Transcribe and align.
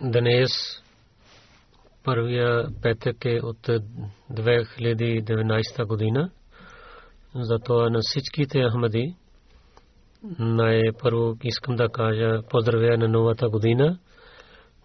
Днес 0.00 0.50
първия 2.04 2.66
петък 2.82 3.24
е 3.24 3.40
от 3.42 3.68
2019 4.32 5.86
година. 5.86 6.30
Затова 7.34 7.90
на 7.90 7.98
всичките 8.02 8.68
Ахмади 8.70 9.14
най-първо 10.38 11.36
искам 11.42 11.76
да 11.76 11.88
кажа 11.88 12.42
поздравя 12.50 12.98
на 12.98 13.08
новата 13.08 13.48
година, 13.48 13.98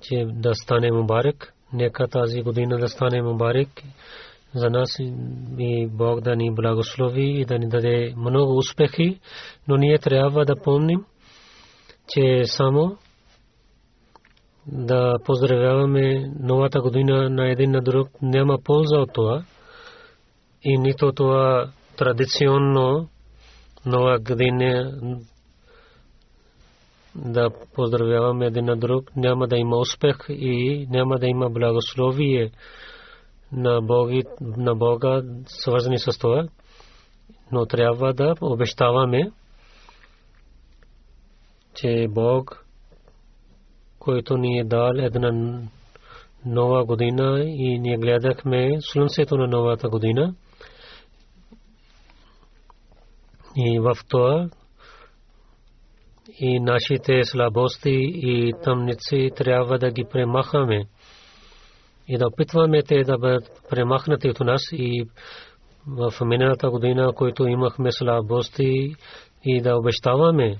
че 0.01 0.25
да 0.29 0.55
стане 0.55 0.91
Мубарек. 0.91 1.53
Нека 1.73 2.07
тази 2.07 2.41
година 2.41 2.77
да 2.77 2.87
стане 2.87 3.21
Мубарек 3.21 3.69
за 4.53 4.69
нас 4.69 4.89
и 5.57 5.87
Бог 5.87 6.21
да 6.21 6.35
ни 6.35 6.51
благослови 6.51 7.41
и 7.41 7.45
да 7.45 7.59
ни 7.59 7.69
даде 7.69 8.13
много 8.17 8.57
успехи, 8.57 9.19
но 9.67 9.77
ние 9.77 9.97
трябва 9.97 10.45
да 10.45 10.55
помним, 10.55 11.05
че 12.07 12.43
само 12.45 12.97
да 14.71 15.15
поздравяваме 15.25 16.31
новата 16.39 16.81
година 16.81 17.29
на 17.29 17.51
един 17.51 17.71
на 17.71 17.81
друг. 17.81 18.09
Няма 18.21 18.57
полза 18.63 18.97
от 18.97 19.13
това. 19.13 19.43
И 20.63 20.77
нито 20.77 21.11
това 21.11 21.71
традиционно 21.97 23.09
нова 23.85 24.19
година 24.19 24.91
да 27.15 27.49
поздравяваме 27.73 28.45
един 28.45 28.65
на 28.65 28.77
друг. 28.77 29.15
Няма 29.15 29.47
да 29.47 29.57
има 29.57 29.77
успех 29.77 30.17
и 30.29 30.87
няма 30.89 31.19
да 31.19 31.27
има 31.27 31.49
благословие 31.49 32.51
на, 33.51 33.81
Боги, 33.81 34.23
на 34.41 34.75
Бога 34.75 35.21
свързани 35.45 35.99
с 35.99 36.17
това, 36.19 36.47
но 37.51 37.65
трябва 37.65 38.13
да 38.13 38.35
обещаваме, 38.41 39.31
че 41.75 42.07
Бог 42.09 42.65
който 43.99 44.37
ни 44.37 44.59
е 44.59 44.63
дал 44.63 44.91
една 44.95 45.59
нова 46.45 46.85
година 46.85 47.43
и 47.45 47.79
ние 47.79 47.97
гледахме 47.97 48.77
слънцето 48.81 49.37
на 49.37 49.47
новата 49.47 49.89
година. 49.89 50.35
И 53.55 53.79
в 53.79 53.97
това 54.09 54.49
и 56.39 56.59
нашите 56.59 57.23
слабости 57.23 58.11
и 58.13 58.53
тъмници 58.63 59.29
трябва 59.35 59.79
да 59.79 59.91
ги 59.91 60.05
премахаме 60.11 60.85
и 62.07 62.17
да 62.17 62.27
опитваме 62.27 62.83
те 62.83 63.03
да 63.03 63.17
бъдат 63.17 63.51
премахнати 63.69 64.29
от 64.29 64.39
нас 64.39 64.61
и 64.73 65.05
в 65.87 66.25
миналата 66.25 66.69
година, 66.69 67.13
който 67.15 67.47
имахме 67.47 67.91
слабости 67.91 68.95
и 69.43 69.61
да 69.61 69.77
обещаваме, 69.77 70.57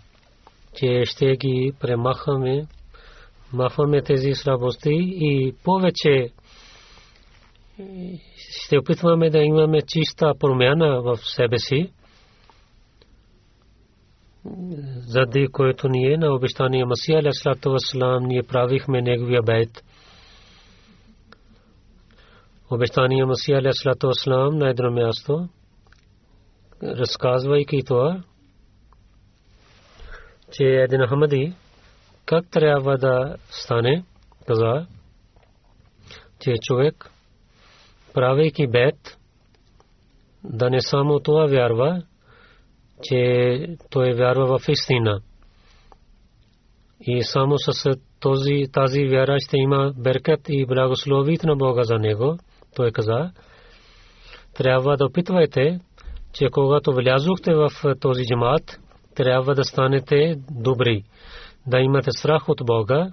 че 0.76 1.04
ще 1.06 1.36
ги 1.36 1.72
премахаме 1.80 2.68
махваме 3.54 4.02
тези 4.02 4.34
слабости 4.34 4.94
и 5.00 5.56
повече 5.64 6.30
ще 8.38 8.78
опитваме 8.78 9.30
да 9.30 9.40
имаме 9.40 9.82
чиста 9.82 10.34
промяна 10.40 11.02
в 11.02 11.18
себе 11.18 11.58
си, 11.58 11.94
заради 14.98 15.48
което 15.52 15.88
ние 15.90 16.18
на 16.18 16.36
обещания 16.36 16.86
Масия 16.86 17.20
Аляслату 17.20 17.72
Васлам 17.72 18.24
ние 18.24 18.44
правихме 18.44 19.02
неговия 19.02 19.42
бейт. 19.42 19.84
Обещания 22.72 23.26
Масия 23.26 23.58
Аляслату 23.58 24.08
Васлам 24.08 24.58
на 24.58 24.70
едно 24.70 24.92
място, 24.92 25.50
разказвайки 26.84 27.84
това, 27.86 28.24
че 30.52 30.64
един 30.64 31.02
Ахмади, 31.08 31.54
как 32.30 32.46
трябва 32.52 32.98
да 32.98 33.36
стане, 33.50 34.04
каза, 34.48 34.86
че 36.42 36.54
човек, 36.62 37.12
правейки 38.14 38.68
бед, 38.68 39.18
да 40.44 40.70
не 40.70 40.82
само 40.82 41.20
това 41.20 41.46
вярва, 41.46 42.02
че 43.04 43.78
той 43.90 44.14
вярва 44.14 44.60
в 44.60 44.70
истина. 44.70 45.22
И 47.02 47.24
само 47.24 47.58
с 47.58 47.90
този, 48.20 48.64
тази 48.74 49.08
вяра 49.08 49.38
ще 49.40 49.58
има 49.58 49.94
беркет 49.98 50.42
и 50.50 50.66
благословит 50.66 51.44
на 51.44 51.56
Бога 51.56 51.84
за 51.84 51.96
него. 51.96 52.38
Той 52.76 52.92
каза, 52.92 53.32
трябва 54.54 54.98
да 54.98 55.06
опитвайте, 55.06 55.80
че 56.34 56.50
когато 56.52 56.94
влязохте 56.94 57.54
в 57.54 57.70
този 58.00 58.24
джамат, 58.25 58.80
трябва 59.16 59.56
да 59.56 59.64
станете 59.64 60.36
добри 60.52 61.04
да 61.68 61.80
имате 61.80 62.12
страх 62.12 62.50
от 62.50 62.62
Бога 62.66 63.12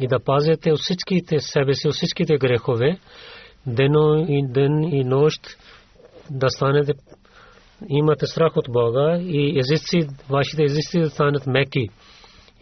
и 0.00 0.08
да 0.08 0.20
пазите 0.20 0.72
всичките 0.76 1.40
себе 1.40 1.74
си, 1.74 1.88
всичките 1.90 2.38
грехове, 2.38 2.98
дено 3.66 4.26
и 4.28 4.46
ден 4.48 4.82
и 4.82 5.04
нощ 5.04 5.40
да 6.30 6.50
станете 6.50 6.92
имате 7.88 8.26
страх 8.26 8.56
от 8.56 8.66
Бога 8.72 9.18
и 9.20 9.58
езици, 9.58 10.08
вашите 10.30 10.62
езици 10.62 11.00
да 11.00 11.10
станат 11.10 11.46
меки 11.46 11.88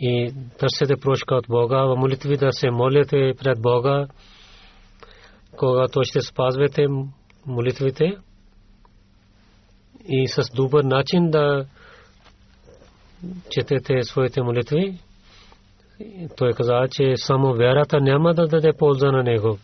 и 0.00 0.32
търсите 0.58 0.96
прошка 1.00 1.34
от 1.34 1.46
Бога, 1.48 1.84
в 1.84 1.96
молитви 1.96 2.36
да 2.36 2.52
се 2.52 2.70
молите 2.70 3.32
пред 3.38 3.62
Бога, 3.62 4.06
когато 5.56 6.00
ще 6.04 6.20
спазвате 6.20 6.86
молитвите 7.46 8.16
и 10.08 10.28
с 10.28 10.42
добър 10.54 10.84
начин 10.84 11.30
да 11.30 11.66
четете 13.50 14.02
своите 14.02 14.42
молитви 14.42 14.98
той 16.36 16.52
каза, 16.52 16.88
че 16.90 17.12
само 17.16 17.54
вярата 17.54 18.00
няма 18.00 18.34
да 18.34 18.46
даде 18.46 18.72
полза 18.78 19.06
на 19.06 19.22
него. 19.22 19.58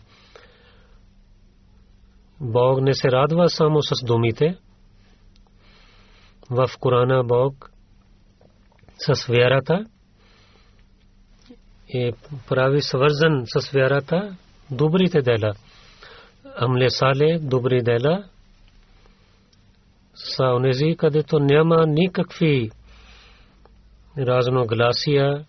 Бог 2.41 2.81
не 2.81 2.93
се 2.93 3.11
радва 3.11 3.49
само 3.49 3.81
с 3.81 4.05
думите. 4.05 4.57
В 6.49 6.69
Корана 6.79 7.23
Бог 7.23 7.71
с 8.97 9.25
вярата 9.25 9.85
и 11.93 12.13
прави 12.49 12.81
свързан 12.81 13.43
с 13.45 13.69
вярата 13.69 14.35
добрите 14.71 15.21
дела. 15.21 15.53
Амле 16.55 16.89
сале 16.89 17.39
добри 17.39 17.83
дела 17.83 18.23
са 20.13 20.43
онези, 20.43 20.95
където 20.97 21.39
няма 21.39 21.85
никакви 21.87 22.71
разногласия. 24.17 25.45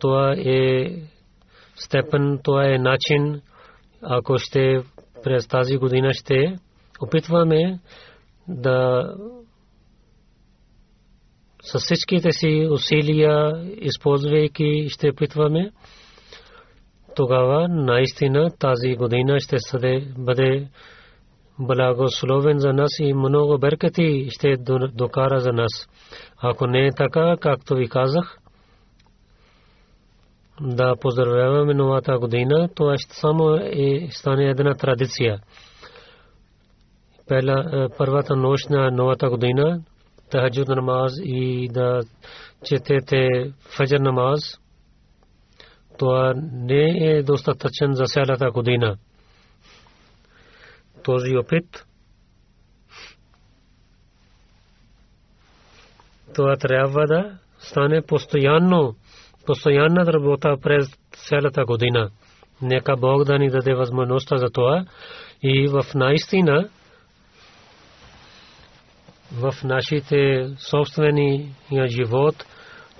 Това 0.00 0.34
е 0.38 0.86
степен, 1.74 2.40
това 2.44 2.64
е 2.64 2.78
начин, 2.78 3.40
ако 4.02 4.38
ще 4.38 4.82
през 5.22 5.48
тази 5.48 5.76
година 5.76 6.10
ще 6.12 6.56
опитваме 7.00 7.80
да 8.48 9.04
с 11.62 11.78
всичките 11.78 12.32
си 12.32 12.68
усилия, 12.70 13.64
използвайки, 13.80 14.88
ще 14.88 15.10
опитваме, 15.10 15.70
тогава 17.16 17.68
наистина 17.68 18.50
тази 18.58 18.94
година 18.94 19.40
ще 19.40 19.56
бъде 20.18 20.68
благословен 21.58 22.58
за 22.58 22.72
нас 22.72 22.90
и 23.00 23.12
много 23.12 23.58
беркати 23.58 24.28
ще 24.30 24.56
докара 24.94 25.40
за 25.40 25.52
нас. 25.52 25.88
Ако 26.42 26.66
не 26.66 26.86
е 26.86 26.92
така, 26.96 27.36
както 27.40 27.74
ви 27.74 27.88
казах, 27.88 28.38
да 30.60 30.96
поздравяваме 31.00 31.74
новата 31.74 32.18
година, 32.18 32.68
това 32.74 32.98
ще 32.98 33.14
само 33.14 33.54
е, 33.54 34.08
стане 34.10 34.50
една 34.50 34.74
традиция. 34.74 35.40
Първа, 37.28 37.88
първата 37.98 38.36
нощ 38.36 38.70
на 38.70 38.90
новата 38.90 39.30
година, 39.30 39.82
тахаджуд 40.30 40.68
намаз 40.68 41.12
и 41.24 41.68
да 41.72 42.00
четете 42.64 43.28
фаджр 43.76 43.98
намаз, 44.00 44.40
това 45.98 46.34
не 46.52 47.10
е 47.10 47.22
достатъчен 47.22 47.92
за 47.92 48.04
цялата 48.04 48.50
година. 48.50 48.96
Този 51.04 51.36
опит 51.36 51.86
това 56.36 56.56
трябва 56.56 57.06
да 57.06 57.38
стане 57.58 58.02
постоянно, 58.02 58.94
постоянна 59.46 60.06
работа 60.06 60.56
през 60.62 60.86
цялата 61.28 61.64
година. 61.64 62.10
Нека 62.62 62.96
Бог 62.96 63.24
да 63.24 63.38
ни 63.38 63.50
даде 63.50 63.74
възможността 63.74 64.36
за 64.36 64.50
това 64.50 64.84
и 65.42 65.68
в 65.68 65.84
наистина 65.94 66.68
в 69.32 69.54
нашите 69.64 70.48
собствени 70.58 71.54
живот 71.86 72.46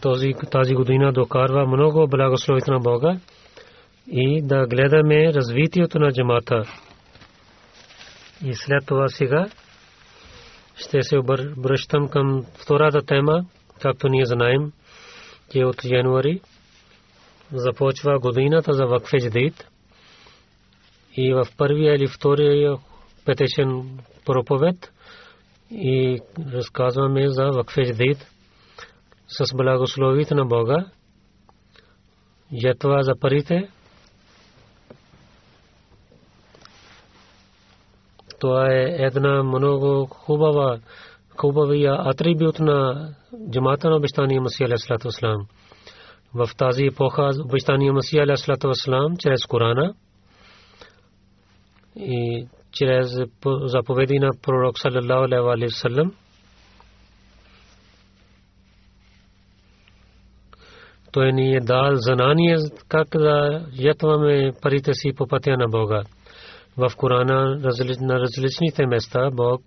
този, 0.01 0.33
тази 0.51 0.75
година 0.75 1.13
докарва 1.13 1.67
много 1.67 2.09
благословите 2.09 2.71
на 2.71 2.79
Бога 2.79 3.19
и 4.11 4.43
да 4.43 4.67
гледаме 4.67 5.33
развитието 5.35 5.99
на 5.99 6.13
джамата. 6.13 6.63
И 8.45 8.55
след 8.55 8.87
това 8.87 9.09
сега 9.09 9.47
ще 10.77 11.03
се 11.03 11.19
обръщам 11.19 12.09
към 12.09 12.45
втората 12.63 13.03
тема, 13.03 13.45
както 13.83 14.09
ние 14.09 14.27
знаем, 14.27 14.73
че 15.53 15.65
от 15.65 15.85
януари 15.85 16.41
започва 17.53 18.19
годината 18.19 18.73
за 18.73 18.87
вакфе 18.87 19.19
джадид. 19.19 19.67
И 21.17 21.35
в 21.35 21.47
първия 21.57 21.95
или 21.95 22.07
втория 22.07 22.77
петечен 23.25 23.99
проповед 24.25 24.93
и 25.71 26.21
разказваме 26.53 27.29
за 27.29 27.51
вакфе 27.51 27.83
джадид 27.83 28.27
с 29.29 29.55
благословите 29.55 30.35
на 30.35 30.45
Бога. 30.45 30.87
Жетва 32.53 33.03
за 33.03 33.13
парите 33.21 33.69
Това 38.41 38.73
е 38.73 38.97
една 38.99 39.43
много 39.43 40.07
хубава 40.07 40.79
хубавия 41.37 41.94
атрибут 41.94 42.59
на 42.59 43.09
джамата 43.50 43.91
на 43.91 43.97
обещания 43.97 44.41
Масия 44.41 44.67
Аля 44.67 44.79
Салату 44.79 45.09
Аслам. 45.09 45.47
В 46.35 46.49
тази 46.59 46.85
епоха 46.85 47.31
обещания 47.44 47.93
Масия 47.93 48.23
Аля 48.23 48.37
Салату 48.37 48.69
Аслам 48.69 49.17
чрез 49.17 49.47
Корана 49.47 49.94
и 51.97 52.47
чрез 52.73 53.09
заповеди 53.65 54.19
на 54.19 54.31
пророк 54.43 54.79
саллаллаху 54.79 55.49
алейхи 55.49 55.75
ва 55.75 55.81
саллям 55.81 56.12
той 61.12 61.33
ни 61.33 61.56
е 61.56 61.61
дал 61.61 61.91
знание 61.94 62.56
как 62.88 63.09
да 63.09 63.67
ятваме 63.73 64.53
парите 64.62 64.94
си 64.94 65.12
по 65.17 65.27
пътя 65.27 65.56
на 65.56 65.69
Бога 65.69 66.03
в 66.77 66.91
Корана 66.97 67.59
на 68.00 68.21
различните 68.21 68.87
места 68.87 69.31
Бог 69.33 69.62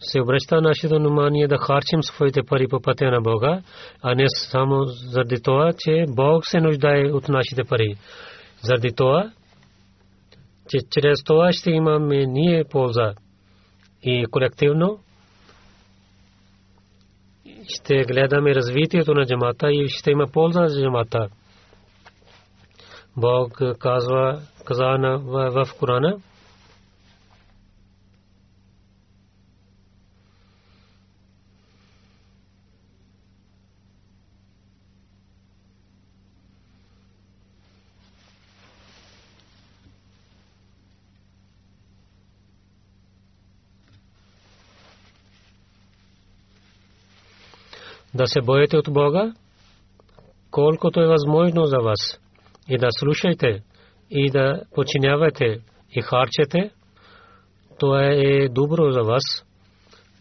се 0.00 0.20
обръща 0.20 0.60
нашето 0.60 0.94
внимание 0.94 1.48
да 1.48 1.58
харчим 1.58 2.02
своите 2.02 2.42
пари 2.42 2.68
по 2.68 2.80
пътя 2.80 3.10
на 3.10 3.20
Бога, 3.20 3.62
а 4.02 4.14
не 4.14 4.24
само 4.28 4.84
заради 4.84 5.42
това, 5.42 5.72
че 5.78 6.04
Бог 6.08 6.46
се 6.46 6.60
нуждае 6.60 7.12
от 7.12 7.28
нашите 7.28 7.64
пари. 7.64 7.96
Заради 8.62 8.92
това, 8.96 9.30
че 10.68 10.78
чрез 10.90 11.24
това 11.24 11.52
ще 11.52 11.70
имаме 11.70 12.26
ние 12.26 12.64
полза 12.70 13.14
и 14.02 14.26
колективно 14.30 14.98
ще 17.68 18.04
гледаме 18.04 18.54
развитието 18.54 19.14
на 19.14 19.26
джамата 19.26 19.72
и 19.72 19.88
ще 19.88 20.10
има 20.10 20.26
полза 20.32 20.66
за 20.66 20.82
джамата. 20.82 21.28
Бог 23.16 23.60
казва 23.78 24.40
каза 24.64 24.84
на, 24.84 25.18
в 25.50 25.66
Корана. 25.78 26.16
Да 48.16 48.26
се 48.26 48.40
боите 48.40 48.76
от 48.76 48.92
Бога, 48.92 49.32
колкото 50.50 51.00
е 51.00 51.06
възможно 51.06 51.64
за 51.64 51.78
вас, 51.78 52.20
и 52.68 52.78
да 52.78 52.86
слушайте 52.90 53.62
и 54.10 54.30
да 54.30 54.62
починявате 54.74 55.60
и 55.90 56.02
харчете, 56.02 56.70
това 57.78 58.04
е 58.04 58.48
добро 58.48 58.90
за 58.90 59.02
вас. 59.02 59.22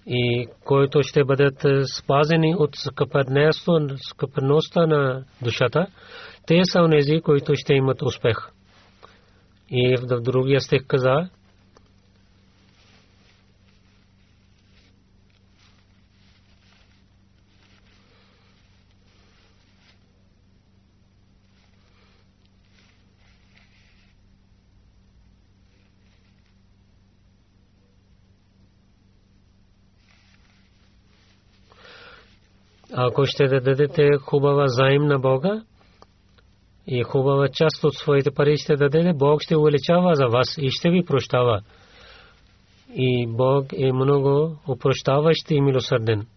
И 0.07 0.47
които 0.65 1.03
ще 1.03 1.23
бъдат 1.23 1.65
спазени 1.97 2.55
от 2.55 2.69
скъпърността 4.09 4.85
на 4.87 5.23
душата, 5.41 5.87
те 6.47 6.61
са 6.63 6.81
онези, 6.81 7.21
които 7.21 7.53
ще 7.55 7.73
имат 7.73 8.01
успех. 8.01 8.37
И 9.69 9.97
в 9.97 10.21
другия 10.21 10.61
стих 10.61 10.81
каза, 10.87 11.29
Ако 32.97 33.25
ще 33.25 33.47
дадете 33.47 34.09
хубава 34.21 34.67
заем 34.67 35.05
на 35.07 35.19
Бога 35.19 35.63
и 36.87 37.03
хубава 37.03 37.47
част 37.53 37.83
от 37.83 37.93
своите 37.93 38.31
пари 38.31 38.57
ще 38.57 38.75
дадете, 38.75 39.13
Бог 39.13 39.41
ще 39.41 39.57
увеличава 39.57 40.15
за 40.15 40.27
вас 40.27 40.57
и 40.57 40.71
ще 40.71 40.89
ви 40.89 41.05
прощава. 41.05 41.61
И 42.93 43.27
Бог 43.27 43.65
е 43.73 43.91
много 43.93 44.57
опрощаващ 44.67 45.51
и 45.51 45.61
милосърден. 45.61 46.27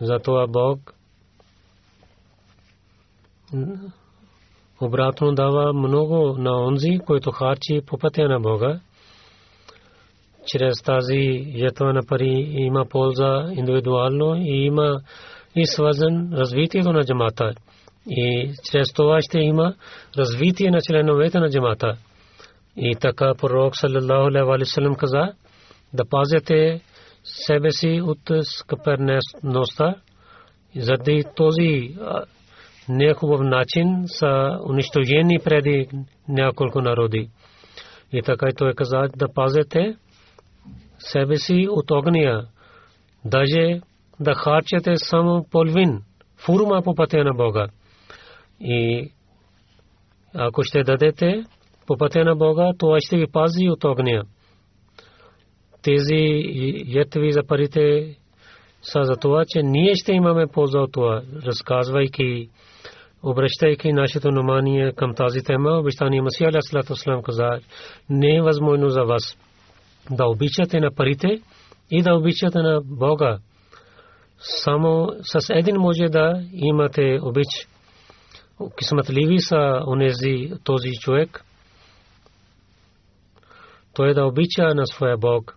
Затова 0.00 0.46
Бог 0.46 0.94
обратно 4.80 5.34
дава 5.34 5.72
много 5.72 6.36
на 6.38 6.66
онзи, 6.66 6.98
който 7.06 7.30
харчи 7.30 7.80
по 7.86 7.98
пътя 7.98 8.28
на 8.28 8.40
Бога 8.40 8.80
чрез 10.46 10.82
тази 10.82 11.52
жетва 11.56 11.92
на 11.92 12.06
пари 12.06 12.48
има 12.52 12.84
полза 12.90 13.52
индивидуално 13.56 14.36
и 14.36 14.64
има 14.64 15.00
и 15.56 15.66
свързан 15.66 16.32
развитието 16.32 16.92
на 16.92 17.04
джамата. 17.04 17.52
И 18.10 18.50
чрез 18.70 18.92
това 18.92 19.18
ще 19.20 19.38
има 19.38 19.74
развитие 20.18 20.70
на 20.70 20.78
членовете 20.88 21.38
на 21.38 21.50
джамата. 21.50 21.96
И 22.76 22.96
така 23.00 23.32
пророк 23.40 23.76
саллалаху 23.76 24.28
алейхи 24.28 24.46
ва 24.46 24.66
саллям 24.66 24.94
каза 24.94 25.32
да 25.94 26.04
пазите 26.10 26.80
себе 27.24 27.70
си 27.70 28.00
от 28.04 28.18
скъперността. 28.42 29.94
Заради 30.76 31.24
този 31.36 31.96
нехубав 32.88 33.40
начин 33.40 34.04
са 34.06 34.58
унищожени 34.68 35.38
преди 35.44 35.88
няколко 36.28 36.80
народи. 36.80 37.30
И 38.12 38.22
така 38.22 38.46
той 38.56 38.74
каза 38.74 39.08
да 39.16 39.32
пазете 39.34 39.96
себе 40.98 41.36
си 41.36 41.66
от 41.70 41.90
огния. 41.90 42.46
Даже 43.24 43.80
да 44.20 44.34
харчете 44.34 44.92
само 44.96 45.46
половин 45.50 46.02
фурма 46.36 46.82
по 46.82 46.94
пътя 46.94 47.24
на 47.24 47.34
Бога. 47.34 47.66
И 48.60 49.10
ако 50.34 50.62
ще 50.62 50.82
дадете 50.82 51.44
по 51.86 51.96
пътя 51.96 52.24
на 52.24 52.36
Бога, 52.36 52.72
това 52.78 52.96
ще 53.00 53.16
ви 53.16 53.26
пази 53.32 53.68
от 53.68 53.84
огня. 53.84 54.22
Тези 55.82 56.42
ятви 56.86 57.32
за 57.32 57.46
парите 57.46 58.16
са 58.82 59.04
за 59.04 59.16
това, 59.16 59.44
че 59.48 59.62
ние 59.62 59.94
ще 59.94 60.12
имаме 60.12 60.46
полза 60.46 60.78
от 60.78 60.92
това, 60.92 61.22
разказвайки, 61.46 62.48
обръщайки 63.22 63.92
нашето 63.92 64.28
внимание 64.28 64.92
към 64.92 65.14
тази 65.14 65.42
тема. 65.42 65.70
Обещание 65.70 66.22
Масия 66.22 66.48
Аля 66.48 66.62
Салату 66.62 66.96
Слам 66.96 67.22
каза, 67.22 67.50
не 68.10 68.36
е 68.36 68.42
възможно 68.42 68.88
за 68.88 69.02
вас 69.02 69.38
да 70.10 70.26
обичате 70.26 70.80
на 70.80 70.90
парите 70.94 71.40
и 71.90 72.02
да 72.02 72.14
обичате 72.14 72.58
на 72.58 72.80
Бога. 72.84 73.38
Само 74.38 75.12
с 75.22 75.50
един 75.50 75.76
може 75.76 76.04
да 76.04 76.42
имате 76.52 77.18
обич. 77.22 77.68
Кисматливи 78.78 79.38
са 79.38 79.82
онези 79.86 80.52
този 80.64 80.90
човек. 81.00 81.44
Той 83.94 84.14
да 84.14 84.26
обича 84.26 84.74
на 84.74 84.86
своя 84.86 85.16
Бог. 85.18 85.56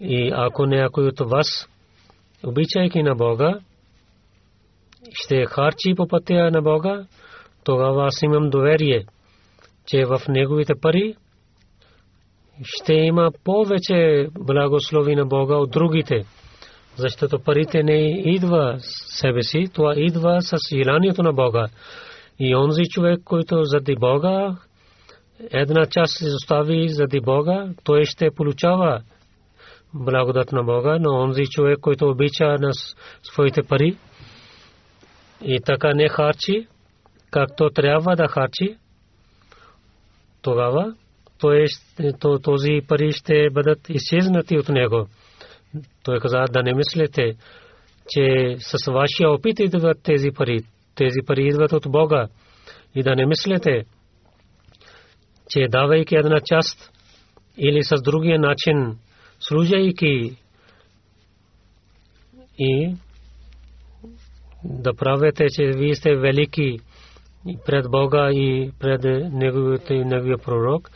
И 0.00 0.30
ако 0.34 0.66
някой 0.66 1.06
от 1.06 1.20
вас, 1.20 1.68
обичайки 2.44 3.02
на 3.02 3.14
Бога, 3.14 3.60
ще 5.12 5.46
харчи 5.46 5.94
по 5.96 6.08
пътя 6.08 6.50
на 6.50 6.62
Бога, 6.62 7.06
тогава 7.64 8.06
аз 8.06 8.22
имам 8.22 8.50
доверие, 8.50 9.04
че 9.86 10.04
в 10.04 10.20
неговите 10.28 10.74
пари 10.82 11.14
ще 12.64 12.92
има 12.92 13.30
повече 13.44 14.28
благослови 14.38 15.16
на 15.16 15.26
Бога 15.26 15.56
от 15.56 15.70
другите. 15.70 16.24
Защото 16.96 17.38
парите 17.38 17.82
не 17.82 18.22
идва 18.24 18.76
себе 18.80 19.42
си, 19.42 19.64
това 19.74 19.94
идва 19.96 20.40
с 20.40 20.56
желанието 20.76 21.22
на 21.22 21.32
Бога. 21.32 21.66
И 22.38 22.56
онзи 22.56 22.82
човек, 22.90 23.20
който 23.24 23.64
заради 23.64 23.96
Бога, 24.00 24.56
една 25.50 25.86
част 25.86 26.18
се 26.18 26.24
остави 26.24 26.88
заради 26.88 27.20
Бога, 27.20 27.68
той 27.84 28.04
ще 28.04 28.30
получава 28.30 29.02
благодат 29.94 30.52
на 30.52 30.62
Бога, 30.62 30.98
но 31.00 31.10
онзи 31.10 31.42
човек, 31.50 31.78
който 31.80 32.08
обича 32.08 32.44
на 32.44 32.70
своите 33.22 33.62
пари 33.62 33.96
и 35.42 35.60
така 35.60 35.94
не 35.94 36.08
харчи, 36.08 36.66
както 37.30 37.70
трябва 37.70 38.16
да 38.16 38.28
харчи, 38.28 38.76
тогава 40.42 40.94
този 42.42 42.80
пари 42.88 43.12
ще 43.12 43.50
бъдат 43.50 43.88
изчезнати 43.88 44.58
от 44.58 44.68
него. 44.68 45.06
Той 46.04 46.18
каза 46.20 46.44
да 46.50 46.62
не 46.62 46.74
мислите, 46.74 47.36
че 48.08 48.56
с 48.58 48.90
вашия 48.90 49.30
опит 49.30 49.58
идват 49.60 50.02
тези 50.02 50.30
пари. 50.30 50.62
Тези 50.94 51.18
пари 51.26 51.46
идват 51.46 51.72
от 51.72 51.84
Бога. 51.88 52.28
И 52.94 53.02
да 53.02 53.16
не 53.16 53.26
мислите, 53.26 53.84
че 55.48 55.68
давайки 55.68 56.16
една 56.16 56.40
част 56.44 56.90
или 57.58 57.82
с 57.82 58.02
другия 58.02 58.38
начин, 58.38 58.98
служайки 59.40 60.36
и 62.58 62.94
да 64.64 64.94
правите, 64.94 65.46
че 65.48 65.72
вие 65.76 65.94
сте 65.94 66.16
велики 66.16 66.78
пред 67.66 67.90
Бога 67.90 68.30
и 68.32 68.70
пред 68.80 69.04
неговия 70.04 70.38
пророк, 70.38 70.90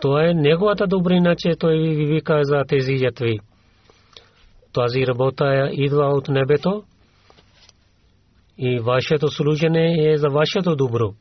то 0.00 0.18
е 0.18 0.34
неговата 0.34 0.86
добрина, 0.86 1.34
че 1.38 1.56
той 1.58 1.78
ви 1.78 2.06
вика 2.06 2.40
за 2.42 2.64
тези 2.68 2.92
ятви. 2.92 3.38
Тази 4.72 5.06
работа 5.06 5.68
идва 5.72 6.06
от 6.06 6.28
небето 6.28 6.82
и 8.58 8.78
вашето 8.78 9.28
служене 9.28 10.12
е 10.12 10.18
за 10.18 10.28
вашето 10.28 10.76
добро. 10.76 11.14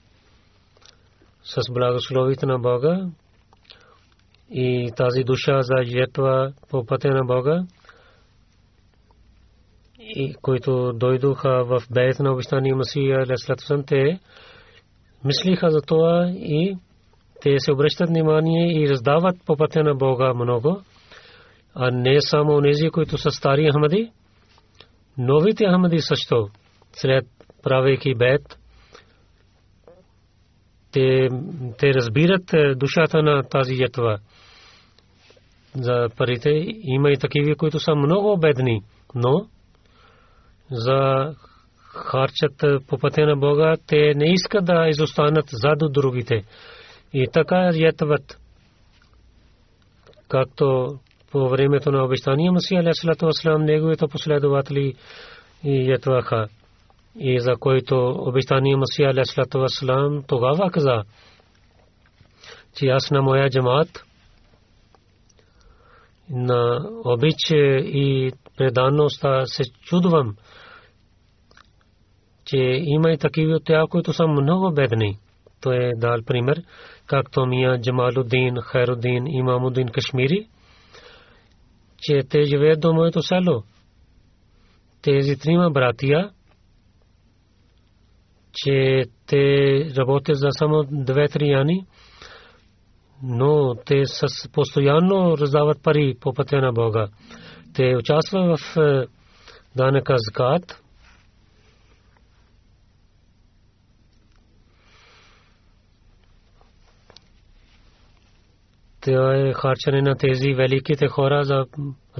С 1.43 1.73
благословите 1.73 2.45
на 2.45 2.59
Бога 2.59 3.07
и 4.51 4.91
тази 4.95 5.23
душа 5.23 5.61
за 5.61 5.83
жертва 5.83 6.53
по 6.69 6.85
пътя 6.85 7.09
на 7.09 7.25
Бога, 7.25 7.63
и 9.99 10.35
които 10.41 10.93
дойдоха 10.93 11.63
в 11.63 11.83
бейт 11.91 12.19
на 12.19 12.33
обещания 12.33 12.75
Масия 12.75 13.25
Леслатвсан, 13.27 13.83
те 13.87 14.19
мислиха 15.25 15.69
за 15.69 15.81
това 15.81 16.31
и 16.35 16.77
те 17.41 17.55
се 17.59 17.71
обръщат 17.71 18.09
внимание 18.09 18.83
и 18.83 18.89
раздават 18.89 19.35
по 19.45 19.57
пътя 19.57 19.83
на 19.83 19.95
Бога 19.95 20.33
много 20.33 20.81
а 21.79 21.91
не 21.91 22.21
само 22.21 22.53
онези, 22.53 22.89
които 22.89 23.17
са 23.17 23.31
стари 23.31 23.69
Ахмади, 23.71 24.11
новите 25.17 25.65
Ахмади 25.65 25.99
също, 25.99 26.49
след 26.93 27.25
правейки 27.63 28.15
бед, 28.15 28.41
те, 30.91 31.29
те 31.77 31.93
разбират 31.93 32.53
е, 32.53 32.75
душата 32.75 33.23
на 33.23 33.43
тази 33.43 33.73
ятва. 33.75 34.19
За 35.75 36.09
парите 36.17 36.49
има 36.83 37.11
и 37.11 37.17
такива, 37.17 37.55
които 37.55 37.79
са 37.79 37.95
много 37.95 38.37
бедни, 38.37 38.81
но 39.15 39.47
за 40.71 41.33
харчат 41.93 42.63
е, 42.63 42.85
по 42.87 42.97
пътя 42.97 43.25
на 43.25 43.35
Бога, 43.35 43.75
те 43.87 44.13
не 44.15 44.33
искат 44.33 44.65
да 44.65 44.87
изостанат 44.87 45.45
зад 45.51 45.79
другите. 45.91 46.43
И 47.13 47.27
така 47.33 47.71
ятват. 47.73 48.37
Както 50.27 50.99
по 51.31 51.49
времето 51.49 51.91
на 51.91 52.03
обещания 52.05 52.51
Масия 52.51 52.79
Алейхиссалату 52.79 53.25
Вассалам 53.25 53.65
неговите 53.65 54.05
последователи 54.07 54.95
и 55.63 55.91
ятваха. 55.91 56.47
И 57.19 57.39
за 57.39 57.55
който 57.59 58.15
обещания 58.17 58.77
Масия 58.77 59.09
Алейхиссалату 59.09 59.59
Вассалам 59.59 60.23
тогава 60.27 60.71
каза, 60.71 61.03
че 62.75 62.87
аз 62.87 63.11
на 63.11 63.21
моя 63.21 63.49
джамат 63.49 64.03
на 66.29 66.89
обич 67.05 67.51
и 67.51 68.31
преданост 68.57 69.25
се 69.45 69.63
чудвам, 69.81 70.35
че 72.45 72.57
има 72.83 73.11
и 73.11 73.17
такива 73.17 73.53
от 73.53 73.65
тях, 73.65 73.83
които 73.89 74.13
са 74.13 74.27
много 74.27 74.71
бедни. 74.71 75.19
Той 75.67 75.77
е 75.77 75.95
дал 75.95 76.21
пример, 76.25 76.61
както 77.05 77.45
Мия 77.45 77.81
Джамалудин, 77.81 78.55
Хайрудин, 78.61 79.27
Имамудин 79.27 79.87
Кашмири– 79.87 80.47
че 81.99 82.21
те 82.29 82.43
живеят 82.43 82.79
до 82.79 82.93
моето 82.93 83.21
село. 83.21 83.63
Тези 85.01 85.37
трима 85.37 85.69
братия, 85.71 86.29
че 88.53 89.03
те 89.27 89.77
работят 89.97 90.37
за 90.37 90.47
само 90.51 90.83
две-три 90.91 91.49
яни, 91.49 91.85
но 93.23 93.75
те 93.85 94.05
с 94.05 94.49
постоянно 94.53 95.37
раздават 95.37 95.83
пари 95.83 96.15
по 96.21 96.33
пътя 96.33 96.57
на 96.57 96.71
Бога. 96.71 97.07
Те 97.73 97.95
участват 97.97 98.59
в 98.59 99.07
данъка 99.75 100.15
закат, 100.17 100.83
е 109.11 109.53
харчане 109.53 110.01
на 110.01 110.15
тези 110.15 110.53
великите 110.53 111.07
хора 111.07 111.43
за 111.43 111.65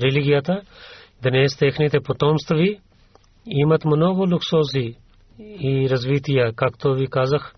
религията. 0.01 0.61
Днес 1.23 1.57
техните 1.57 1.99
потомства 1.99 2.75
имат 3.45 3.85
много 3.85 4.33
луксози 4.33 4.95
и 5.39 5.87
развития, 5.89 6.53
както 6.55 6.93
ви 6.93 7.07
казах, 7.07 7.53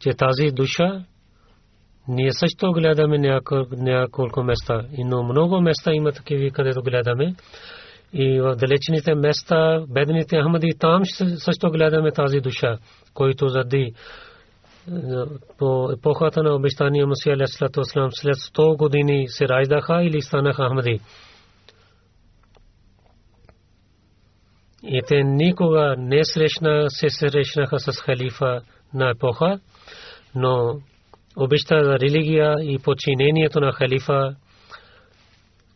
че 0.00 0.10
тази 0.10 0.50
душа 0.50 1.04
ние 2.08 2.32
също 2.32 2.72
гледаме 2.72 3.18
няколко 3.72 4.42
места. 4.42 4.82
Но 4.98 5.22
много 5.22 5.60
места 5.60 5.92
има 5.92 6.12
такива, 6.12 6.50
където 6.50 6.82
гледаме. 6.82 7.34
И 8.12 8.40
в 8.40 8.56
далечните 8.56 9.14
места, 9.14 9.84
бедните 9.88 10.42
Ахмади, 10.42 10.68
там 10.78 11.02
също 11.36 11.70
гледаме 11.70 12.10
тази 12.10 12.40
душа, 12.40 12.78
който 13.14 13.48
зади 13.48 13.92
по 15.58 15.92
епохата 15.92 16.42
на 16.42 16.54
обещания 16.54 17.06
Масия 17.06 17.34
Алейхиссалату 17.34 17.80
Вассалам 17.80 18.10
след 18.12 18.34
100 18.34 18.76
години 18.76 19.28
се 19.28 19.48
раждаха 19.48 20.02
или 20.02 20.22
станаха 20.22 20.68
Ахмади. 20.68 21.00
И 24.82 25.02
те 25.06 25.22
никога 25.24 25.94
не 25.98 26.24
срещна, 26.24 26.84
се 26.88 27.10
срещнаха 27.10 27.78
с 27.78 28.00
халифа 28.00 28.60
на 28.94 29.10
епоха, 29.10 29.60
но 30.34 30.80
обичта 31.36 31.84
за 31.84 31.98
религия 31.98 32.56
и 32.60 32.78
подчинението 32.78 33.60
на 33.60 33.72
халифа 33.72 34.36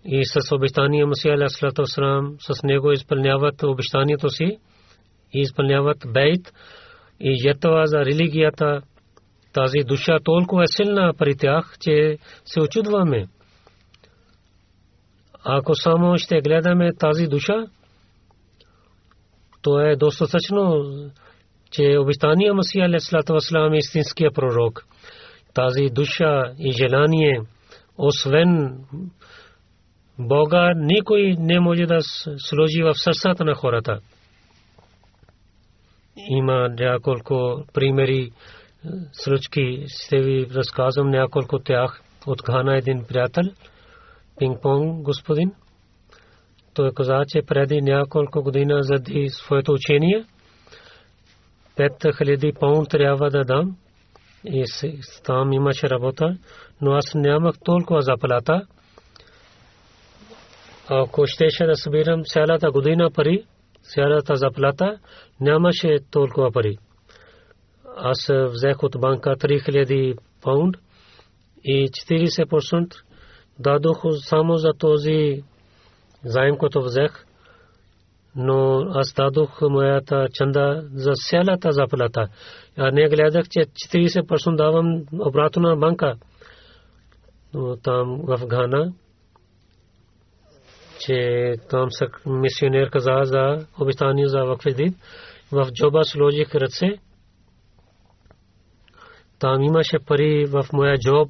и 0.05 0.25
с 0.25 0.55
обещания 0.55 1.07
Мусия 1.07 1.35
Алясалату 1.35 1.87
с 1.87 2.63
него 2.65 2.93
изпълняват 2.93 3.63
обещанието 3.63 4.31
си 4.31 4.59
и 5.35 5.41
изпълняват 5.41 5.99
бейт 6.13 6.53
и 7.21 7.49
ятва 7.49 7.87
за 7.87 7.99
религията. 7.99 8.83
Тази 9.55 9.79
душа 9.87 10.19
толкова 10.25 10.63
е 10.63 10.67
силна 10.67 11.13
при 11.19 11.37
тях, 11.37 11.77
че 11.81 12.19
се 12.45 12.61
очудваме. 12.61 13.27
Ако 15.45 15.75
само 15.75 16.19
ще 16.19 16.41
гледаме 16.41 16.93
тази 16.95 17.27
душа, 17.27 17.67
то 19.63 19.81
е 19.81 19.97
достатъчно, 19.97 20.85
че 21.71 21.99
обещания 21.99 22.55
Масия 22.55 22.85
Алесалату 22.85 23.33
Васлам 23.33 23.73
е 23.73 23.79
истинския 23.79 24.31
пророк. 24.33 24.85
Тази 25.55 25.85
душа 25.93 26.43
и 26.59 26.73
желание, 26.73 27.41
освен 27.99 28.79
Бога, 30.19 30.73
никой 30.77 31.37
не 31.39 31.61
може 31.61 31.87
да 31.87 31.99
сложи 32.39 32.83
в 32.83 32.95
сърцата 32.95 33.45
на 33.45 33.55
хората. 33.55 33.99
Има 36.17 36.69
няколко 36.69 37.65
примери, 37.75 38.31
случки, 39.13 39.85
ще 39.89 40.21
ви 40.21 40.47
разказвам 40.55 41.11
няколко 41.11 41.59
тях 41.59 42.03
от 42.27 42.43
Гана 42.43 42.77
един 42.77 43.05
приятел, 43.09 43.43
пинг-понг 44.41 45.03
господин. 45.03 45.53
Той 46.75 46.91
каза, 46.95 47.25
че 47.29 47.43
преди 47.47 47.83
няколко 47.83 48.43
година 48.43 48.83
заради 48.83 49.29
своето 49.29 49.73
учение, 49.73 50.25
5000 51.77 52.59
паунт 52.61 52.89
трябва 52.89 53.31
да 53.31 53.45
дам. 53.45 53.77
И 54.45 54.65
там 55.25 55.53
имаше 55.53 55.91
работа, 55.91 56.37
но 56.81 56.93
аз 56.93 57.15
нямах 57.15 57.55
толкова 57.65 58.03
заплата. 58.03 58.67
Ако 60.89 61.27
щеше 61.27 61.65
да 61.65 61.77
събирам 61.77 62.23
цялата 62.25 62.71
година 62.71 63.11
пари, 63.11 63.45
цялата 63.83 64.37
заплата, 64.37 64.99
нямаше 65.41 65.97
толкова 66.11 66.53
пари. 66.53 66.79
Аз 67.97 68.29
взех 68.49 68.83
от 68.83 69.01
банка 69.01 69.37
3000 69.37 70.19
паунд 70.43 70.77
и 71.65 71.89
40% 71.89 72.95
дадох 73.59 74.03
само 74.29 74.57
за 74.57 74.73
този 74.79 75.43
заем, 76.25 76.57
който 76.57 76.83
взех, 76.83 77.27
но 78.37 78.87
аз 78.95 79.13
дадох 79.13 79.61
моята 79.61 80.29
чанда 80.33 80.85
за 80.95 81.13
цялата 81.29 81.73
заплата. 81.73 82.29
А 82.77 82.91
не 82.91 83.09
гледах, 83.09 83.49
че 83.49 83.61
40% 83.61 84.57
давам 84.57 85.05
обратно 85.21 85.63
на 85.63 85.77
банка. 85.77 86.15
Но 87.55 87.77
там 87.77 88.21
в 88.25 88.47
Гана, 88.47 88.93
че 91.01 91.55
там 91.71 91.89
мисионер 92.27 92.91
каза 92.91 93.21
за 93.23 93.67
обещание 93.81 94.29
за 94.29 94.45
вакфедит, 94.45 94.95
в 95.53 95.73
джоба 95.73 96.05
сложих 96.05 96.55
ръце. 96.55 96.99
Там 99.45 99.63
имаше 99.63 99.99
пари 100.07 100.47
в 100.47 100.67
моя 100.73 100.99
джоб, 100.99 101.29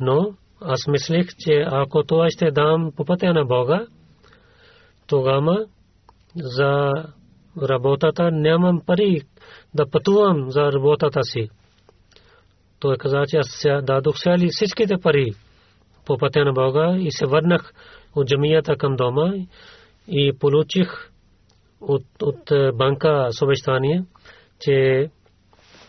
но 0.00 0.34
аз 0.60 0.86
мислех, 0.88 1.26
че 1.38 1.64
ако 1.66 2.04
това 2.04 2.30
ще 2.30 2.50
дам 2.50 2.92
по 2.96 3.04
пътя 3.04 3.32
на 3.32 3.44
Бога, 3.44 3.86
тогава 5.06 5.66
за 6.36 6.92
работата 7.62 8.30
нямам 8.30 8.80
пари 8.86 9.20
да 9.74 9.90
пътувам 9.90 10.50
за 10.50 10.72
работата 10.72 11.22
си. 11.22 11.48
Той 12.80 12.96
каза, 12.96 13.22
че 13.28 13.36
аз 13.36 13.64
дадох 13.82 14.16
цяли 14.18 14.48
всичките 14.50 14.94
пари 15.02 15.32
по 16.06 16.18
пътя 16.18 16.44
на 16.44 16.52
Бога 16.52 16.96
и 16.98 17.12
се 17.12 17.26
върнах 17.26 17.72
от 18.14 18.26
джамията 18.26 18.76
към 18.76 18.96
дома 18.96 19.32
и 20.08 20.32
получих 20.38 21.10
от, 21.80 22.04
от 22.22 22.50
е, 22.50 22.72
банка 22.72 23.28
съобщание, 23.30 24.04
че 24.60 25.08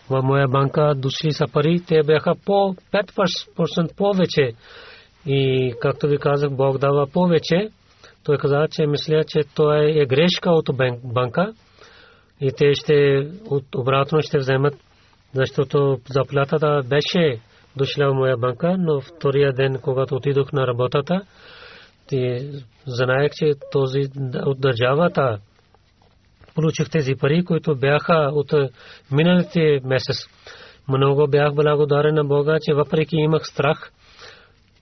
в 0.10 0.22
моя 0.24 0.48
банка 0.48 0.93
дошли 0.95 1.32
са 1.32 1.45
пари, 1.54 1.82
те 1.88 2.04
бяха 2.04 2.34
по 2.45 2.76
5% 2.93 3.95
повече. 3.98 4.52
И 5.26 5.74
както 5.82 6.08
ви 6.08 6.17
казах, 6.17 6.52
Бог 6.52 6.78
дава 6.78 7.08
повече. 7.08 7.69
Той 8.24 8.38
каза, 8.38 8.67
че 8.72 8.88
мисля, 8.88 9.24
че 9.28 9.39
това 9.56 9.78
е 9.78 10.06
грешка 10.06 10.52
от 10.52 10.69
банка 11.04 11.54
и 12.41 12.52
те 12.58 12.74
ще 12.74 13.28
от 13.50 13.76
обратно 13.76 14.22
ще 14.22 14.38
вземат, 14.38 14.74
защото 15.34 15.98
заплатата 16.10 16.82
беше 16.89 17.39
дошла 17.78 18.12
в 18.12 18.13
моя 18.13 18.38
банка, 18.38 18.76
но 18.80 19.02
втория 19.02 19.54
ден, 19.54 19.80
когато 19.82 20.15
отидох 20.15 20.52
на 20.52 20.67
работата, 20.67 21.22
ти 22.08 22.50
знаех, 22.88 23.32
че 23.36 23.52
този 23.72 24.02
от 24.45 24.62
държавата 24.62 25.39
получих 26.60 26.89
тези 26.89 27.15
пари, 27.15 27.45
които 27.45 27.76
бяха 27.76 28.30
от 28.34 28.54
миналите 29.12 29.80
месец. 29.84 30.17
Много 30.88 31.28
бях 31.28 31.54
благодарен 31.54 32.15
на 32.15 32.24
Бога, 32.24 32.58
че 32.62 32.74
въпреки 32.74 33.15
имах 33.15 33.48
страх, 33.48 33.91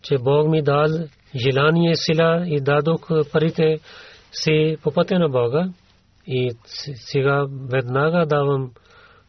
че 0.01 0.17
Бог 0.17 0.47
ми 0.49 0.61
дал 0.61 0.87
желание, 1.35 1.95
сила 1.95 2.43
и 2.47 2.61
дадох 2.61 3.07
парите 3.31 3.79
си 4.31 4.77
по 4.83 4.91
пътя 4.91 5.19
на 5.19 5.29
Бога. 5.29 5.69
И 6.27 6.51
сега 6.95 7.45
веднага 7.71 8.25
давам, 8.25 8.71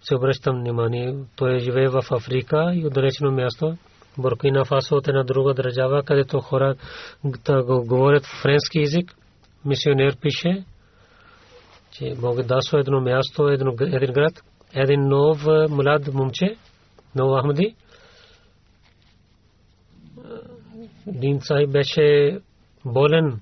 се 0.02 0.14
обръщам 0.14 0.60
внимание. 0.60 1.14
Той 1.36 1.58
живее 1.58 1.88
в 1.88 2.02
Африка 2.10 2.72
и 2.74 2.86
отдалечено 2.86 3.30
място. 3.30 3.74
Буркина 4.18 4.64
Фасо 4.64 4.94
от 4.94 5.08
една 5.08 5.22
друга 5.22 5.54
държава, 5.54 6.02
където 6.02 6.40
хора 6.40 6.74
говорят 7.68 8.26
френски 8.42 8.78
язик. 8.78 9.14
Мисионер 9.64 10.16
пише, 10.20 10.64
че 11.98 12.14
Бог 12.20 12.42
дасо 12.42 12.76
едно 12.76 13.00
място, 13.00 13.48
един 13.48 14.12
град, 14.12 14.42
един 14.74 15.00
нов 15.00 15.46
млад 15.70 16.14
момче, 16.14 16.56
нов 17.14 17.40
Ахмади. 17.40 17.74
Дин 21.06 21.40
Сай 21.40 21.66
беше 21.66 22.38
болен 22.84 23.40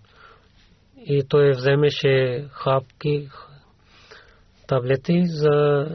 и 1.06 1.22
той 1.28 1.50
вземеше 1.50 2.44
хапки, 2.50 3.28
таблети 4.66 5.22
за 5.24 5.86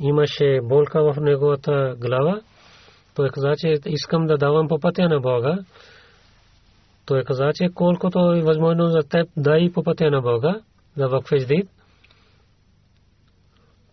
имаше 0.00 0.60
болка 0.62 1.12
в 1.12 1.20
неговата 1.20 1.94
глава. 2.00 2.40
Той 3.14 3.30
каза, 3.30 3.54
че 3.58 3.78
искам 3.86 4.26
да 4.26 4.36
давам 4.36 4.68
по 4.68 4.78
пътя 4.78 5.08
на 5.08 5.20
Бога. 5.20 5.58
Той 7.06 7.24
каза, 7.24 7.50
че 7.54 7.68
колкото 7.74 8.32
е 8.32 8.42
възможно 8.42 8.88
за 8.88 9.00
теб, 9.08 9.28
дай 9.36 9.72
по 9.74 9.82
пътя 9.82 10.10
на 10.10 10.20
Бога, 10.20 10.60
да 10.96 11.08
вакфездит. 11.08 11.68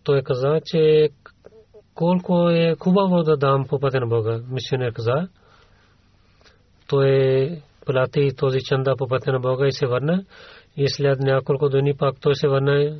Той 0.03 0.21
каза, 0.21 0.60
че 0.65 1.10
колко 1.95 2.49
е 2.49 2.75
хубаво 2.79 3.23
да 3.23 3.38
дам 3.38 3.65
по 3.69 3.79
пътя 3.79 3.99
на 3.99 4.07
Бога. 4.07 4.41
Мисионер 4.49 4.93
каза. 4.93 5.27
Той 6.88 7.49
плати 7.86 8.29
този 8.38 8.60
чанда 8.60 8.95
по 8.97 9.07
пътя 9.07 9.31
на 9.31 9.39
Бога 9.39 9.67
и 9.67 9.71
се 9.71 9.88
върна. 9.88 10.25
И 10.77 10.89
след 10.89 11.19
няколко 11.19 11.69
дни 11.69 11.93
пак 11.97 12.15
той 12.21 12.36
се 12.36 12.47
върна 12.47 12.99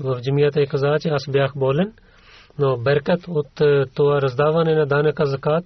в 0.00 0.20
джимията 0.20 0.60
и 0.60 0.66
каза, 0.66 0.96
че 1.00 1.08
аз 1.08 1.24
бях 1.30 1.52
болен, 1.56 1.92
но 2.58 2.76
беркат 2.76 3.28
от 3.28 3.60
е, 3.60 3.84
това 3.94 4.22
раздаване 4.22 4.74
на 4.74 4.86
данъка 4.86 5.26
закат, 5.26 5.64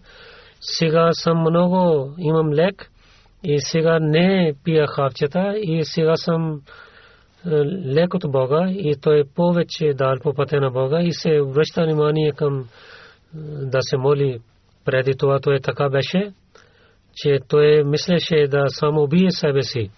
сега 0.60 1.12
съм 1.12 1.40
много, 1.40 2.14
имам 2.18 2.52
лек 2.52 2.90
и 3.44 3.60
сега 3.60 3.98
не 4.00 4.54
пия 4.64 4.86
хапчета 4.86 5.54
и 5.56 5.84
сега 5.84 6.16
съм 6.16 6.60
е, 7.46 7.50
лек 7.94 8.14
от 8.14 8.32
Бога 8.32 8.70
и 8.70 8.94
той 9.00 9.24
повече 9.34 9.94
дал 9.94 10.14
по 10.22 10.34
пътя 10.34 10.60
на 10.60 10.70
Бога 10.70 11.02
и 11.02 11.12
се 11.12 11.40
връща 11.40 11.84
внимание 11.84 12.32
към 12.32 12.60
е, 12.60 12.64
да 13.66 13.78
се 13.82 13.96
моли 13.96 14.40
преди 14.84 15.12
това 15.18 15.40
той 15.40 15.60
така 15.60 15.88
беше, 15.88 16.32
че 17.14 17.38
той 17.48 17.84
мислеше 17.84 18.46
да 18.48 18.64
само 18.68 19.02
убие 19.02 19.30
себе 19.30 19.62
си 19.62 19.90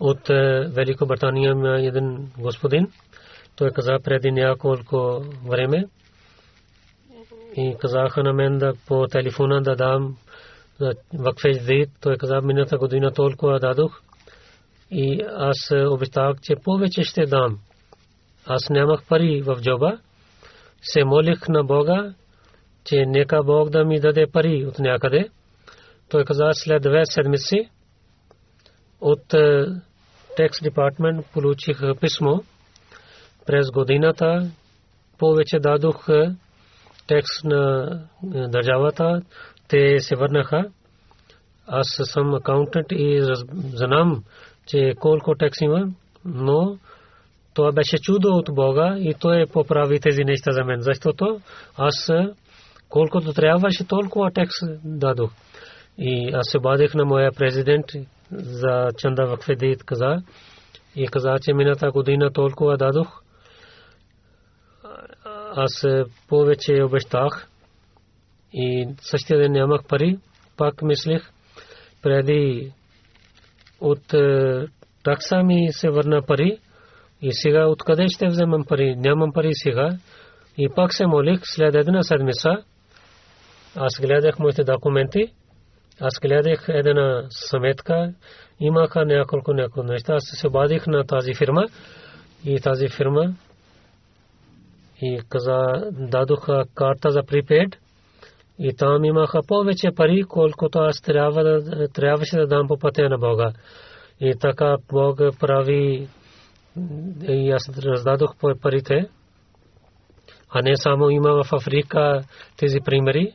от 0.00 0.30
е, 0.30 0.68
Великобритания 0.68 1.50
има 1.50 1.80
един 1.80 2.32
господин. 2.38 2.88
Той 3.56 3.70
каза 3.70 3.98
преди 4.04 4.32
няколко 4.32 5.22
време 5.46 5.84
и 7.56 7.76
казаха 7.80 8.22
на 8.22 8.32
мен 8.32 8.58
да 8.58 8.72
по 8.86 9.06
телефона 9.06 9.62
да 9.62 9.76
дам 9.76 10.16
вакфе 11.14 11.52
зид. 11.52 11.90
Той 12.00 12.16
каза 12.16 12.40
миналата 12.40 12.78
година 12.78 13.12
толкова 13.12 13.58
дадох 13.58 14.00
и 14.92 15.20
аз 15.36 15.70
обещах, 15.70 16.36
че 16.42 16.54
повече 16.64 17.02
ще 17.02 17.26
дам. 17.26 17.58
Аз 18.46 18.70
нямах 18.70 19.08
пари 19.08 19.42
в 19.42 19.60
джоба. 19.62 19.98
Се 20.82 21.04
молих 21.04 21.48
на 21.48 21.64
Бога, 21.64 22.14
че 22.84 23.04
нека 23.06 23.42
Бог 23.42 23.70
да 23.70 23.84
ми 23.84 24.00
даде 24.00 24.26
пари 24.32 24.66
от 24.66 24.78
някъде. 24.78 25.28
Той 26.08 26.24
каза 26.24 26.50
след 26.52 26.82
две 26.82 27.02
седмици 27.04 27.70
от 29.00 29.34
текст 30.36 30.62
департмент 30.62 31.26
получих 31.32 31.80
писмо 32.00 32.40
през 33.46 33.70
годината 33.70 34.50
повече 35.18 35.58
дадох 35.58 36.06
текст 37.06 37.44
на 37.44 37.88
държавата 38.48 39.22
те 39.68 39.98
се 39.98 40.16
върнаха 40.16 40.70
аз 41.66 41.86
съм 42.12 42.34
акаунтент 42.34 42.86
и 42.90 43.20
знам 43.74 44.24
че 44.66 44.94
колко 45.00 45.34
текст 45.34 45.60
има 45.60 45.88
но 46.24 46.78
това 47.54 47.72
беше 47.72 47.98
чудо 47.98 48.28
от 48.28 48.54
Бога 48.54 48.96
и 48.98 49.14
той 49.20 49.46
поправи 49.52 50.00
тези 50.00 50.24
неща 50.24 50.52
за 50.52 50.64
мен 50.64 50.80
защото 50.80 51.40
аз 51.76 52.10
колкото 52.88 53.32
трябваше 53.32 53.86
толкова 53.88 54.30
текст 54.30 54.62
дадох 54.84 55.32
и 55.98 56.30
аз 56.34 56.46
се 56.50 56.58
бадих 56.58 56.94
на 56.94 57.04
моя 57.04 57.32
президент 57.32 57.86
за 58.30 58.88
чанда 58.98 59.26
вакфедит 59.26 59.84
каза 59.84 60.22
и 60.96 61.06
каза, 61.06 61.38
че 61.42 61.52
мината 61.52 61.90
година 61.90 62.32
толкова 62.32 62.76
дадох. 62.76 63.22
Аз 65.54 65.86
повече 66.28 66.82
обещах 66.82 67.48
и 68.52 68.88
същия 69.00 69.38
ден 69.38 69.52
нямах 69.52 69.80
пари. 69.88 70.18
Пак 70.56 70.82
мислих, 70.82 71.30
преди 72.02 72.72
от 73.82 74.14
е, 74.14 74.66
такса 75.04 75.42
ми 75.42 75.68
се 75.72 75.90
върна 75.90 76.22
пари 76.22 76.58
и 77.22 77.32
сега 77.32 77.66
откъде 77.66 78.08
ще 78.08 78.26
вземам 78.26 78.64
пари? 78.64 78.96
Нямам 78.96 79.32
пари 79.32 79.50
сега. 79.52 79.90
И 80.58 80.68
пак 80.76 80.92
се 80.92 81.06
молих 81.06 81.40
след 81.42 81.74
една 81.74 82.02
седмица. 82.02 82.50
Аз 83.76 84.00
гледах 84.00 84.38
моите 84.38 84.64
документи 84.64 85.32
аз 86.00 86.20
гледах 86.22 86.64
една 86.68 87.26
сметка, 87.30 88.12
имаха 88.60 89.04
няколко 89.04 89.52
няколко 89.52 89.82
неща. 89.82 90.14
Аз 90.14 90.22
се 90.24 90.46
обадих 90.46 90.86
на 90.86 91.04
тази 91.04 91.34
фирма 91.34 91.66
и 92.44 92.60
тази 92.60 92.88
фирма 92.88 93.34
и 95.02 95.20
каза, 95.28 95.58
дадоха 95.90 96.64
карта 96.74 97.10
за 97.10 97.22
припейд 97.22 97.78
и 98.64 98.74
там 98.76 99.04
имаха 99.04 99.40
повече 99.48 99.88
пари, 99.96 100.22
колкото 100.28 100.78
аз 100.78 101.00
трябва 101.00 101.44
да, 101.44 101.88
трябваше 101.88 102.36
да 102.36 102.46
дам 102.46 102.68
по 102.68 102.78
пътя 102.78 103.08
на 103.08 103.18
Бога. 103.18 103.52
И 104.20 104.34
така 104.40 104.76
Бог 104.92 105.18
прави 105.40 106.08
и 107.28 107.50
аз 107.50 107.78
раздадох 107.78 108.30
парите. 108.62 109.08
А 110.50 110.62
не 110.62 110.76
само 110.76 111.10
има 111.10 111.44
в 111.44 111.52
Африка 111.52 112.22
тези 112.56 112.78
примери, 112.84 113.34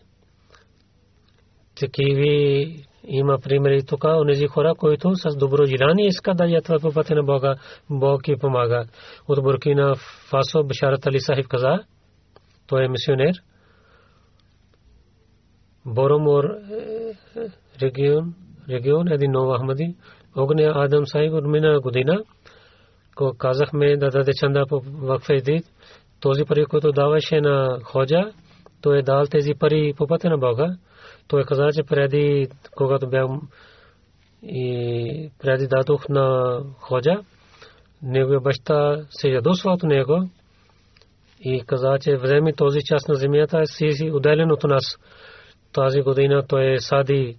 такиви 1.79 2.75
има 3.07 3.39
примери 3.39 3.83
тук, 3.83 4.03
онези 4.03 4.47
хора, 4.47 4.73
които 4.77 5.15
с 5.15 5.35
добро 5.35 5.65
желание 5.65 6.07
искат 6.07 6.37
да 6.37 6.45
ятват 6.45 6.81
по 6.81 6.93
пътя 6.93 7.15
на 7.15 7.23
Бога, 7.23 7.55
Бог 7.89 8.21
ги 8.23 8.35
помага. 8.39 8.85
От 9.27 9.43
Буркина 9.43 9.95
Фасо 10.29 10.63
Бешарат 10.63 11.07
Али 11.07 11.19
Сахиб 11.19 11.47
каза, 11.47 11.79
той 12.67 12.85
е 12.85 12.87
мисионер. 12.87 13.33
Боромор 15.87 16.43
регион, 17.81 18.33
регион 18.69 19.07
един 19.07 19.31
нов 19.31 19.59
Ахмади, 19.59 19.95
Огне 20.35 20.71
Адам 20.75 21.05
Сахиб 21.05 21.33
от 21.33 21.45
мина 21.45 21.79
година, 21.79 22.23
ко 23.15 23.33
казахме 23.37 23.97
да 23.97 24.09
даде 24.09 24.31
чанда 24.33 24.65
по 24.69 24.79
вакфе 24.79 25.61
този 26.19 26.45
пари, 26.45 26.65
който 26.65 26.91
даваше 26.91 27.41
на 27.41 27.79
ходжа, 27.83 28.31
той 28.81 28.97
е 28.97 29.01
дал 29.01 29.25
тези 29.25 29.53
пари 29.59 29.93
по 29.97 30.07
пътя 30.07 30.29
на 30.29 30.37
Бога 30.37 30.77
той 31.27 31.43
каза, 31.43 31.69
че 31.73 31.83
преди, 31.83 32.47
когато 32.75 33.09
бях 33.09 33.27
и 34.43 35.31
преди 35.39 35.67
дадох 35.67 36.09
на 36.09 36.59
ходжа, 36.79 37.19
неговия 38.03 38.39
баща 38.39 39.05
се 39.09 39.29
ядосва 39.29 39.71
от 39.71 39.83
него 39.83 40.29
и 41.41 41.63
каза, 41.67 41.97
че 42.01 42.17
вземи 42.17 42.53
този 42.53 42.79
част 42.85 43.07
на 43.07 43.15
земята 43.15 43.65
си 43.65 44.11
отделен 44.13 44.51
от 44.51 44.63
нас. 44.63 44.83
Тази 45.77 46.01
година 46.01 46.43
той 46.47 46.73
е 46.73 46.79
сади 46.79 47.37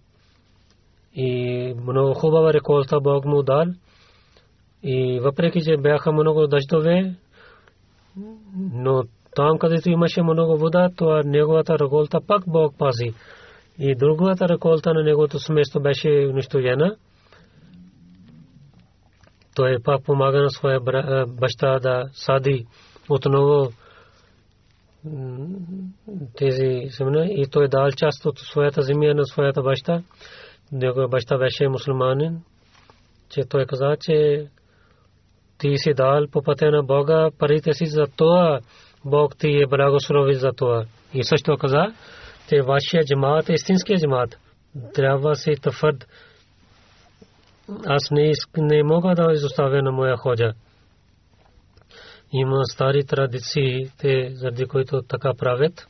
и 1.14 1.74
много 1.82 2.14
хубава 2.14 2.52
реколта 2.52 3.00
Бог 3.00 3.24
му 3.24 3.42
дал. 3.42 3.64
И 4.82 5.20
въпреки, 5.20 5.60
че 5.60 5.76
бяха 5.76 6.12
много 6.12 6.46
дъждове, 6.46 7.14
но 8.72 9.02
там, 9.36 9.58
където 9.58 9.90
имаше 9.90 10.22
много 10.22 10.56
вода, 10.56 10.90
това 10.96 11.22
неговата 11.24 11.78
реколта 11.78 12.18
пак 12.26 12.42
Бог 12.46 12.74
пази 12.78 13.14
и 13.78 13.94
другата 13.94 14.48
реколта 14.48 14.94
на 14.94 15.02
неговото 15.02 15.38
семейство 15.38 15.80
беше 15.80 16.08
унищожена. 16.30 16.96
Той 19.56 19.76
пак 19.84 20.04
помага 20.04 20.42
на 20.42 20.50
своя 20.50 20.80
баща 21.40 21.78
да 21.78 22.04
сади 22.12 22.66
отново 23.08 23.72
тези 26.36 26.88
семена 26.90 27.26
и 27.26 27.46
той 27.50 27.68
дал 27.68 27.90
част 27.96 28.26
от 28.26 28.38
своята 28.38 28.82
земя 28.82 29.14
на 29.14 29.24
своята 29.24 29.62
баща. 29.62 30.02
Негова 30.72 31.08
баща 31.08 31.38
беше 31.38 31.68
мусулманин, 31.68 32.40
че 33.30 33.40
той 33.48 33.66
каза, 33.66 33.96
че 34.00 34.46
ти 35.58 35.72
си 35.76 35.94
дал 35.94 36.26
по 36.32 36.42
пътя 36.42 36.70
на 36.70 36.82
Бога 36.82 37.30
парите 37.38 37.72
си 37.72 37.86
за 37.86 38.06
това, 38.16 38.60
Бог 39.04 39.36
ти 39.38 39.62
е 39.62 39.66
благослови 39.66 40.34
за 40.34 40.52
това. 40.52 40.84
И 41.14 41.24
също 41.24 41.56
каза, 41.56 41.86
че 42.48 42.62
вашия 42.62 43.04
джамаат 43.04 43.48
е 43.48 43.52
истинския 43.52 43.98
джамаат. 43.98 44.38
Трябва 44.94 45.34
се 45.34 45.52
твърд. 45.52 46.06
Аз 47.86 48.10
не, 48.10 48.32
не 48.56 48.82
мога 48.82 49.14
да 49.14 49.32
изоставя 49.32 49.82
на 49.82 49.92
моя 49.92 50.16
ходжа. 50.16 50.52
Има 52.32 52.64
стари 52.64 53.04
традиции, 53.04 53.90
те, 53.98 54.30
заради 54.34 54.66
които 54.66 55.02
така 55.02 55.34
правят. 55.38 55.88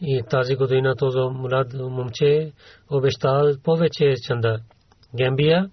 И 0.00 0.22
тази 0.30 0.56
година 0.56 0.96
този 0.96 1.18
млад 1.18 1.72
момче 1.74 2.52
обещал 2.90 3.56
повече 3.64 4.14
чанда. 4.26 4.60
Гембия, 5.16 5.70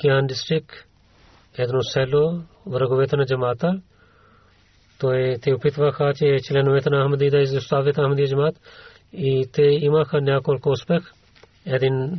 Киан 0.00 0.26
дистрикт, 0.26 0.74
едно 1.58 1.82
село, 1.82 2.42
враговете 2.66 3.16
на 3.16 3.26
джамата. 3.26 3.80
Той 5.00 5.36
те 5.42 5.54
опитваха, 5.54 6.12
че 6.14 6.38
членовете 6.42 6.90
на 6.90 7.04
Ахмади 7.04 7.30
да 7.30 7.38
изоставят 7.38 7.96
Ахмади 7.96 8.26
джамат 8.26 8.60
и 9.12 9.46
те 9.52 9.62
имаха 9.62 10.20
няколко 10.20 10.70
успех. 10.70 11.12
Един 11.66 12.10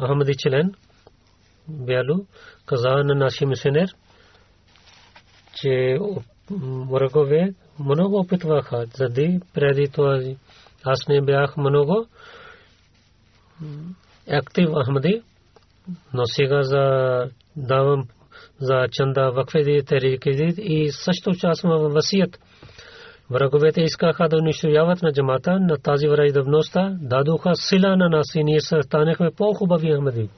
Ахмади 0.00 0.34
член, 0.38 0.74
Бялу, 1.68 2.26
каза 2.66 2.88
на 2.88 3.14
нашия 3.14 3.48
мисионер, 3.48 3.88
че 5.56 5.98
врагове 6.90 7.54
много 7.78 8.18
опитваха, 8.18 8.86
заради 8.96 9.40
преди 9.54 9.88
това 9.88 10.20
аз 10.84 11.08
не 11.08 11.20
бях 11.20 11.56
много 11.56 12.06
актив 14.30 14.68
Ахмади, 14.84 15.22
но 16.14 16.26
сега 16.26 16.62
за 16.62 17.24
давам 17.56 18.04
за 18.60 18.88
чанда 18.92 19.30
вакфеди 19.30 19.82
терики 19.86 20.30
и 20.58 20.90
също 20.92 21.30
участвам 21.30 21.78
в 21.78 21.92
васият. 21.92 22.38
Враговете 23.30 23.80
искаха 23.80 24.28
да 24.28 24.36
унищожават 24.36 25.02
на 25.02 25.12
джамата 25.12 25.60
на 25.60 25.78
тази 25.78 26.08
враждебността, 26.08 26.96
дадоха 27.00 27.54
сила 27.54 27.96
на 27.96 28.08
нас 28.08 28.26
и 28.34 28.44
ние 28.44 28.60
станахме 28.60 29.30
по-хубави 29.36 29.94
Ахмади. 29.94 30.28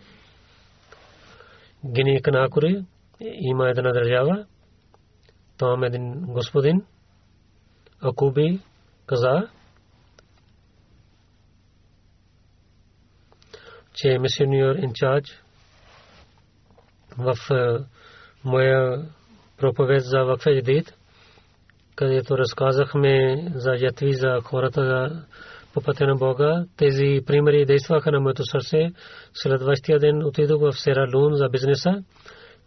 Гини 1.87 2.23
Канакури 2.23 2.83
има 3.21 3.69
една 3.69 3.93
държава, 3.93 4.45
там 5.59 5.85
един 5.85 6.21
господин, 6.21 6.83
Акуби 8.01 8.61
каза, 9.07 9.49
че 13.95 14.19
мисионер 14.19 14.77
инчарж 14.77 15.43
в 17.19 17.35
моя 18.45 19.07
проповед 19.59 20.03
за 20.05 20.25
вакфедждит 20.25 20.99
където 21.99 22.39
разказахме 22.39 23.45
за 23.55 23.71
ятви 23.79 24.15
за 24.15 24.41
хората 24.45 25.11
по 25.75 25.81
пътя 25.81 26.07
на 26.07 26.15
Бога. 26.15 26.65
Тези 26.77 27.21
примери 27.27 27.67
действаха 27.67 28.13
на 28.13 28.21
моето 28.21 28.43
сърце. 28.45 28.93
Следващия 29.35 29.99
ден 29.99 30.25
отидох 30.25 30.61
в 30.61 30.73
Сера 30.73 31.11
Лун 31.15 31.35
за 31.35 31.49
бизнеса. 31.49 31.91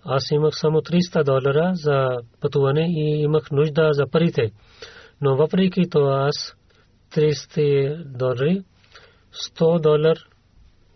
Аз 0.06 0.32
имах 0.32 0.54
само 0.56 0.78
300 0.78 1.24
долара 1.24 1.72
за 1.74 2.08
пътуване 2.42 2.88
и 2.90 3.22
имах 3.22 3.52
нужда 3.52 3.90
за 3.92 4.08
парите. 4.08 4.52
Но 5.22 5.36
въпреки 5.36 5.90
това 5.90 6.28
аз 6.28 6.56
300 7.12 8.04
долари, 8.06 8.64
100 9.34 9.82
долар 9.82 10.18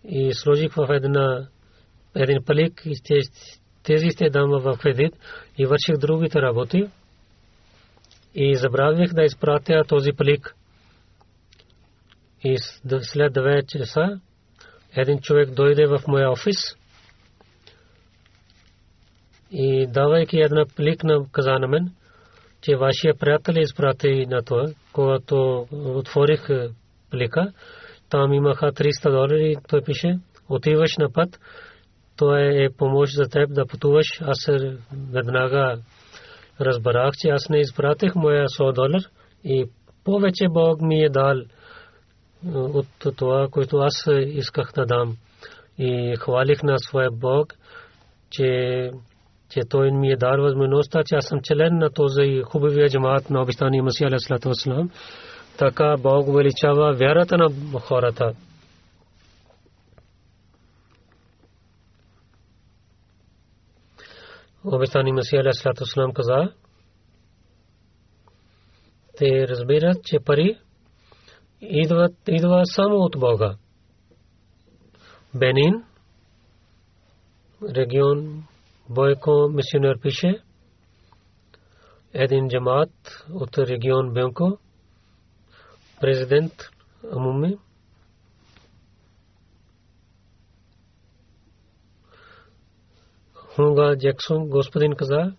и 0.03 0.33
сложих 0.33 0.73
в 0.73 0.87
една, 0.89 1.47
един 2.15 2.43
палик 2.45 2.81
и 2.85 3.21
тези 3.83 4.09
ще 4.09 4.29
дам 4.29 4.49
в 4.49 4.77
кредит 4.77 5.13
и 5.57 5.65
върших 5.65 5.97
другите 5.97 6.41
работи 6.41 6.89
и 8.35 8.55
забравих 8.55 9.13
да 9.13 9.23
изпратя 9.23 9.83
този 9.87 10.11
плик. 10.11 10.55
И 12.43 12.57
след 13.01 13.33
9 13.33 13.65
часа 13.65 14.19
един 14.95 15.19
човек 15.19 15.49
дойде 15.51 15.87
в 15.87 16.01
моя 16.07 16.31
офис 16.31 16.55
и 19.57 19.87
давайки 19.87 20.37
една 20.37 20.65
пликна 20.75 21.25
каза 21.31 21.59
на 21.59 21.67
мен, 21.67 21.91
че 22.61 22.75
вашия 22.75 23.17
приятел 23.17 23.53
изпрати 23.57 24.25
на 24.25 24.43
това, 24.43 24.65
когато 24.93 25.67
отворих 25.71 26.47
плика, 27.11 27.53
там 28.09 28.33
имаха 28.33 28.71
300 28.71 29.11
долари, 29.11 29.55
той 29.69 29.81
пише, 29.81 30.19
отиваш 30.49 30.97
на 30.97 31.11
път, 31.11 31.39
то 32.17 32.37
е 32.37 32.69
помощ 32.77 33.15
за 33.15 33.29
теб 33.29 33.53
да 33.53 33.65
пътуваш. 33.65 34.07
Аз 34.21 34.49
веднага 35.11 35.77
разбрах, 36.61 37.11
че 37.17 37.27
аз 37.27 37.49
не 37.49 37.59
изпратих 37.59 38.15
моя 38.15 38.47
100 38.47 38.73
долар 38.73 39.01
и 39.43 39.65
повече 40.03 40.45
Бог 40.49 40.81
ми 40.81 41.03
е 41.03 41.09
дал 41.09 41.41
от 42.53 42.87
това, 43.17 43.47
което 43.51 43.77
аз 43.77 44.07
исках 44.25 44.71
да 44.75 44.85
дам. 44.85 45.17
И 45.77 46.15
хвалих 46.19 46.63
на 46.63 46.79
своя 46.79 47.11
Бог, 47.11 47.53
че, 48.31 48.91
че 49.49 49.61
той 49.69 49.91
ми 49.91 50.11
е 50.11 50.17
дал 50.17 50.41
възможността, 50.41 51.03
че 51.05 51.15
аз 51.15 51.25
съм 51.25 51.39
член 51.43 51.77
на 51.77 51.89
този 51.89 52.41
хубавия 52.45 52.89
джамаат 52.89 53.29
на 53.29 53.41
обещания 53.41 53.83
Масия 53.83 54.07
Алейхиссалату 54.07 54.49
Вассалам. 54.49 54.89
Така 55.57 55.95
Бог 55.99 56.27
увеличава 56.27 56.93
вярата 56.93 57.37
на 57.37 57.49
хората. 57.79 58.33
обещани 64.65 65.11
Масия 65.11 65.41
Алейхиссалату 65.41 65.83
Вассалам 65.83 66.13
каза, 66.13 66.53
те 69.17 69.47
разбират, 69.47 70.03
че 70.03 70.19
пари 70.19 70.59
идват, 71.61 72.13
идва 72.27 72.61
само 72.65 72.95
от 72.95 73.19
Бога. 73.19 73.55
Бенин, 75.35 75.83
регион 77.75 78.43
Бойко 78.89 79.49
мисионер 79.53 79.99
пише, 80.01 80.43
един 82.13 82.47
джамаат 82.47 83.25
от 83.33 83.57
регион 83.57 84.13
Бенко, 84.13 84.57
президент 86.01 86.53
Амуми, 87.13 87.57
Хунга 93.33 93.95
Джексон, 93.97 94.49
господин 94.49 94.95
каза, 94.95 95.33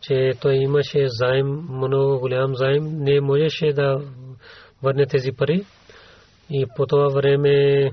че 0.00 0.30
той 0.40 0.54
имаше 0.54 1.04
заем, 1.08 1.46
много 1.70 2.18
голям 2.18 2.54
заем, 2.54 2.98
не 2.98 3.20
можеше 3.20 3.72
да 3.72 4.00
върне 4.82 5.06
тези 5.06 5.32
пари. 5.32 5.64
И 6.50 6.66
по 6.76 6.86
това 6.86 7.08
време 7.08 7.90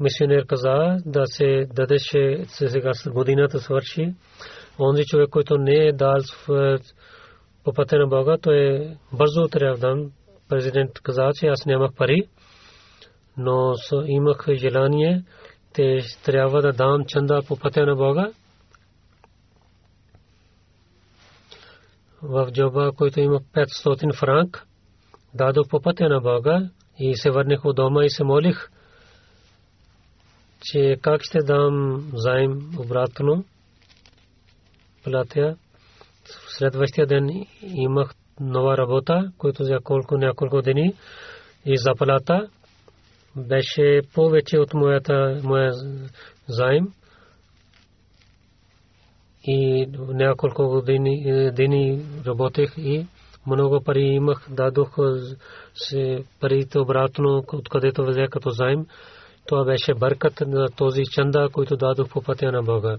мисионер 0.00 0.46
каза 0.46 0.96
да 1.06 1.26
се 1.26 1.66
дадеше 1.74 2.44
сега 2.48 2.92
годината 3.06 3.58
свърши. 3.58 4.14
Онзи 4.80 5.04
човек, 5.04 5.30
който 5.30 5.58
не 5.58 5.74
е 5.74 5.92
дал 5.92 6.18
по 7.64 7.72
пътя 7.72 7.98
на 7.98 8.06
Бога, 8.06 8.36
той 8.42 8.56
е 8.56 8.96
бързо 9.12 9.48
трябва 9.48 10.06
Президент 10.48 10.90
каза, 11.02 11.30
че 11.34 11.46
аз 11.46 11.66
нямах 11.66 11.94
пари, 11.94 12.22
но 13.36 13.74
имах 14.06 14.46
желание, 14.52 15.24
те 15.72 15.98
трябва 16.24 16.62
да 16.62 16.72
дам 16.72 17.04
чанда 17.06 17.42
по 17.48 17.56
пътя 17.56 17.86
на 17.86 17.96
Бога. 17.96 18.30
в 22.22 22.48
джоба, 22.52 22.92
който 22.96 23.20
има 23.20 23.40
500 23.40 24.18
франк, 24.18 24.66
дадох 25.34 25.68
по 25.68 25.80
пътя 25.80 26.08
на 26.08 26.20
Бога 26.20 26.70
и 26.98 27.16
се 27.16 27.30
върнах 27.30 27.64
от 27.64 27.76
дома 27.76 28.04
и 28.04 28.10
се 28.10 28.24
молих, 28.24 28.70
че 30.62 30.96
как 31.02 31.22
ще 31.22 31.38
дам 31.38 32.04
заем 32.14 32.70
обратно. 32.78 33.44
Платя. 35.04 35.56
Следващия 36.48 37.06
ден 37.06 37.46
имах 37.62 38.14
нова 38.40 38.76
работа, 38.76 39.32
която 39.38 39.64
за 39.64 39.78
колко 39.84 40.16
няколко 40.16 40.62
дни 40.62 40.94
и 41.66 41.76
заплата 41.76 42.48
беше 43.36 44.00
повече 44.14 44.58
от 44.58 44.74
моята, 44.74 45.40
моя 45.44 45.72
заем 46.48 46.88
и 49.44 49.86
няколко 50.08 50.68
години 50.68 51.50
дни 51.52 52.04
работех 52.26 52.70
и 52.78 53.06
много 53.46 53.80
пари 53.84 54.02
имах, 54.02 54.46
дадох 54.50 54.96
се 55.74 56.24
парите 56.40 56.78
обратно, 56.78 57.44
откъдето 57.52 58.06
взе 58.06 58.26
като 58.30 58.50
заем. 58.50 58.86
Това 59.46 59.64
беше 59.64 59.94
бъркът 59.94 60.40
на 60.40 60.68
този 60.68 61.02
чанда, 61.12 61.48
който 61.52 61.76
дадох 61.76 62.08
по 62.08 62.22
пътя 62.22 62.52
на 62.52 62.62
Бога. 62.62 62.98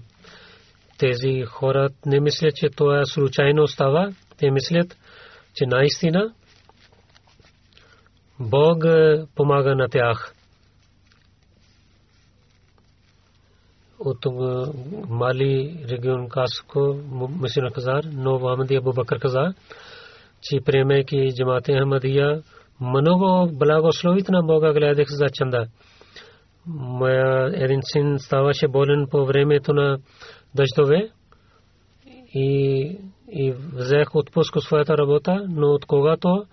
Тези 0.98 1.42
хора 1.42 1.88
не 2.06 2.20
мислят, 2.20 2.56
че 2.56 2.68
това 2.68 3.04
случайно 3.04 3.66
става. 3.66 4.14
Те 4.38 4.50
мислят, 4.50 4.96
че 5.54 5.66
наистина 5.66 6.34
Бог 8.40 8.84
помага 9.34 9.74
на 9.74 9.88
тях. 9.88 10.34
от 14.04 14.26
Мали 15.08 15.84
регион 15.90 16.28
Каско 16.28 16.96
Масина 17.40 17.70
Казар, 17.70 18.04
но 18.12 18.38
Мухаммад 18.38 18.70
Абу 18.70 18.92
Бакр 18.92 19.18
каза, 19.18 19.54
че 20.42 20.60
приемайки 20.64 21.32
джамате 21.34 21.78
Ахмадия, 21.78 22.42
много 22.80 23.50
благословит 23.52 24.28
на 24.28 24.42
Бога 24.42 24.72
гледах 24.72 25.06
за 25.08 25.26
чанда. 25.32 25.66
Моя 26.66 27.50
един 27.64 27.80
син 27.82 28.18
ставаше 28.18 28.68
болен 28.68 29.06
по 29.10 29.26
времето 29.26 29.72
на 29.72 29.98
дъждове 30.54 31.10
и, 32.34 32.80
и 33.32 33.52
взех 33.72 34.14
отпуск 34.14 34.56
от 34.56 34.62
своята 34.62 34.98
работа, 34.98 35.46
но 35.48 35.66
от 35.66 35.86
когато 35.86 36.44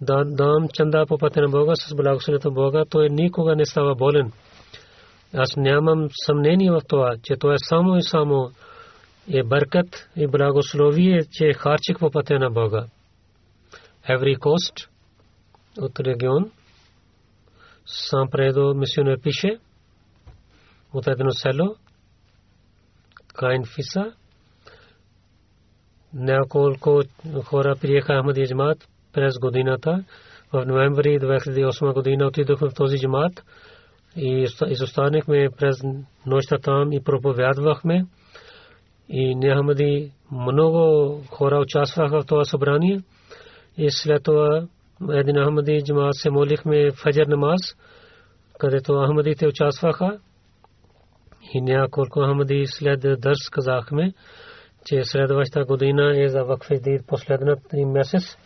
да 0.00 0.24
дам 0.24 0.68
чанда 0.72 1.06
по 1.08 1.18
пътя 1.18 1.40
на 1.40 1.48
Бога 1.48 1.72
с 1.76 1.94
благословието 1.94 2.52
Бога, 2.52 2.84
той 2.90 3.08
никога 3.08 3.56
не 3.56 3.64
става 3.64 3.94
болен. 3.94 4.32
Аз 5.34 5.56
нямам 5.56 6.08
съмнение 6.26 6.70
в 6.70 6.80
това, 6.88 7.14
че 7.22 7.36
това 7.36 7.54
е 7.54 7.68
само 7.68 7.96
и 7.96 8.02
само 8.02 8.50
е 9.32 9.42
бъркът 9.42 10.08
и 10.16 10.26
благословие, 10.26 11.20
че 11.30 11.52
харчик 11.52 11.98
по 11.98 12.10
пътя 12.10 12.38
на 12.38 12.50
Бога. 12.50 12.86
Every 14.08 14.38
coast 14.38 14.88
от 15.78 16.00
регион 16.00 16.50
сам 17.86 18.28
предо 18.30 18.74
мисионер 18.74 19.20
пише 19.20 19.58
от 20.94 21.06
едно 21.06 21.30
село 21.30 21.76
Кайн 23.34 23.64
Фиса 23.74 24.12
няколко 26.14 27.02
хора 27.44 27.76
приеха 27.80 28.18
Ахмади 28.18 28.46
джамат 28.46 28.88
през 29.12 29.38
годината 29.38 30.04
в 30.52 30.66
ноември 30.66 31.20
2008 31.20 31.94
година 31.94 32.26
отидох 32.26 32.60
в 32.60 32.74
този 32.74 32.98
джамат 32.98 33.44
и 34.16 34.46
изостанахме 34.68 35.48
през 35.58 35.76
нощта 36.26 36.58
там 36.58 36.92
и 36.92 37.00
проповядвахме. 37.04 38.06
И 39.08 39.34
Нехамади 39.34 40.12
много 40.32 41.20
хора 41.30 41.60
участваха 41.60 42.20
в 42.20 42.26
това 42.26 42.44
събрание. 42.44 43.00
И 43.78 43.86
след 43.90 44.22
това 44.22 44.66
един 45.12 45.44
Ахмади 45.44 45.82
джамаат 45.84 46.14
се 46.14 46.30
молихме 46.30 46.92
фаджар 46.92 47.26
намаз, 47.26 47.60
където 48.58 49.06
Ахмадите 49.06 49.46
участваха. 49.46 50.18
И 51.54 51.60
няколко 51.60 52.20
Ахмади 52.20 52.64
след 52.66 53.00
дърс 53.00 53.50
казахме, 53.50 54.12
че 54.86 55.04
следващата 55.04 55.64
година 55.64 56.22
е 56.22 56.28
за 56.28 56.44
вакфи 56.44 56.80
последната 57.06 57.76
месец. 57.86 58.36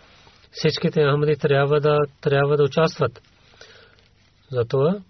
Всичките 0.51 1.05
Ахмади 1.11 1.37
трябва 1.37 1.81
да, 1.81 1.99
трябва 2.21 2.57
да 2.57 2.65
участват. 2.65 3.23
Затова 4.51 5.01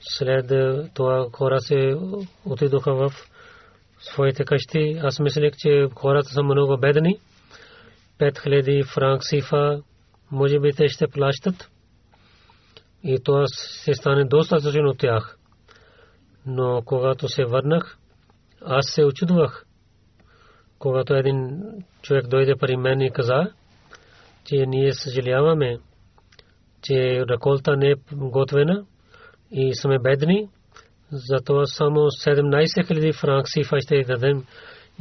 след 0.00 0.52
това 0.94 1.26
хора 1.32 1.60
се 1.60 1.96
отидоха 2.44 2.94
в 2.94 3.12
своите 4.00 4.44
къщи. 4.44 5.00
Аз 5.02 5.20
мислех, 5.20 5.52
че 5.58 5.86
хората 5.94 6.28
са 6.28 6.42
много 6.42 6.78
бедни. 6.80 7.18
5000 8.20 8.94
франк 8.94 9.20
сифа, 9.24 9.82
може 10.30 10.60
би 10.60 10.72
те 10.72 10.88
ще 10.88 11.08
плащат. 11.08 11.70
И 13.04 13.18
това 13.24 13.44
се 13.46 13.94
стане 13.94 14.24
достатъчно 14.24 14.88
от 14.88 14.98
тях. 14.98 15.36
Но 16.46 16.82
когато 16.84 17.28
се 17.28 17.44
върнах, 17.44 17.98
аз 18.64 18.86
се 18.94 19.04
очудвах. 19.04 19.64
Когато 20.78 21.14
един 21.14 21.62
човек 22.02 22.26
дойде 22.26 22.54
при 22.60 22.76
мен 22.76 23.00
и 23.00 23.12
каза, 23.12 23.52
че 24.44 24.66
ние 24.66 24.92
съжаляваме, 24.92 25.78
че 26.82 27.24
реколта 27.28 27.76
не 27.76 27.90
е 27.90 27.94
готвена, 28.12 28.84
и 29.50 29.74
сме 29.74 29.98
бедни, 29.98 30.48
затова 31.12 31.66
само 31.66 32.00
17 32.00 32.64
000 32.64 33.20
франк 33.20 33.48
си 33.48 33.62
ще 33.80 34.04
дадем. 34.04 34.44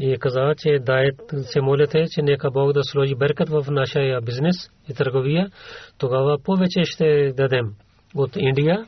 И 0.02 0.18
каза, 0.20 0.54
че 0.58 0.80
дает 0.80 1.16
се 1.42 1.62
молите, 1.62 2.06
че 2.12 2.22
нека 2.22 2.52
Бог 2.52 2.74
да 2.74 2.84
сложи 2.84 3.16
беркат 3.16 3.50
в 3.50 3.66
нашия 3.72 4.22
бизнес 4.22 4.56
и 4.90 4.94
търговия, 4.94 5.52
тогава 5.98 6.38
повече 6.44 6.84
ще 6.84 7.34
дадем. 7.34 7.76
От 8.16 8.36
Индия, 8.36 8.86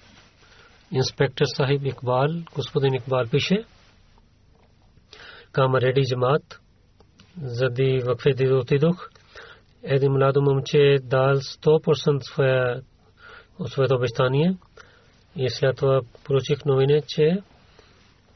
инспектор 0.91 1.45
Сахиб 1.45 1.85
Икбал, 1.85 2.27
господин 2.55 2.93
Икбал 2.93 3.25
пише, 3.31 3.65
към 5.51 5.75
Реди 5.75 6.01
Джамат. 6.01 6.59
Зади 7.41 8.01
вакфе 8.05 8.53
отидох. 8.53 9.09
Един 9.83 10.11
младо 10.11 10.41
момче 10.41 10.97
дал 11.03 11.35
100% 11.35 12.19
своя, 12.21 12.81
своето 13.65 13.95
обещание. 13.95 14.57
И 15.35 15.49
след 15.49 15.77
това 15.77 16.01
получих 16.23 16.65
новине, 16.65 17.01
че 17.07 17.41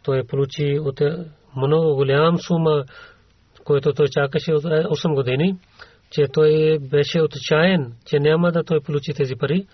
той 0.04 0.24
получи 0.28 0.80
от 0.80 1.02
много 1.56 1.96
голям 1.96 2.38
сума, 2.38 2.84
който 3.64 3.94
той 3.94 4.08
чакаше 4.12 4.54
от 4.54 4.64
8 4.64 5.14
години, 5.14 5.58
че 6.12 6.28
той 6.34 6.80
беше 6.80 7.22
отчаян, 7.22 7.94
че 8.06 8.20
няма 8.20 8.52
да 8.52 8.64
той 8.64 8.82
получи 8.82 9.14
тези 9.14 9.36
пари. 9.36 9.68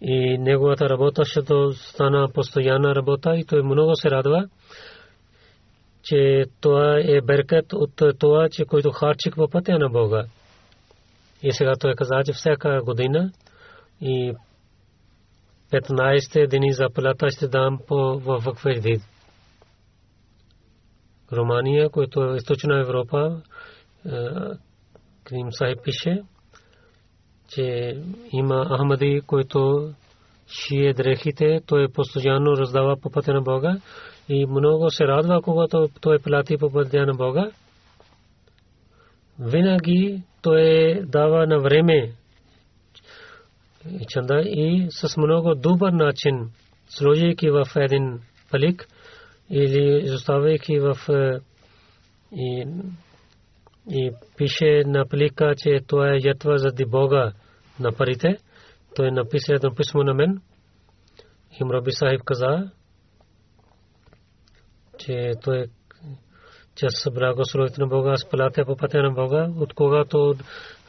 И 0.00 0.38
неговата 0.38 0.88
работа 0.88 1.24
ще 1.24 1.40
стана 1.72 2.28
постоянна 2.34 2.94
работа 2.94 3.36
и 3.36 3.44
той 3.44 3.62
много 3.62 3.96
се 3.96 4.10
радва, 4.10 4.48
че 6.02 6.44
това 6.60 6.98
е 6.98 7.20
беркет 7.20 7.72
от 7.72 8.02
това, 8.18 8.48
че 8.50 8.64
който 8.64 8.90
харчик 8.90 9.34
по 9.34 9.48
пътя 9.48 9.78
на 9.78 9.88
Бога. 9.88 10.24
И 11.42 11.52
сега 11.52 11.72
той 11.80 11.94
каза, 11.94 12.22
че 12.24 12.32
всяка 12.32 12.80
година 12.84 13.30
и 14.00 14.34
15 15.72 16.50
дни 16.50 16.72
за 16.72 16.86
плата 16.94 17.30
ще 17.30 17.48
дам 17.48 17.78
по 17.88 18.18
вакфедид. 18.18 19.02
Романия, 21.32 21.90
който 21.90 22.24
е 22.24 22.36
източна 22.36 22.80
Европа, 22.80 23.42
Крим 25.24 25.46
Сахиб 25.50 25.78
пише, 25.84 26.22
че 27.48 27.96
има 28.32 28.66
Ахмади, 28.76 29.20
който 29.26 29.90
шие 30.46 30.92
дрехите, 30.92 31.60
той 31.66 31.88
постоянно 31.88 32.56
раздава 32.56 32.96
по 32.96 33.10
пътя 33.10 33.32
на 33.32 33.42
Бога 33.42 33.76
и 34.28 34.46
много 34.46 34.90
се 34.90 35.04
радва, 35.04 35.42
когато 35.42 35.88
той 36.00 36.18
плати 36.18 36.56
по 36.56 36.72
пътя 36.72 37.06
на 37.06 37.14
Бога. 37.14 37.50
Винаги 39.38 40.22
той 40.42 40.94
дава 41.06 41.46
на 41.46 41.58
време 41.58 42.12
и 44.44 44.86
с 44.90 45.16
много 45.16 45.54
добър 45.54 45.92
начин, 45.92 46.50
сложейки 46.88 47.50
в 47.50 47.64
един 47.76 48.20
палик 48.50 48.88
или 49.52 50.02
изоставяйки 50.04 50.78
в 50.78 50.96
и, 52.32 52.66
и 53.90 54.12
пише 54.36 54.82
на 54.86 55.06
плика, 55.06 55.54
че 55.56 55.80
това 55.86 56.08
е 56.08 56.18
ятва 56.24 56.58
заради 56.58 56.84
Бога 56.84 57.32
на 57.80 57.92
парите. 57.92 58.36
Той 58.96 59.10
написа 59.10 59.54
едно 59.54 59.74
писмо 59.74 60.02
на 60.02 60.14
мен. 60.14 60.40
И 61.60 61.64
Мраби 61.64 61.92
Сахиб 61.92 62.20
каза, 62.24 62.70
че 64.98 65.32
той 65.42 65.66
че 66.74 66.86
аз 66.86 67.14
благословите 67.14 67.80
на 67.80 67.86
Бога, 67.86 68.10
аз 68.10 68.28
платя 68.28 68.64
по 68.64 68.76
пътя 68.76 69.02
на 69.02 69.10
Бога. 69.10 69.48
От 69.56 69.74
когато 69.74 70.34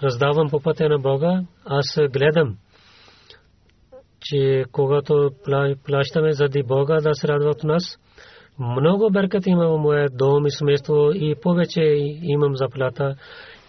раздавам 0.03 0.49
по 0.49 0.59
пътя 0.59 0.89
на 0.89 0.99
Бога, 0.99 1.41
аз 1.65 1.85
гледам, 2.09 2.57
че 4.19 4.65
когато 4.71 5.31
плащаме 5.85 6.33
заради 6.33 6.63
Бога 6.63 7.01
да 7.01 7.13
се 7.13 7.27
радва 7.27 7.49
от 7.49 7.63
нас, 7.63 7.99
много 8.59 9.09
беркат 9.11 9.47
има 9.47 9.67
в 9.67 9.77
моя 9.77 10.09
дом 10.09 10.45
и 10.45 10.51
семейство 10.51 11.11
и 11.13 11.35
повече 11.41 11.81
имам 12.21 12.55
заплата 12.55 13.15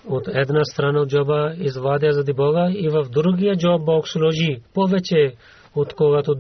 от 0.09 0.29
една 0.29 0.65
страна 0.65 1.07
джоба 1.07 1.55
извадя 1.59 2.13
заради 2.13 2.33
Бога 2.33 2.71
и 2.71 2.89
в 2.89 3.05
другия 3.11 3.57
джоб 3.57 3.85
Бог 3.85 4.09
сложи 4.09 4.59
повече 4.75 5.35
от 5.75 5.95
когато 5.95 6.35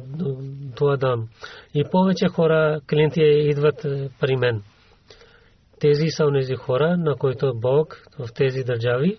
това 0.76 0.96
дам. 0.96 1.28
И 1.74 1.84
повече 1.90 2.26
хора, 2.28 2.80
клиенти 2.90 3.22
идват 3.22 3.86
при 4.20 4.36
мен. 4.36 4.62
Тези 5.80 6.06
са 6.08 6.24
тези 6.32 6.54
хора, 6.54 6.96
на 6.96 7.16
които 7.16 7.52
Бог 7.54 8.02
в 8.18 8.28
тези 8.34 8.64
държави, 8.64 9.18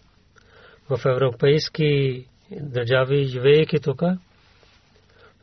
в 0.89 1.05
европейски 1.05 2.25
държави, 2.61 3.23
живеейки 3.23 3.79
тук, 3.79 4.01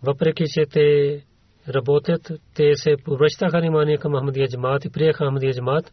въпреки 0.03 0.45
че 0.47 0.63
те 0.73 1.21
работят, 1.69 2.33
те 2.55 2.75
се 2.75 2.97
обръщаха 3.09 3.61
внимание 3.61 3.99
към 3.99 4.15
Ахмадия 4.15 4.49
Джамат 4.49 4.85
и 4.85 4.93
приеха 4.93 5.27
Ахмадия 5.27 5.53
Джамат 5.53 5.93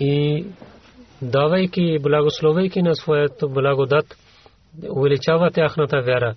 и 0.00 0.46
давайки, 1.22 1.98
благословейки 2.02 2.82
на 2.82 2.94
своето 2.94 3.48
благодат, 3.48 4.16
увеличава 4.90 5.50
тяхната 5.50 6.00
вяра. 6.02 6.34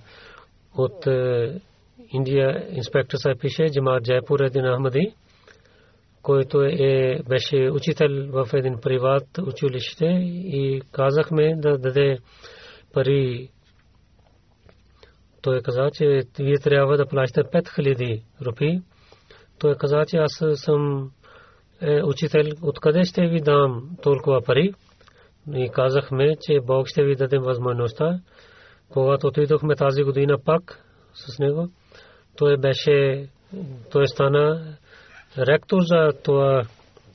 От 0.77 1.07
е, 1.07 1.53
Индия 2.11 2.67
инспектор 2.71 3.17
се 3.17 3.33
пише 3.39 3.65
Джамат 3.71 4.03
Джайпур 4.03 4.39
един 4.39 4.75
Ахмади, 4.75 5.13
който 6.21 6.61
е, 6.61 7.19
беше 7.29 7.69
учител 7.71 8.09
в 8.31 8.49
един 8.53 8.77
приват 8.81 9.37
училище 9.47 10.05
и 10.05 10.81
казахме 10.91 11.55
да 11.55 11.77
даде 11.77 12.17
пари 12.93 13.49
той 15.41 15.61
каза, 15.61 15.89
че 15.93 16.21
вие 16.39 16.57
трябва 16.57 16.97
да 16.97 17.05
плащате 17.05 17.49
5000 17.49 18.21
рупи. 18.45 18.81
Той 19.59 19.75
каза, 19.75 20.05
че 20.07 20.17
аз 20.17 20.43
съм 20.55 21.11
е, 21.81 22.03
учител, 22.03 22.43
откъде 22.61 23.05
ще 23.05 23.27
ви 23.27 23.41
дам 23.41 23.89
толкова 24.01 24.41
пари? 24.41 24.73
И 25.53 25.69
казахме, 25.69 26.35
че 26.41 26.59
Бог 26.65 26.87
ще 26.87 27.03
ви 27.03 27.15
даде 27.15 27.37
възможността. 27.37 28.19
Когато 28.89 29.27
отидохме 29.27 29.75
тази 29.75 30.03
година 30.03 30.37
пак 30.45 30.83
с 31.13 31.39
него, 31.39 31.69
той 32.37 32.57
беше, 32.57 33.27
той 33.91 34.07
стана 34.07 34.75
ректор 35.37 35.81
за 35.81 36.11
това 36.23 36.63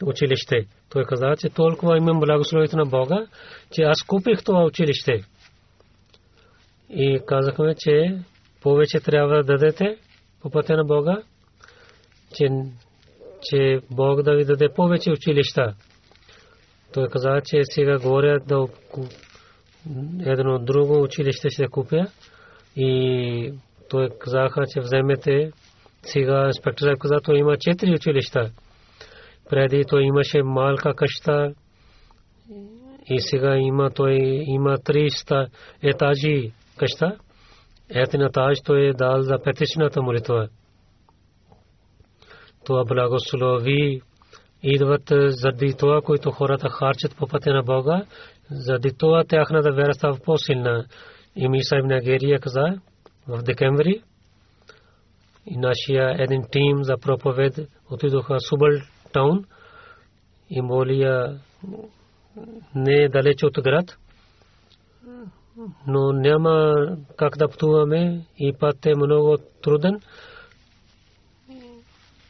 училище. 0.04 0.66
Той 0.90 1.04
каза, 1.04 1.34
че 1.38 1.48
толкова 1.48 1.96
имам 1.96 2.20
благословите 2.20 2.76
на 2.76 2.86
Бога, 2.86 3.26
че 3.72 3.82
аз 3.82 4.02
купих 4.02 4.44
това 4.44 4.64
училище. 4.64 5.24
И 6.92 7.20
казахме, 7.26 7.74
че 7.78 8.18
повече 8.62 9.00
трябва 9.00 9.36
да 9.36 9.42
дадете 9.42 9.96
по 10.40 10.50
пътя 10.50 10.76
на 10.76 10.84
Бога, 10.84 11.22
че, 12.34 12.48
че 13.42 13.80
Бог 13.90 14.22
да 14.22 14.34
ви 14.36 14.44
даде 14.44 14.68
повече 14.76 15.10
училища. 15.10 15.74
Той 16.92 17.08
каза, 17.08 17.40
че 17.44 17.60
сега 17.62 17.98
говоря 17.98 18.40
да 18.40 18.66
едно 20.26 20.58
друго 20.58 21.02
училище 21.02 21.50
ще 21.50 21.68
купя 21.68 22.06
и 22.76 23.52
той 23.90 24.08
казаха, 24.18 24.64
че 24.66 24.80
вземете 24.80 25.52
сега 26.02 26.46
инспектор 26.46 26.98
каза, 26.98 27.20
той 27.24 27.38
има 27.38 27.56
четири 27.60 27.94
училища. 27.94 28.50
Преди 29.50 29.84
той 29.88 30.02
имаше 30.02 30.42
малка 30.42 30.94
къща 30.94 31.54
и 33.06 33.20
сега 33.20 33.56
има 33.56 33.90
той 33.90 34.14
има 34.46 34.76
300 34.78 35.48
етажи 35.82 36.52
къща. 36.78 37.18
Етина 37.90 38.30
таж 38.30 38.58
той 38.64 38.80
е 38.80 38.92
дал 38.92 39.22
за 39.22 39.42
петичната 39.44 40.02
молитва. 40.02 40.48
Това 42.64 42.84
благослови 42.84 44.02
идват 44.62 45.12
заради 45.26 45.74
това, 45.78 46.00
което 46.04 46.30
хората 46.30 46.68
харчат 46.68 47.16
по 47.16 47.26
пътя 47.26 47.52
на 47.52 47.62
Бога, 47.62 48.04
заради 48.50 48.92
това 48.98 49.24
тяхната 49.24 49.72
вера 49.72 49.94
става 49.94 50.18
по-силна. 50.24 50.86
И 51.36 51.48
Миса 51.48 51.76
ибн 51.76 51.92
Агерия 51.92 52.40
каза 52.40 52.80
в 53.28 53.42
декември 53.42 54.02
и 55.46 55.56
нашия 55.56 56.22
един 56.22 56.42
тим 56.52 56.84
за 56.84 56.96
проповед 56.98 57.54
отидоха 57.90 58.40
Субъл 58.40 58.70
таун 59.12 59.44
и 60.50 60.60
молия 60.60 61.40
не 62.74 63.08
далеч 63.08 63.42
от 63.42 63.62
град 63.62 63.96
но 65.86 66.12
няма 66.12 66.86
как 67.16 67.36
да 67.36 67.48
пътуваме 67.48 68.26
и 68.38 68.52
път 68.60 68.86
е 68.86 68.94
много 68.94 69.38
труден. 69.62 70.00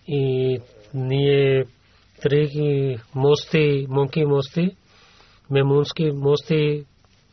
И 0.08 0.58
ние 0.94 1.64
три 2.22 2.96
мости, 3.14 3.86
монки 3.88 4.24
мости, 4.24 4.76
мемунски 5.50 6.10
мости 6.10 6.84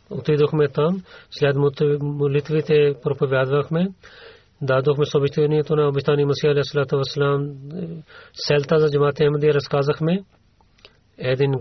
отидохме 0.10 0.68
там, 0.68 1.04
след 1.32 1.56
молитвите 2.02 2.94
проповядвахме, 3.04 3.88
дадохме 4.62 5.06
съобщението 5.06 5.76
на 5.76 5.88
обещани 5.88 6.26
Масия 6.26 6.52
Алейхиссалату 6.52 6.98
Вассалам, 6.98 7.56
селта 8.34 8.80
за 8.80 8.92
джамата 8.92 9.26
Ахмадия 9.26 9.54
разказахме. 9.54 10.24
Един 11.18 11.52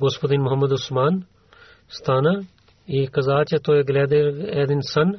господин 0.00 0.42
Мухаммад 0.42 0.72
Усман 0.72 1.24
стана 1.88 2.46
и 2.88 3.08
каза, 3.08 3.44
че 3.46 3.58
той 3.58 3.84
гледа 3.84 4.16
един 4.50 4.78
сън. 4.82 5.12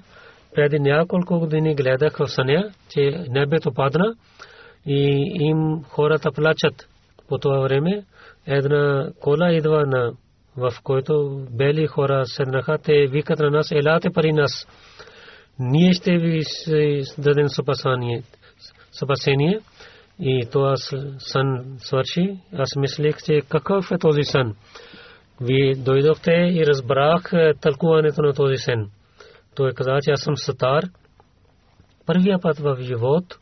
Преди 0.56 0.80
няколко 0.80 1.40
години 1.40 1.76
гледах 1.76 2.18
в 2.18 2.28
съня, 2.28 2.72
че 2.90 3.26
небето 3.30 3.74
падна 3.74 4.16
и 4.86 5.34
им 5.40 5.84
хората 5.84 6.32
плачат 6.32 6.90
по 7.28 7.38
това 7.38 7.60
време. 7.60 8.04
Една 8.48 9.10
кола 9.20 9.54
идва 9.54 9.86
на 9.86 10.14
в 10.58 10.74
който 10.84 11.46
бели 11.52 11.88
хора 11.88 12.26
седнаха, 12.26 12.78
те 12.78 13.08
викат 13.08 13.40
на 13.40 13.50
нас, 13.50 13.72
елате 13.72 14.10
пари 14.10 14.34
нас. 14.34 14.68
Ние 15.60 15.94
ще 15.94 16.18
ви 16.18 16.42
дадем 17.18 17.48
спасение. 17.50 18.24
И 20.20 20.48
това 20.52 20.76
сън 21.18 21.78
свърши. 21.78 22.40
Аз 22.54 22.76
мислех, 22.76 23.18
че 23.26 23.42
какъв 23.50 23.92
е 23.92 23.98
този 23.98 24.24
сън. 24.24 24.56
Вие 25.42 25.76
дойдохте 25.76 26.32
и 26.32 26.66
разбрах 26.66 27.32
тълкуването 27.62 28.22
на 28.22 28.34
този 28.34 28.58
сън. 28.58 28.90
Той 29.56 29.72
каза, 29.74 30.00
че 30.02 30.12
аз 30.12 30.22
съм 30.22 30.38
сатар. 30.38 30.84
Първия 32.06 32.40
път 32.40 32.60
в 32.60 32.78
живот 32.82 33.40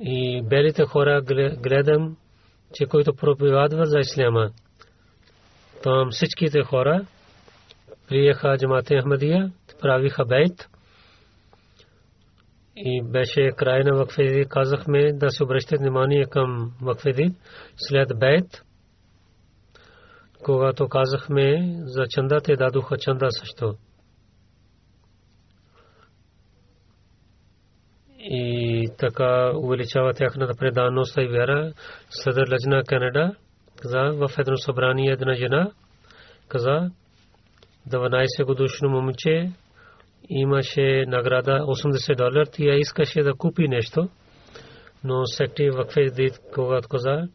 и 0.00 0.42
белите 0.42 0.84
хора 0.84 1.22
гледам, 1.62 2.16
че 2.74 2.86
които 2.86 3.14
проповядват 3.14 3.88
за 3.88 3.98
исляма. 3.98 4.50
Там 5.82 6.08
всичките 6.10 6.62
хора 6.62 7.06
приеха 8.08 8.56
джамата 8.58 9.00
Ахмадия, 9.00 9.52
правиха 9.80 10.24
бейт 10.24 10.68
и 12.76 13.02
беше 13.02 13.50
край 13.56 13.84
на 13.84 13.96
вакфеди. 13.96 14.46
Казахме 14.48 15.12
да 15.12 15.30
се 15.30 15.44
обръщат 15.44 15.80
внимание 15.80 16.24
към 16.24 16.72
вакфеди 16.82 17.34
след 17.76 18.18
бейт. 18.18 18.62
Когато 20.44 20.88
казахме 20.88 21.76
за 21.84 22.04
чанда, 22.10 22.40
те 22.40 22.56
дадоха 22.56 22.96
чанда 22.98 23.28
също. 23.30 23.74
и 28.24 28.88
така 28.98 29.52
увеличава 29.56 30.14
тяхната 30.14 30.54
преданост 30.58 31.16
и 31.16 31.26
вяра. 31.26 31.72
Съдър 32.10 32.48
Лъжна 32.52 32.82
Канада 32.84 33.34
каза 33.82 34.12
в 34.12 34.30
едно 34.38 34.56
събрание 34.56 35.12
една 35.12 35.34
жена 35.34 35.70
каза 36.48 36.90
12 37.90 38.44
годишно 38.44 38.88
момче 38.88 39.52
имаше 40.28 41.04
награда 41.06 41.50
80 41.50 42.16
долар, 42.16 42.46
тя 42.52 42.74
искаше 42.74 43.22
да 43.22 43.34
купи 43.34 43.68
нещо, 43.68 44.08
но 45.04 45.26
секти 45.26 45.70
вакфе 45.70 46.10
дит 46.10 46.38
когато 46.54 46.88
каза, 46.88 47.28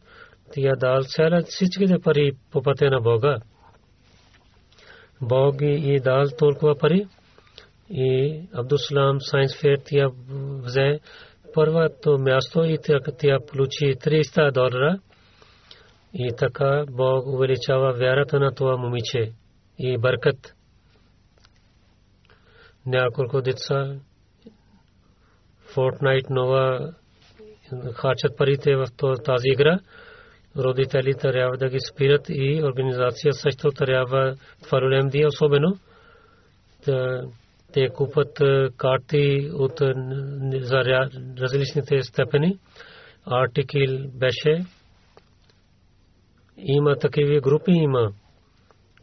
тя 0.54 0.76
дал 0.76 1.02
цяла 1.02 1.42
всичките 1.42 1.98
пари 1.98 2.32
по 2.50 2.62
пътя 2.62 2.90
на 2.90 3.00
Бога. 3.00 3.38
Бог 5.20 5.54
и 5.60 6.00
дал 6.00 6.24
толкова 6.38 6.78
пари, 6.78 7.06
и 7.90 8.40
Абдусалам 8.54 9.20
Сайенс 9.20 9.60
Фер 9.60 9.78
тя 9.84 10.08
взе 10.62 11.00
първото 11.54 12.18
място 12.18 12.64
и 12.64 12.78
тя 13.18 13.38
получи 13.46 13.96
300 13.96 14.52
долара. 14.52 14.98
И 16.14 16.32
така 16.38 16.84
Бог 16.90 17.26
увеличава 17.26 17.92
вярата 17.92 18.40
на 18.40 18.54
това 18.54 18.76
момиче 18.76 19.32
и 19.78 19.98
бъркат. 19.98 20.54
Няколко 22.86 23.42
деца 23.42 23.96
Fortnite 25.74 26.30
нова 26.30 26.94
харчат 27.94 28.36
парите 28.36 28.76
в 28.76 28.86
тази 29.24 29.48
игра. 29.48 29.78
Родители 30.56 31.14
трябва 31.14 31.56
да 31.56 31.68
ги 31.68 31.78
спират 31.92 32.26
и 32.28 32.62
организация 32.64 33.32
също 33.32 33.70
трябва 33.70 34.36
това 34.62 34.80
ролем 34.80 35.08
ди 35.08 35.26
особено 35.26 35.78
те 37.72 37.88
купат 37.88 38.38
карти 38.76 39.50
от 39.52 39.80
различните 41.40 42.02
степени. 42.02 42.58
Артикъл 43.26 44.08
беше. 44.14 44.64
Има 46.56 46.96
такива 46.96 47.40
групи 47.40 47.70
има, 47.70 48.12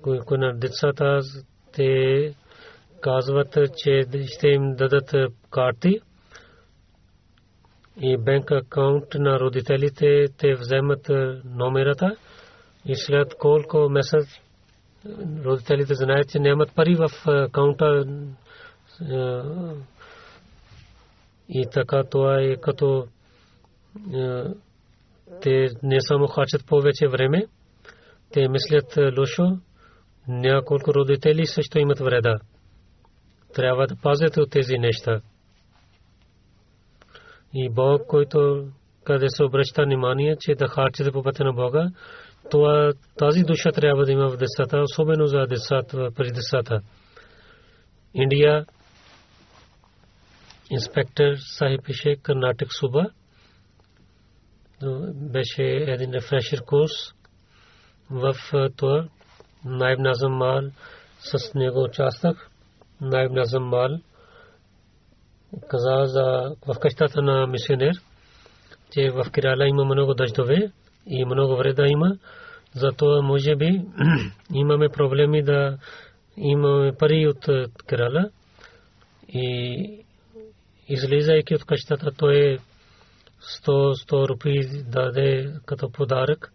които 0.01 0.37
на 0.37 0.53
децата 0.59 1.19
те 1.73 2.33
казват, 3.01 3.57
че 3.77 4.03
ще 4.25 4.47
им 4.47 4.75
дадат 4.75 5.11
карти 5.51 5.99
и 8.01 8.17
банк 8.17 8.51
акаунт 8.51 9.05
на 9.15 9.39
родителите 9.39 10.25
те 10.37 10.55
вземат 10.55 11.09
номерата 11.45 12.15
и 12.85 12.95
след 12.95 13.35
колко 13.39 13.89
месец 13.89 14.25
родителите 15.45 15.93
знаят, 15.95 16.29
че 16.29 16.39
нямат 16.39 16.75
пари 16.75 16.95
в 16.95 17.09
акаунта 17.27 18.05
и 21.49 21.65
така 21.71 22.03
това 22.03 22.41
е 22.41 22.55
като 22.55 23.07
те 25.41 25.67
не 25.83 26.01
само 26.01 26.27
хачат 26.27 26.65
повече 26.67 27.07
време, 27.07 27.47
те 28.31 28.47
мислят 28.47 28.97
лошо, 29.17 29.57
няколко 30.27 30.93
родители 30.93 31.45
също 31.45 31.79
имат 31.79 31.99
вреда. 31.99 32.39
Трябва 33.53 33.87
да 33.87 33.95
пазят 33.95 34.37
от 34.37 34.51
тези 34.51 34.77
неща. 34.77 35.21
И 37.57 37.69
Бог, 37.69 38.07
който 38.07 38.67
къде 39.03 39.29
се 39.29 39.43
обръща 39.43 39.83
внимание, 39.83 40.35
че 40.39 40.55
да 40.55 40.67
харчите 40.67 41.11
по 41.11 41.23
пътя 41.23 41.43
на 41.43 41.53
Бога, 41.53 41.91
това 42.51 42.93
тази 43.17 43.43
душа 43.43 43.71
трябва 43.71 44.05
да 44.05 44.11
има 44.11 44.29
в 44.29 44.37
децата, 44.37 44.81
особено 44.81 45.25
за 45.25 45.45
децата, 45.47 46.09
при 46.15 46.31
децата. 46.31 46.81
Индия 48.13 48.65
инспектор 50.69 51.35
Сахиб 51.37 51.83
пише 51.83 52.15
Карнатик 52.15 52.67
Суба. 52.79 53.05
Беше 55.13 55.63
един 55.63 56.13
рефрешер 56.13 56.61
курс 56.61 56.91
в 58.09 58.35
това 58.77 59.07
Найб 59.65 59.99
Назам 59.99 60.33
Мал 60.33 60.61
с 61.19 61.53
него 61.53 61.83
участък. 61.83 62.49
Найб 63.01 63.31
Назам 63.31 63.63
Мал 63.63 63.97
каза 65.69 66.05
за 66.05 66.55
в 66.67 66.79
къщата 66.79 67.21
на 67.21 67.47
мисионер, 67.47 67.95
че 68.91 69.11
в 69.11 69.31
Кирала 69.31 69.67
има 69.67 69.85
много 69.85 70.13
дъждове 70.13 70.71
и 71.07 71.25
много 71.25 71.55
вреда 71.55 71.87
има. 71.87 72.17
Зато 72.73 73.21
може 73.23 73.55
би 73.55 73.81
имаме 74.53 74.89
проблеми 74.89 75.43
да 75.43 75.77
имаме 76.37 76.91
пари 76.99 77.27
от 77.27 77.45
Кирала 77.89 78.29
и 79.29 80.05
излизайки 80.89 81.55
от 81.55 81.65
къщата, 81.65 82.11
той 82.17 82.57
100-100 83.63 84.29
рупи 84.29 84.83
даде 84.85 85.53
като 85.65 85.91
подарък 85.91 86.51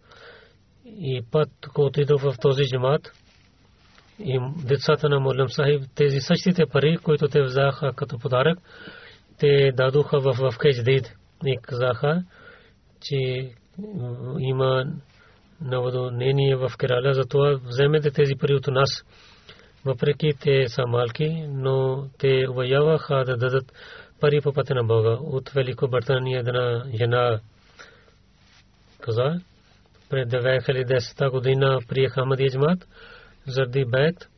и 0.85 1.21
път, 1.31 1.49
когато 1.73 1.99
отидох 1.99 2.21
в 2.21 2.35
този 2.41 2.63
джамат, 2.63 3.11
и 4.25 4.39
децата 4.65 5.09
на 5.09 5.19
Молем 5.19 5.49
Сахиб, 5.49 5.81
тези 5.95 6.19
същите 6.19 6.65
пари, 6.65 6.97
които 7.03 7.27
те 7.27 7.41
взаха 7.41 7.93
като 7.93 8.19
подарък, 8.19 8.59
те 9.39 9.71
дадоха 9.71 10.19
в, 10.19 10.57
Кедждид 10.57 11.13
и 11.45 11.57
казаха, 11.61 12.23
че 13.01 13.51
има 14.39 14.85
наводнение 15.61 16.55
в 16.55 16.71
Кераля, 16.79 17.13
затова 17.13 17.59
вземете 17.63 18.11
тези 18.11 18.35
пари 18.35 18.53
от 18.53 18.67
нас. 18.67 18.89
Въпреки 19.85 20.33
те 20.41 20.67
са 20.67 20.87
малки, 20.87 21.45
но 21.49 22.07
те 22.17 22.45
уважаваха 22.49 23.23
да 23.25 23.37
дадат 23.37 23.73
пари 24.19 24.41
по 24.41 24.53
пътя 24.53 24.75
на 24.75 24.83
Бога. 24.83 25.17
От 25.21 25.49
Великобритания 25.49 26.39
една 26.39 26.83
жена 26.97 27.39
каза, 29.01 29.41
пред 30.09 30.29
2010 30.29 31.31
година 31.31 31.79
приеха 31.87 32.21
Ахмадия 32.21 32.49
заради 33.47 33.85
бед. 33.85 34.29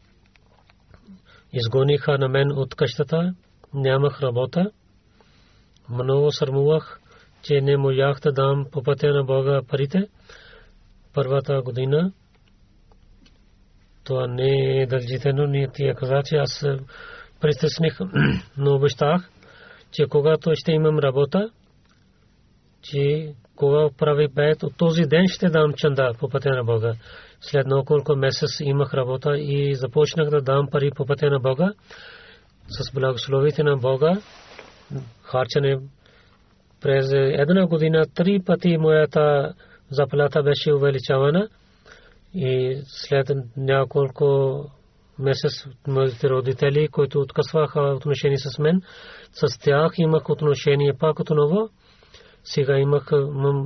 Изгониха 1.53 2.17
на 2.17 2.29
мен 2.29 2.51
от 2.51 2.75
къщата, 2.75 3.33
нямах 3.73 4.21
работа. 4.21 4.71
Много 5.89 6.31
сърмувах, 6.31 6.99
че 7.41 7.61
не 7.61 7.77
можах 7.77 8.19
да 8.19 8.31
дам 8.31 8.65
по 8.71 8.83
пътя 8.83 9.07
на 9.07 9.23
Бога 9.23 9.61
парите. 9.69 10.07
Първата 11.13 11.61
година 11.61 12.11
това 14.03 14.27
не 14.27 14.81
е 14.81 14.87
дължително, 14.87 15.45
ние 15.45 15.67
тия 15.73 15.95
каза, 15.95 16.21
че 16.25 16.35
аз 16.35 16.65
притесних, 17.41 17.99
но 18.57 18.75
обещах 18.75 19.29
че 19.93 20.05
когато 20.09 20.51
ще 20.55 20.71
имам 20.71 20.99
работа, 20.99 21.49
че 22.81 23.33
кога 23.55 23.89
прави 23.97 24.27
бед, 24.27 24.63
от 24.63 24.77
този 24.77 25.01
ден 25.01 25.27
ще 25.27 25.49
дам 25.49 25.73
чанда 25.73 26.11
по 26.19 26.29
пътя 26.29 26.49
на 26.49 26.63
Бога. 26.63 26.93
След 27.45 27.67
няколко 27.67 28.15
месец 28.15 28.59
имах 28.61 28.93
работа 28.93 29.37
и 29.37 29.75
започнах 29.75 30.29
да 30.29 30.41
дам 30.41 30.67
пари 30.71 30.91
по 30.95 31.05
пътя 31.05 31.29
на 31.29 31.39
Бога. 31.39 31.73
С 32.67 32.93
благословите 32.93 33.63
на 33.63 33.77
Бога, 33.77 34.21
харчане 35.21 35.79
през 36.81 37.11
една 37.13 37.67
година 37.67 38.05
три 38.15 38.39
пъти 38.45 38.77
моята 38.77 39.53
заплата 39.89 40.43
беше 40.43 40.73
увеличавана 40.73 41.49
и 42.33 42.81
след 42.87 43.31
няколко 43.57 44.55
месец 45.19 45.65
моите 45.87 46.29
родители, 46.29 46.87
които 46.87 47.19
откъсваха 47.19 47.81
отношение 47.81 48.37
с 48.37 48.59
мен, 48.59 48.81
с 49.31 49.59
тях 49.59 49.91
имах 49.97 50.29
отношение 50.29 50.93
пак 50.99 51.19
отново. 51.19 51.69
Сега 52.43 52.77
имах 52.77 53.11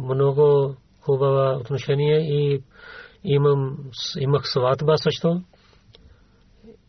много 0.09 0.75
хубава 1.01 1.57
отношение 1.57 2.19
и 2.19 2.61
имам, 3.27 3.77
имах 4.19 4.41
сватба 4.45 4.97
също. 4.97 5.41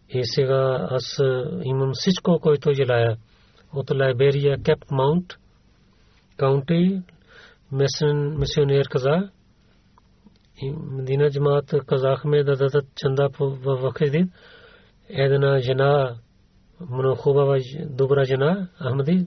И 0.09 0.24
сега 0.24 0.89
аз 0.91 1.20
имам 1.64 1.91
всичко, 1.95 2.39
което 2.43 2.72
желая. 2.72 3.16
От 3.72 3.91
Лайберия, 3.91 4.62
Кеп 4.62 4.91
Маунт, 4.91 5.26
County 6.39 7.03
мисионер 8.39 8.89
каза 8.89 9.30
и 10.62 10.70
Медина 10.91 11.30
джамаат 11.30 11.74
казахме 11.86 12.45
да 12.45 12.57
дадат 12.57 12.86
чанда 12.97 13.28
в 13.41 13.57
Вахидин. 13.61 14.30
Една 15.09 15.59
жена, 15.59 16.16
много 16.91 17.16
хубава, 17.16 17.59
добра 17.91 18.24
жена, 18.24 18.68
Ахмади, 18.82 19.26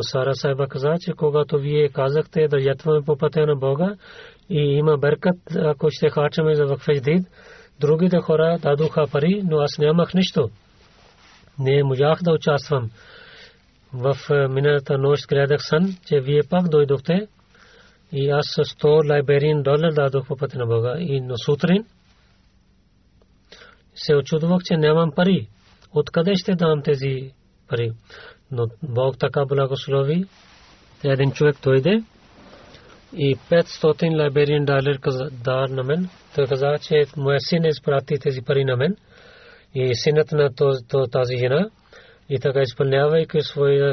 Сара 0.00 0.34
Сайба 0.34 0.68
каза, 0.68 0.94
че 1.00 1.12
когато 1.12 1.58
вие 1.58 1.88
казахте 1.88 2.48
да 2.48 2.60
ятваме 2.60 3.02
по 3.02 3.16
пътя 3.16 3.46
на 3.46 3.56
Бога 3.56 3.96
и 4.50 4.58
има 4.58 4.98
беркат, 4.98 5.36
ако 5.56 5.90
ще 5.90 6.10
харчаме 6.10 6.54
за 6.54 6.66
Вахфеjdid, 6.66 7.26
другите 7.80 8.16
хора 8.18 8.58
дадоха 8.62 9.06
пари, 9.12 9.42
но 9.44 9.58
аз 9.58 9.78
нямах 9.78 10.14
нищо. 10.14 10.50
Не 11.58 11.84
можах 11.84 12.18
да 12.22 12.32
участвам. 12.32 12.90
В 13.92 14.16
миналата 14.48 14.98
нощ 14.98 15.28
гледах 15.28 15.60
сън, 15.62 15.96
че 16.06 16.20
вие 16.20 16.42
пак 16.50 16.68
дойдохте 16.68 17.28
и 18.12 18.30
аз 18.30 18.46
с 18.46 18.64
100 18.64 19.10
лайбериен 19.10 19.62
долар 19.62 19.92
дадох 19.92 20.26
по 20.26 20.36
пътя 20.36 20.58
на 20.58 20.66
Бога. 20.66 20.96
И 20.98 21.20
на 21.20 21.38
сутрин 21.38 21.84
се 23.94 24.16
очудвах, 24.16 24.62
че 24.64 24.76
нямам 24.76 25.12
пари. 25.12 25.48
Откъде 25.92 26.32
ще 26.34 26.54
дам 26.54 26.82
тези 26.82 27.32
пари? 27.68 27.92
Но 28.50 28.66
Бог 28.82 29.18
така 29.18 29.44
благослови. 29.46 30.24
Един 31.04 31.32
човек 31.32 31.56
дойде 31.62 32.02
и 33.16 33.36
500 33.36 34.18
лайбериен 34.18 34.64
долар 34.64 34.98
дар 35.44 35.68
на 35.68 35.82
мен. 35.82 36.08
Той 36.34 36.46
каза, 36.46 36.78
че 36.82 37.04
моя 37.16 37.40
син 37.40 37.64
е 37.64 37.68
изпрати 37.68 38.18
тези 38.18 38.42
пари 38.42 38.64
на 38.64 38.76
мен. 38.76 38.96
И 39.74 39.94
синът 39.94 40.32
на 40.32 40.50
тази 41.12 41.36
жена 41.36 41.70
и 42.28 42.38
така 42.38 42.60
изпълнявайки 42.60 43.40
своя 43.40 43.92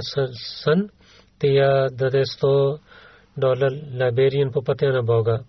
сън, 0.64 0.90
тя 1.40 1.90
даде 1.92 2.24
100 2.26 2.80
долар 3.38 3.72
лайбериен 4.00 4.52
по 4.52 4.64
пътя 4.64 4.94
на 4.94 5.04
Бога. 5.04 5.40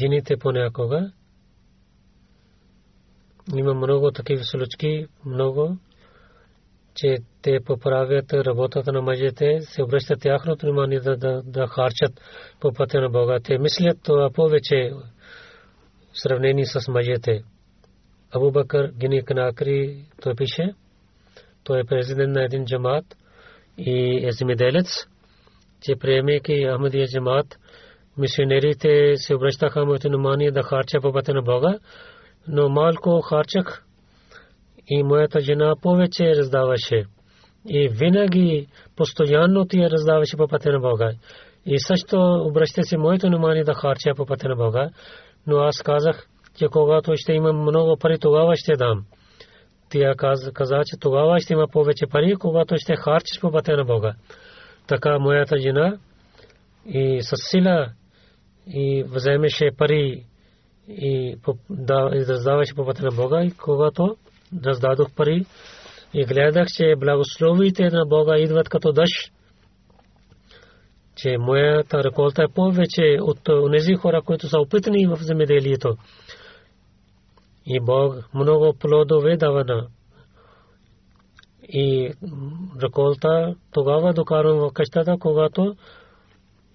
Жените 0.00 0.36
понякога 0.36 1.12
има 3.54 3.74
много 3.74 4.10
такива 4.10 4.44
случки, 4.44 5.06
много, 5.24 5.76
че 6.96 7.16
те 7.42 7.58
поправят 7.64 8.32
работата 8.32 8.92
на 8.92 9.02
мъжете, 9.02 9.60
се 9.60 9.82
обръщат 9.82 10.20
тяхното 10.20 10.66
внимание 10.66 11.00
да, 11.00 11.16
да, 11.16 11.42
да 11.44 11.66
харчат 11.66 12.20
по 12.60 12.72
пътя 12.72 13.00
на 13.00 13.08
Бога. 13.08 13.38
Те 13.44 13.58
мислят 13.58 13.98
това 14.02 14.30
повече 14.30 14.92
в 16.12 16.20
сравнение 16.22 16.64
с 16.66 16.88
мъжете. 16.88 17.42
Абу 18.34 18.50
Бакър 18.50 18.92
Гини 18.98 19.24
Канакри, 19.24 20.04
той 20.22 20.34
пише, 20.34 20.74
той 21.64 21.80
е 21.80 21.84
президент 21.84 22.32
на 22.32 22.44
един 22.44 22.64
джамат 22.64 23.04
и 23.78 24.26
е 24.26 24.32
земеделец, 24.32 24.86
че 25.80 25.96
приемайки 25.96 26.66
Ахмадия 26.72 27.06
джамат, 27.06 27.46
мисионерите 28.18 29.12
се 29.16 29.34
обръщаха 29.34 29.86
моето 29.86 30.08
внимание 30.08 30.50
да 30.50 30.62
харча 30.62 31.00
по 31.00 31.12
пътя 31.12 31.34
на 31.34 31.42
Бога, 31.42 31.78
но 32.48 32.68
малко 32.68 33.20
харчах 33.20 33.85
и 34.88 35.02
моята 35.02 35.40
жена 35.40 35.74
повече 35.82 36.36
раздаваше. 36.36 37.04
И 37.68 37.88
винаги 37.88 38.66
постоянно 38.96 39.66
ти 39.66 39.90
раздаваше 39.90 40.36
по 40.36 40.48
пътя 40.48 40.72
на 40.72 40.80
Бога. 40.80 41.12
И 41.66 41.78
също 41.78 42.44
обръща 42.44 42.82
се 42.82 42.96
моето 42.96 43.26
внимание 43.26 43.64
да 43.64 43.74
харча 43.74 44.14
по 44.16 44.26
пътя 44.26 44.48
на 44.48 44.56
Бога. 44.56 44.90
Но 45.46 45.56
аз 45.56 45.82
казах, 45.82 46.26
че 46.58 46.66
когато 46.68 47.12
ще 47.16 47.32
имам 47.32 47.56
много 47.56 47.96
пари, 47.96 48.18
тогава 48.18 48.56
ще 48.56 48.76
дам. 48.76 49.04
Тя 49.90 50.14
каза, 50.14 50.82
че 50.86 50.96
тогава 51.00 51.40
ще 51.40 51.52
има 51.52 51.68
повече 51.68 52.06
пари, 52.06 52.36
когато 52.36 52.76
ще 52.76 52.96
харчиш 52.96 53.40
по 53.40 53.52
пътя 53.52 53.76
на 53.76 53.84
Бога. 53.84 54.14
Така 54.86 55.18
моята 55.18 55.58
жена 55.58 55.98
и 56.86 57.22
с 57.22 57.36
сила 57.36 57.88
и 58.66 59.04
вземеше 59.08 59.70
пари 59.78 60.24
и 60.88 61.36
да 61.70 62.10
раздаваше 62.10 62.74
по 62.74 62.86
пътя 62.86 63.02
на 63.02 63.10
Бога 63.10 63.44
и 63.44 63.50
когато 63.50 64.16
раздадох 64.64 65.14
пари 65.14 65.46
и 66.14 66.24
гледах, 66.24 66.66
че 66.68 66.94
благословите 66.98 67.90
на 67.90 68.06
Бога 68.06 68.38
идват 68.38 68.68
като 68.68 68.92
дъжд, 68.92 69.32
че 71.16 71.36
моята 71.38 72.04
реколта 72.04 72.42
е 72.42 72.54
повече 72.54 73.18
от 73.20 73.38
тези 73.72 73.94
хора, 73.94 74.22
които 74.22 74.48
са 74.48 74.58
опитани 74.58 75.06
в 75.06 75.16
земеделието. 75.16 75.96
И 77.66 77.80
Бог 77.80 78.34
много 78.34 78.74
плодове 78.80 79.36
дава 79.36 79.64
на. 79.64 79.86
И 81.62 82.12
реколта 82.82 83.54
тогава 83.72 84.12
докарвам 84.12 84.58
в 84.58 84.72
къщата, 84.72 85.16
когато 85.20 85.76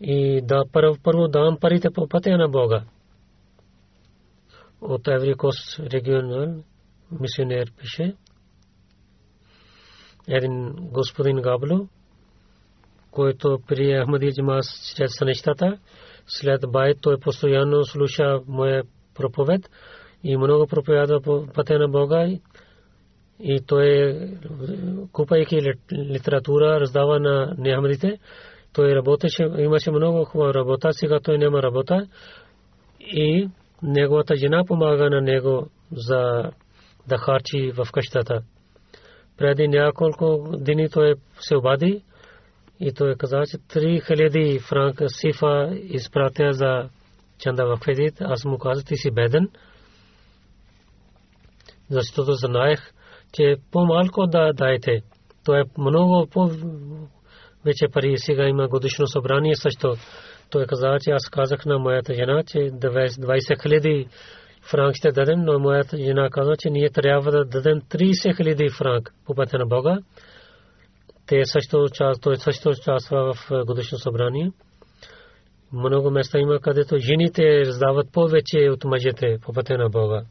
и 0.01 0.41
да 0.41 0.63
първо, 0.71 0.97
първо 1.03 1.27
давам 1.27 1.57
парите 1.59 1.89
по 1.93 2.07
пътя 2.07 2.37
на 2.37 2.49
Бога. 2.49 2.83
От 4.81 5.07
Еврикос 5.07 5.79
регионал 5.79 6.63
мисионер 7.19 7.71
пише. 7.77 8.15
Един 10.27 10.73
господин 10.75 11.41
Габло, 11.41 11.87
който 13.11 13.59
при 13.67 14.01
Ахмади 14.03 14.31
Джамас 14.33 14.93
чрез 14.97 15.21
нещата, 15.21 15.77
след 16.27 16.61
байт 16.71 16.97
той 17.01 17.19
постоянно 17.19 17.85
слуша 17.85 18.39
моя 18.47 18.83
проповед 19.15 19.69
и 20.23 20.37
много 20.37 20.67
проповядва 20.67 21.21
по 21.21 21.47
пътя 21.53 21.79
на 21.79 21.87
Бога 21.87 22.27
и 23.39 23.61
той 23.67 24.17
купайки 25.11 25.61
литература 25.93 26.79
раздава 26.79 27.19
на 27.19 27.55
неахмадите. 27.57 28.19
Той 28.73 28.95
работеше, 28.95 29.43
имаше 29.57 29.91
много 29.91 30.25
хубава 30.25 30.53
работа, 30.53 30.93
сега 30.93 31.19
той 31.19 31.37
няма 31.37 31.63
работа 31.63 32.07
и 32.99 33.49
неговата 33.83 34.35
жена 34.35 34.63
помага 34.65 35.09
на 35.09 35.21
него 35.21 35.67
за 35.91 36.51
да 37.07 37.17
харчи 37.17 37.71
в 37.71 37.91
къщата. 37.91 38.41
Преди 39.37 39.67
няколко 39.67 40.57
дни 40.57 40.89
той 40.89 41.15
се 41.39 41.55
обади 41.55 42.03
и 42.79 42.93
той 42.93 43.15
каза, 43.15 43.43
че 43.51 43.57
3000 43.57 44.61
франка 44.69 45.09
сифа 45.09 45.69
изпратя 45.73 46.51
за 46.51 46.89
чанда 47.39 47.65
в 47.65 47.79
кредит. 47.79 48.21
Аз 48.21 48.45
му 48.45 48.57
казах, 48.57 48.85
ти 48.85 48.95
си 48.95 49.11
беден 49.11 49.49
защото 51.91 52.31
знаех, 52.31 52.79
че 53.33 53.55
по-малко 53.71 54.27
да 54.27 54.53
дайте. 54.53 55.01
То 55.45 55.55
е 55.55 55.63
много 55.77 56.27
по 56.31 56.49
вече 57.65 57.87
пари 57.93 58.17
сега 58.17 58.47
има 58.47 58.67
годишно 58.67 59.07
събрание 59.07 59.55
също. 59.55 59.95
Той 60.49 60.65
каза, 60.65 60.97
че 61.01 61.11
аз 61.11 61.29
казах 61.29 61.65
на 61.65 61.79
моята 61.79 62.13
жена, 62.13 62.43
че 62.47 62.57
20 62.57 63.63
хиляди 63.63 64.07
франк 64.61 64.95
ще 64.95 65.11
дадем, 65.11 65.41
но 65.41 65.59
моята 65.59 65.97
жена 65.97 66.29
каза, 66.29 66.53
че 66.59 66.69
ние 66.69 66.89
трябва 66.89 67.31
да 67.31 67.45
дадем 67.45 67.81
30 67.81 68.37
хиляди 68.37 68.69
франк 68.77 69.13
по 69.25 69.35
пътя 69.35 69.57
на 69.57 69.65
Бога. 69.65 69.99
Те 71.27 71.45
също 71.45 71.87
той 72.21 72.37
също 72.37 72.69
участва 72.69 73.33
в 73.33 73.65
годишно 73.65 73.97
събрание. 73.97 74.51
Много 75.73 76.11
места 76.11 76.39
има, 76.39 76.59
където 76.59 76.97
жените 76.97 77.65
раздават 77.65 78.11
повече 78.11 78.69
от 78.69 78.83
мъжете 78.83 79.37
по 79.41 79.53
пътя 79.53 79.77
на 79.77 79.89
Бога. 79.89 80.23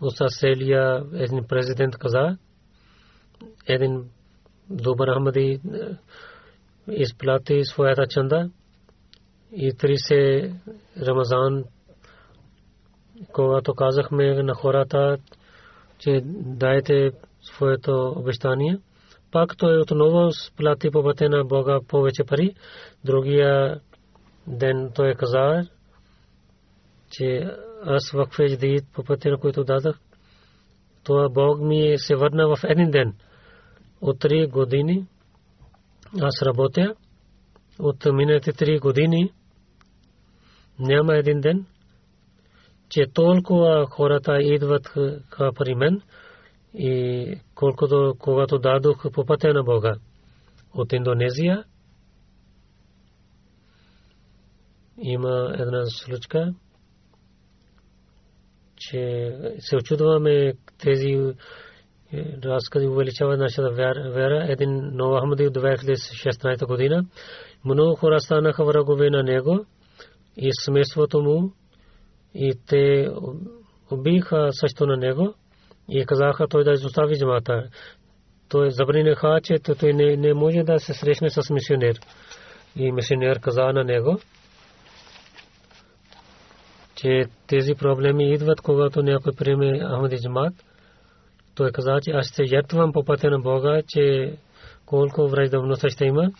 От 0.00 0.20
Австралия 0.20 1.04
един 1.12 1.44
президент 1.48 1.96
каза, 1.96 2.36
един 3.66 4.04
добър 4.70 5.08
Ахмади 5.14 5.40
е, 5.50 5.60
изплати 6.92 7.64
своята 7.64 8.06
чанда 8.06 8.50
и 9.52 9.72
30 9.72 10.54
Рамазан, 11.06 11.64
когато 13.32 13.74
казахме 13.74 14.42
на 14.42 14.54
хората, 14.54 15.16
че 15.98 16.20
дайте 16.24 17.10
своето 17.42 18.12
обещание, 18.16 18.78
пак 19.32 19.56
той 19.56 19.80
отново 19.80 20.32
сплати 20.32 20.90
по 20.90 21.02
пътя 21.02 21.28
на 21.28 21.44
Бога 21.44 21.78
повече 21.88 22.24
пари. 22.24 22.54
Другия 23.04 23.80
ден 24.46 24.90
той 24.94 25.14
каза, 25.14 25.68
че 27.10 27.50
аз 27.84 28.10
в 28.10 28.26
Федждиит 28.36 28.84
по 28.94 29.04
пътя, 29.04 29.30
на 29.30 29.38
който 29.38 29.64
дадах, 29.64 29.98
това 31.04 31.28
Бог 31.28 31.60
ми 31.60 31.94
се 31.98 32.16
върна 32.16 32.56
в 32.56 32.64
един 32.64 32.90
ден. 32.90 33.14
От 34.00 34.18
три 34.20 34.46
години 34.46 35.06
аз 36.20 36.42
работя. 36.42 36.94
От 37.78 38.04
миналите 38.12 38.52
три 38.52 38.78
години 38.78 39.32
няма 40.78 41.16
един 41.16 41.40
ден, 41.40 41.66
че 42.90 43.06
толкова 43.14 43.86
хората 43.90 44.38
идват 44.42 44.92
при 45.58 45.74
мен 45.74 46.02
и 46.74 47.34
колкото 47.54 48.14
когато 48.18 48.58
дадох 48.58 49.12
по 49.12 49.24
пътя 49.24 49.52
на 49.54 49.62
Бога. 49.62 49.96
От 50.74 50.92
Индонезия 50.92 51.64
има 55.02 55.52
една 55.58 55.86
случка, 55.86 56.54
че 58.76 59.32
се 59.58 59.76
очудваме 59.76 60.52
тези 60.78 61.34
разкази 62.44 62.86
увеличава 62.86 63.36
нашата 63.36 63.70
вера. 63.70 64.46
Един 64.48 64.90
нов 64.92 65.20
Ахмади 65.20 65.46
от 65.46 65.54
2016 65.54 66.66
година. 66.66 67.04
Много 67.64 67.96
хора 67.96 68.20
станаха 68.20 68.64
врагове 68.64 69.10
на 69.10 69.22
него 69.22 69.66
и 70.36 70.48
семейството 70.52 71.22
му 71.22 71.52
и 72.34 72.52
те 72.66 73.10
убиха 73.90 74.48
също 74.52 74.86
на 74.86 74.96
него 74.96 75.34
и 75.88 76.06
казаха 76.06 76.48
той 76.48 76.64
да 76.64 76.72
изостави 76.72 77.18
джамата. 77.18 77.68
Той 78.48 78.70
забраниха, 78.70 79.40
че 79.42 79.58
той 79.58 79.92
не, 79.92 80.16
не 80.16 80.34
може 80.34 80.62
да 80.62 80.78
се 80.78 80.94
срещне 80.94 81.30
с 81.30 81.50
мисионер. 81.50 82.00
И 82.76 82.92
мисионер 82.92 83.40
каза 83.40 83.62
на 83.62 83.84
него, 83.84 84.18
че 86.96 87.24
тези 87.46 87.74
проблеми 87.74 88.32
идват, 88.34 88.60
когато 88.60 89.02
някой 89.02 89.32
приеме 89.32 89.80
Ахмади 89.80 90.16
джамат. 90.22 90.54
Той 91.54 91.70
каза, 91.72 91.98
че 92.02 92.10
аз 92.10 92.26
ще 92.26 92.44
жертвам 92.44 92.92
по 92.92 93.04
пътя 93.04 93.30
на 93.30 93.38
Бога, 93.38 93.82
че 93.88 94.32
колко 94.86 95.28
враждебност 95.28 95.88
ще 95.88 96.04
има. 96.04 96.30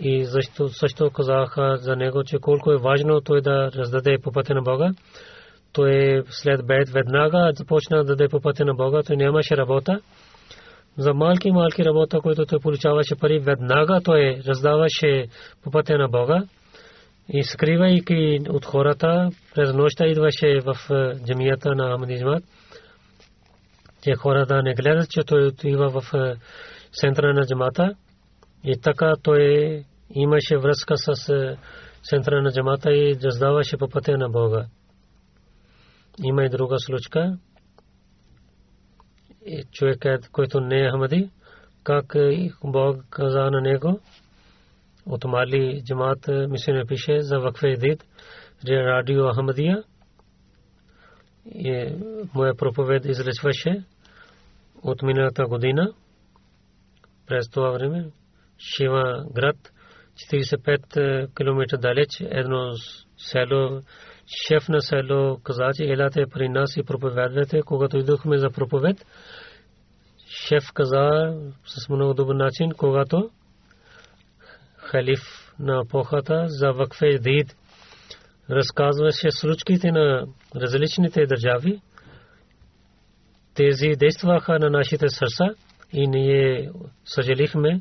И 0.00 0.24
защо 0.24 0.68
също 0.68 1.10
казаха 1.10 1.76
за 1.76 1.96
него, 1.96 2.24
че 2.24 2.38
колко 2.38 2.72
е 2.72 2.76
важно 2.76 3.20
той 3.20 3.40
да 3.40 3.70
раздаде 3.76 4.18
по 4.22 4.32
пътя 4.32 4.54
на 4.54 4.62
Бога. 4.62 4.92
Той 5.72 6.22
след 6.30 6.66
бед 6.66 6.88
веднага 6.90 7.52
започна 7.54 7.96
да 7.96 8.04
даде 8.04 8.28
по 8.28 8.40
пътя 8.40 8.64
на 8.64 8.74
Бога. 8.74 9.02
Той 9.06 9.16
нямаше 9.16 9.56
работа. 9.56 10.00
За 10.98 11.14
малки 11.14 11.50
малки 11.50 11.84
работа, 11.84 12.20
които 12.20 12.46
той 12.46 12.60
получаваше 12.60 13.14
пари, 13.20 13.38
веднага 13.38 14.00
той 14.04 14.40
раздаваше 14.48 15.26
по 15.62 15.70
пътя 15.70 15.98
на 15.98 16.08
Бога. 16.08 16.42
И 17.28 17.44
скривайки 17.44 18.38
от 18.48 18.64
хората, 18.64 19.30
през 19.54 19.72
нощта 19.74 20.06
идваше 20.06 20.60
в 20.60 20.76
джамията 21.26 21.74
на 21.74 21.94
Ахмадиджмат, 21.94 22.44
че 24.04 24.14
хората 24.14 24.62
не 24.62 24.74
гледат, 24.74 25.10
че 25.10 25.20
той 25.20 25.46
отива 25.46 25.88
в 25.88 26.02
центъра 26.92 27.34
на 27.34 27.46
джамата. 27.46 27.94
И 28.64 28.80
така 28.80 29.14
той 29.22 29.82
имаше 30.10 30.58
връзка 30.58 30.94
с 30.96 31.28
е, 31.28 31.56
центъра 32.02 32.42
на 32.42 32.52
джамата 32.52 32.92
и 32.92 33.18
раздаваше 33.24 33.76
по 33.76 33.88
пътя 33.88 34.18
на 34.18 34.28
Бога. 34.28 34.66
Има 36.24 36.44
и 36.44 36.48
друга 36.48 36.76
случка. 36.78 37.38
Човек, 39.72 40.04
който 40.32 40.60
не 40.60 40.80
е 40.80 40.90
Ахмади, 40.90 41.30
как 41.82 42.16
Бог 42.64 43.04
каза 43.10 43.50
на 43.50 43.60
него, 43.60 44.00
от 45.06 45.24
Мали 45.24 45.82
джамат 45.84 46.28
мисионер 46.48 46.86
пише 46.86 47.20
за 47.20 47.38
вакфе 47.38 47.76
дид, 47.76 48.04
радио 48.68 49.34
Ахмадия. 49.34 49.82
И 51.46 51.94
моя 52.34 52.54
проповед 52.54 53.04
изречваше 53.04 53.84
от 54.82 55.02
миналата 55.02 55.46
година. 55.46 55.92
През 57.26 57.50
това 57.50 57.70
време 57.70 58.10
Шива 58.58 59.24
град 59.34 59.56
45 60.18 61.34
км 61.34 61.78
далеч 61.78 62.08
едно 62.20 62.72
село 63.16 63.80
шеф 64.48 64.68
на 64.68 64.80
село 64.80 65.40
каза, 65.44 65.70
че 65.74 65.84
елате 65.84 66.24
при 66.32 66.48
нас 66.48 66.76
и 66.76 66.82
проповядвате, 66.82 67.60
когато 67.62 67.98
идохме 67.98 68.38
за 68.38 68.50
проповед. 68.50 69.06
Шеф 70.28 70.72
каза 70.74 71.34
с 71.64 71.88
много 71.88 72.14
добър 72.14 72.34
начин, 72.34 72.70
когато 72.78 73.30
халиф 74.76 75.54
на 75.58 75.82
епохата 75.86 76.44
за 76.48 76.72
вакфе 76.72 77.18
дид 77.18 77.56
разказваше 78.50 79.30
случките 79.30 79.92
на 79.92 80.26
различните 80.56 81.26
държави. 81.26 81.80
Тези 83.54 83.88
действаха 83.98 84.58
на 84.58 84.70
нашите 84.70 85.08
сърца 85.08 85.44
и 85.92 86.06
ние 86.06 86.70
съжалихме, 87.04 87.80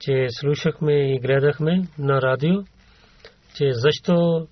че 0.00 0.26
слушахме 0.30 1.14
и 1.14 1.18
гледахме 1.18 1.82
на 1.98 2.22
радио, 2.22 2.62
че 3.56 3.72
защо 3.72 4.46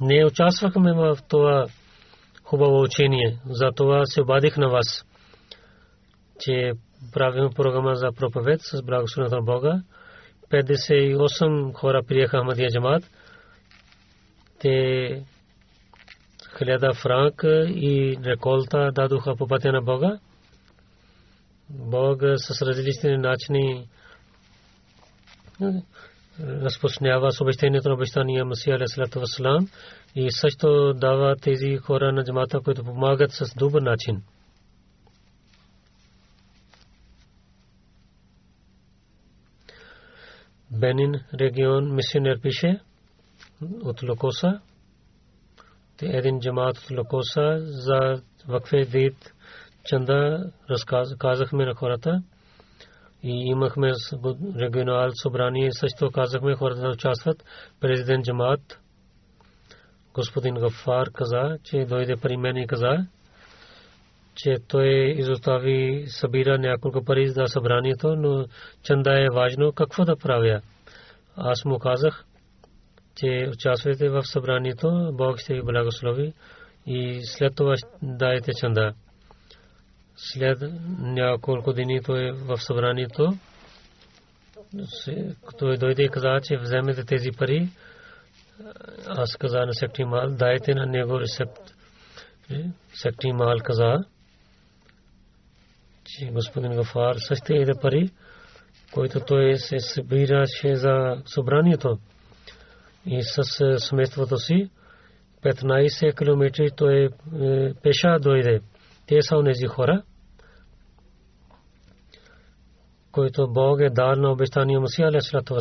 не 0.00 0.24
участвахме 0.24 0.92
в 0.92 1.18
това 1.28 1.66
хубаво 2.44 2.82
учение. 2.82 3.38
За 3.46 3.70
това 3.76 4.06
се 4.06 4.22
обадих 4.22 4.56
на 4.56 4.68
вас, 4.68 5.04
че 6.40 6.72
правим 7.12 7.50
програма 7.56 7.94
за 7.94 8.12
проповед 8.12 8.60
с 8.60 8.82
благословението 8.82 9.36
на 9.36 9.42
Бога. 9.42 9.82
58 10.50 11.74
хора 11.74 12.02
приеха 12.08 12.38
Ахмадия 12.38 12.68
джамат. 12.70 13.10
Те 14.58 15.24
хиляда 16.58 16.94
франк 16.94 17.42
и 17.68 18.16
реколта 18.24 18.90
дадоха 18.92 19.36
по 19.36 19.46
пътя 19.46 19.72
на 19.72 19.82
Бога. 19.82 20.18
Бог 21.70 22.22
с 22.36 22.62
различни 22.62 23.16
начини 23.16 23.88
разпочнява 26.40 27.32
с 27.32 27.40
обещанието 27.40 27.88
на 27.88 27.94
обещания 27.94 28.44
Масия 28.44 28.76
Алейхиссалату 28.76 29.20
Вассалам 29.20 29.68
и 30.14 30.30
също 30.30 30.94
дава 30.94 31.36
тези 31.36 31.76
хора 31.76 32.12
на 32.12 32.24
джамата, 32.24 32.60
които 32.60 32.84
помагат 32.84 33.32
с 33.32 33.54
добър 33.56 33.82
начин. 33.82 34.22
Бенин 40.70 41.14
регион 41.40 41.94
мисионер 41.94 42.40
пише 42.40 42.80
от 43.82 44.02
Локоса. 44.02 44.60
Те 45.96 46.06
един 46.06 46.40
джамат 46.40 46.78
от 46.78 46.90
Локоса 46.98 47.58
за 47.60 48.22
вакфе 48.48 48.84
дит 48.84 49.32
чанда 49.84 50.52
разказахме 50.70 51.66
на 51.66 51.74
хората 51.74 52.22
и 53.22 53.30
имахме 53.30 53.92
регионал 54.60 55.10
събрание 55.14 55.72
също 55.72 56.10
казахме 56.10 56.54
хората 56.54 56.80
да 56.80 56.88
участват. 56.88 57.44
Президент 57.80 58.24
Джамат 58.24 58.78
господин 60.14 60.54
Гафар 60.54 61.06
каза, 61.14 61.58
че 61.64 61.84
дойде 61.84 62.16
при 62.16 62.36
мен 62.36 62.56
и 62.56 62.66
каза, 62.66 63.06
че 64.34 64.56
той 64.68 65.14
изостави 65.18 66.04
събира 66.06 66.58
няколко 66.58 67.04
пари 67.04 67.28
за 67.28 67.46
събранието, 67.46 68.16
но 68.16 68.46
чанда 68.82 69.20
е 69.20 69.34
важно 69.34 69.72
какво 69.72 70.04
да 70.04 70.16
правя. 70.16 70.60
Аз 71.36 71.64
му 71.64 71.78
казах, 71.78 72.24
че 73.16 73.48
участвайте 73.52 74.08
в 74.08 74.22
събранието, 74.24 75.10
Бог 75.12 75.38
ще 75.38 75.54
ви 75.54 75.62
благослови 75.62 76.32
и 76.86 77.20
след 77.24 77.54
това 77.54 77.74
дайте 78.02 78.52
чанда. 78.60 78.92
След 80.24 80.58
няколко 80.98 81.72
дни 81.72 82.00
той 82.02 82.28
е 82.28 82.32
в 82.32 82.58
събранието. 82.58 83.32
Той 85.58 85.76
дойде 85.76 86.02
и 86.02 86.08
каза, 86.08 86.40
че 86.42 86.56
вземете 86.56 87.04
тези 87.04 87.30
пари. 87.38 87.68
Аз 89.06 89.36
каза 89.36 89.66
на 89.66 89.74
секти 89.74 90.04
Мал, 90.04 90.28
дайте 90.30 90.74
на 90.74 90.86
него 90.86 91.20
рецепт. 91.20 91.60
Секти 92.94 93.32
Мал 93.32 93.56
каза, 93.64 93.98
че 96.04 96.26
господин 96.26 96.72
Гафар 96.72 97.14
също 97.18 97.52
иде 97.52 97.72
пари, 97.82 98.10
който 98.92 99.20
той 99.20 99.56
се 99.56 99.78
събираше 99.78 100.76
за 100.76 101.22
събранието. 101.26 101.98
И 103.06 103.22
с 103.22 103.44
семейството 103.78 104.38
си 104.38 104.70
15 105.42 106.16
км 106.16 106.70
той 106.76 107.04
е, 107.04 107.74
пеша 107.82 108.18
дойде. 108.20 108.60
Те 109.06 109.22
са 109.22 109.36
онези 109.36 109.66
хора, 109.66 110.02
който 113.12 113.48
Бог 113.48 113.80
е 113.80 113.90
дал 113.90 114.16
на 114.16 114.32
обещания 114.32 114.80
Масия 114.80 115.08
алейхиссалату 115.08 115.54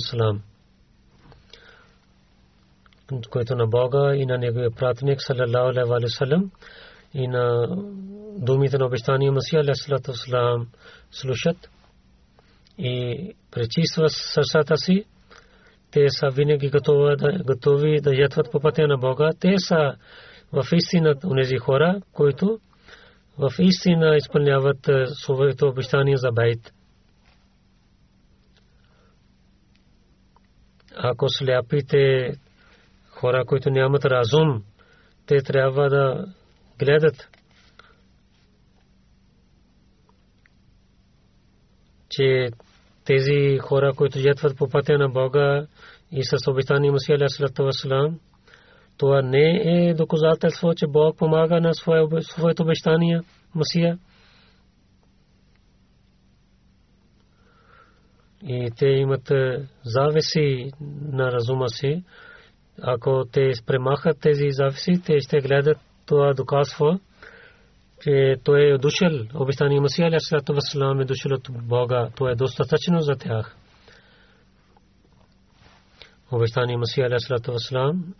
който 3.32 3.56
на 3.56 3.68
Бога 3.68 4.16
и 4.16 4.26
на 4.26 4.38
неговия 4.38 4.72
пратник 4.72 5.22
салалаху 5.22 5.94
алейхи 5.94 6.16
салlam 6.20 6.50
и 7.14 7.28
на 7.28 7.68
думите 8.38 8.78
на 8.78 8.86
обещания 8.86 9.32
Масия 9.32 9.62
алейхиссалату 9.62 10.12
вассалам 10.12 10.68
слушат 11.12 11.70
и 12.78 13.36
пречиства 13.52 14.10
сърцата 14.10 14.78
си, 14.78 15.06
те 15.92 16.10
са 16.10 16.30
винаги 16.30 16.72
готови 17.46 18.02
да 18.02 18.16
ятват 18.16 18.52
по 18.52 18.60
пътя 18.60 18.88
на 18.88 18.98
Бога. 18.98 19.30
Те 19.40 19.56
са 19.58 19.96
в 20.54 20.64
истина 20.72 21.16
унези 21.26 21.58
хора, 21.58 22.02
които 22.14 22.60
в 23.38 23.52
истина 23.60 24.18
изпълняват 24.18 24.90
своето 25.06 25.68
обещание 25.68 26.18
за 26.18 26.32
байт. 26.32 26.74
Ако 30.96 31.30
сляпите 31.30 32.32
хора, 33.10 33.46
които 33.46 33.70
нямат 33.70 34.06
разум, 34.06 34.64
те 35.26 35.38
трябва 35.42 35.90
да 35.90 36.26
гледат, 36.80 37.30
че 42.10 42.50
тези 43.06 43.58
хора, 43.58 43.94
които 43.94 44.20
жетват 44.20 44.58
по 44.58 44.70
пътя 44.70 44.98
на 44.98 45.10
Бога 45.10 45.68
и 46.12 46.24
с 46.24 46.52
обещание 46.52 46.92
Мусия 46.92 47.16
Алейхиссалату 47.16 47.64
Вассалам, 47.64 48.20
това 48.98 49.22
не 49.22 49.62
е 49.66 49.94
доказателство, 49.94 50.74
че 50.76 50.88
Бог 50.88 51.18
помага 51.18 51.62
на 51.62 51.74
своето 51.74 52.64
обещание 52.64 53.22
Мусия. 53.56 53.98
И 58.48 58.72
те 58.78 58.86
имат 58.86 59.32
зависи 59.84 60.72
на 61.12 61.32
разума 61.32 61.70
си. 61.70 62.04
Ако 62.82 63.24
те 63.32 63.52
премахат 63.66 64.20
тези 64.22 64.46
зависи, 64.50 65.02
те 65.06 65.20
ще 65.20 65.40
гледат 65.40 65.78
това 66.06 66.34
доказва, 66.34 67.00
че 68.02 68.36
той 68.44 68.62
е 68.62 68.78
дошъл, 68.78 69.12
обещания 69.34 69.82
Масия 69.82 70.08
Алейхиссалату 70.08 70.54
Вассалам 70.54 71.00
е 71.00 71.06
дошъл 71.06 71.34
от 71.34 71.48
Бога, 71.68 72.10
то 72.18 72.30
е 72.30 72.36
достатъчно 72.36 73.02
за 73.02 73.16
тях. 73.16 73.56
Обещания 76.32 76.78
Масия 76.78 77.06
Алейхиссалату 77.08 77.52
Вассалам 77.52 78.14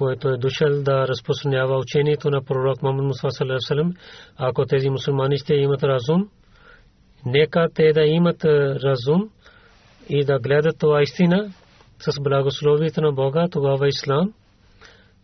който 0.00 0.28
е 0.28 0.38
дошъл 0.38 0.82
да 0.82 1.08
разпространява 1.08 1.78
учението 1.78 2.30
на 2.30 2.42
пророк 2.42 2.82
Муса 2.82 3.30
саллаллаху 3.30 3.94
ако 4.36 4.66
тези 4.66 4.90
мусулмани 4.90 5.38
ще 5.38 5.54
имат 5.54 5.82
разум, 5.82 6.28
нека 7.26 7.68
те 7.74 7.92
да 7.92 8.02
имат 8.02 8.44
разум 8.44 9.30
и 10.08 10.24
да 10.24 10.38
гледат 10.38 10.78
това 10.78 11.02
истина 11.02 11.52
с 11.98 12.20
благословието 12.20 13.00
на 13.00 13.12
Бога, 13.12 13.48
тогава 13.50 13.88
ислам, 13.88 14.32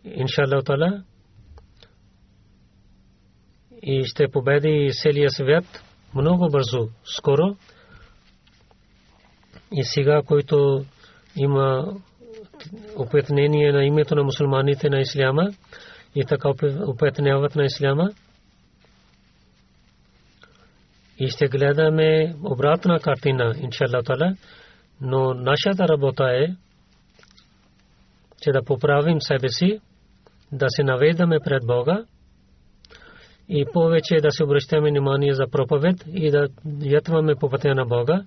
иншаллах 0.03 0.63
тала, 0.63 1.03
и 3.81 4.05
ще 4.05 4.27
победи 4.27 4.89
целия 5.01 5.29
свят 5.29 5.65
много 6.15 6.49
бързо, 6.49 6.89
скоро. 7.03 7.55
И 9.71 9.83
сега, 9.83 10.21
който 10.25 10.85
има 11.35 11.95
опетнение 12.95 13.71
на 13.71 13.85
името 13.85 14.15
на 14.15 14.23
мусулманите 14.23 14.89
на 14.89 14.99
исляма 14.99 15.49
и 16.15 16.25
така 16.25 16.49
опетняват 16.87 17.55
на 17.55 17.65
исляма. 17.65 18.09
И 21.19 21.27
ще 21.27 21.47
гледаме 21.47 22.35
обратна 22.43 22.99
картина, 22.99 23.55
иншалла 23.61 24.03
тала, 24.03 24.35
но 25.01 25.33
нашата 25.33 25.87
работа 25.87 26.23
е, 26.23 26.47
че 28.41 28.51
да 28.51 28.63
поправим 28.63 29.21
себе 29.21 29.49
си, 29.49 29.79
да 30.51 30.65
се 30.69 30.83
наведаме 30.83 31.39
пред 31.43 31.65
Бога 31.65 32.05
и 33.49 33.65
повече 33.73 34.15
да 34.21 34.31
се 34.31 34.43
обръщаме 34.43 34.89
внимание 34.89 35.33
за 35.33 35.47
проповед 35.51 36.05
и 36.13 36.31
да 36.31 36.47
ятваме 36.81 37.35
по 37.35 37.49
пътя 37.49 37.75
на 37.75 37.85
Бога 37.85 38.23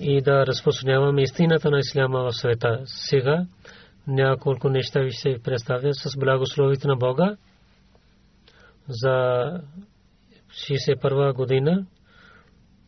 и 0.00 0.22
да 0.22 0.46
разпространяваме 0.46 1.22
истината 1.22 1.70
на 1.70 1.78
исляма 1.78 2.22
в 2.24 2.32
света. 2.32 2.80
Сега 2.84 3.46
няколко 4.06 4.68
неща 4.68 5.00
ви 5.00 5.12
се 5.12 5.36
представя 5.44 5.94
с 5.94 6.18
благословите 6.18 6.88
на 6.88 6.96
Бога 6.96 7.36
за 8.88 9.44
61 10.54 11.34
година, 11.34 11.86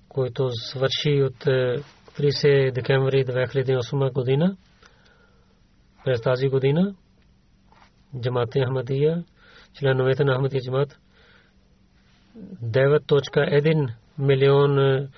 който 0.09 0.51
свърши 0.51 1.23
от 1.23 1.45
30 1.45 2.73
декември 2.73 3.25
2008 3.25 4.13
година. 4.13 4.57
През 6.05 6.21
тази 6.21 6.49
година 6.49 6.95
Джамат 8.21 8.55
Ахмадия, 8.67 9.25
членовете 9.79 10.25
на 10.25 10.35
Ахмадия 10.35 10.63
Джамат 10.63 10.99
9.1 12.65 13.93
милион 14.19 15.09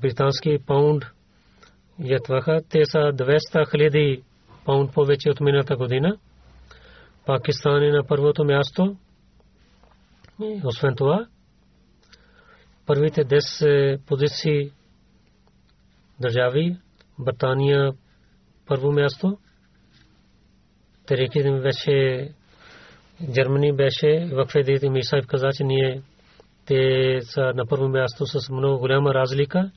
британски 0.00 0.58
паунд 0.66 1.04
ятваха. 1.98 2.60
Те 2.68 2.84
са 2.84 2.98
200 2.98 3.70
хиляди 3.70 4.22
паунд 4.64 4.92
повече 4.92 5.30
от 5.30 5.40
миналата 5.40 5.76
година. 5.76 6.16
Пакистан 7.26 7.82
е 7.82 7.90
на 7.90 8.04
първото 8.06 8.44
място. 8.44 8.96
Освен 10.64 10.94
това, 10.96 11.26
първите 12.86 13.24
10 13.24 14.00
позиции 14.06 14.70
държави, 16.20 16.76
Британия 17.18 17.92
първо 18.66 18.92
място, 18.92 19.38
Тереки 21.06 21.42
беше 21.42 22.28
Германия 23.34 23.74
беше 23.74 24.30
в 24.32 24.46
Федерите 24.52 24.90
Мисаев 24.90 25.26
каза, 25.26 25.48
че 25.52 25.64
ние 25.64 26.02
те 26.66 27.18
са 27.22 27.40
на 27.40 27.66
първо 27.66 27.88
място 27.88 28.26
с 28.26 28.50
много 28.50 28.78
голяма 28.78 29.14
разлика. 29.14 29.70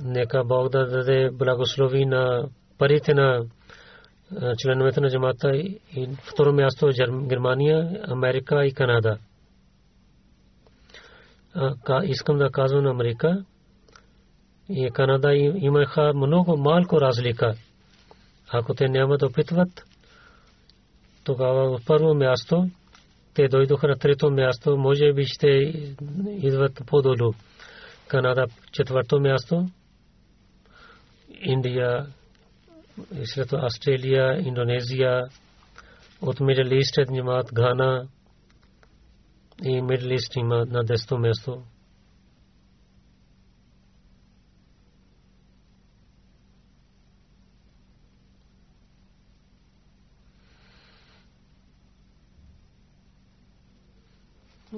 Нека 0.00 0.44
Бог 0.44 0.68
да 0.68 0.86
даде 0.86 1.30
благослови 1.32 2.06
на 2.06 2.48
парите 2.78 3.14
на 3.14 3.44
членовете 4.58 5.00
на 5.00 5.10
джамата 5.10 5.56
и 5.56 6.08
второ 6.22 6.52
място 6.52 6.88
е 6.88 6.92
Германия, 7.26 8.00
Америка 8.08 8.66
и 8.66 8.72
Канада. 8.72 9.18
Искам 12.04 12.38
да 12.38 12.50
казвам 12.50 12.84
на 12.84 12.90
Америка 12.90 13.44
и 14.68 14.90
Канада 14.90 15.34
имаха 15.34 16.12
много 16.14 16.56
малко 16.56 17.00
разлика. 17.00 17.54
Ако 18.52 18.74
те 18.74 18.88
няма 18.88 19.18
да 19.18 19.26
опитват, 19.26 19.68
тогава 21.24 21.78
в 21.78 21.84
първо 21.86 22.14
място 22.14 22.66
те 23.34 23.48
дойдоха 23.48 23.88
на 23.88 23.96
трето 23.96 24.30
място, 24.30 24.76
може 24.76 25.12
би 25.12 25.24
ще 25.26 25.48
идват 26.26 26.82
по-долу. 26.86 27.32
Канада 28.08 28.46
четвърто 28.72 29.20
място, 29.20 29.66
Индия, 31.40 32.06
след 33.24 33.48
това 33.48 33.66
Австралия, 33.66 34.40
Индонезия, 34.40 35.22
от 36.20 36.40
Мидл 36.40 36.74
Ист 36.74 36.98
имат 37.12 37.52
Гана 37.52 38.08
и 39.64 39.82
Мидл 39.82 40.10
Ист 40.10 40.36
има 40.36 40.66
на 40.66 40.84
десето 40.84 41.18
място. 41.18 41.62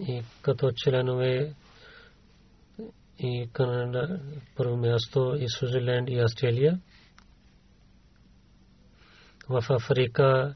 и 0.01 0.23
като 0.43 0.73
членове 0.77 1.55
и 3.19 3.49
Канада 3.53 4.21
първо 4.57 4.77
място 4.77 5.37
и 5.41 5.49
Свизерленд 5.49 6.11
и 6.11 6.19
Австралия. 6.19 6.81
В 9.49 9.65
Африка 9.71 10.55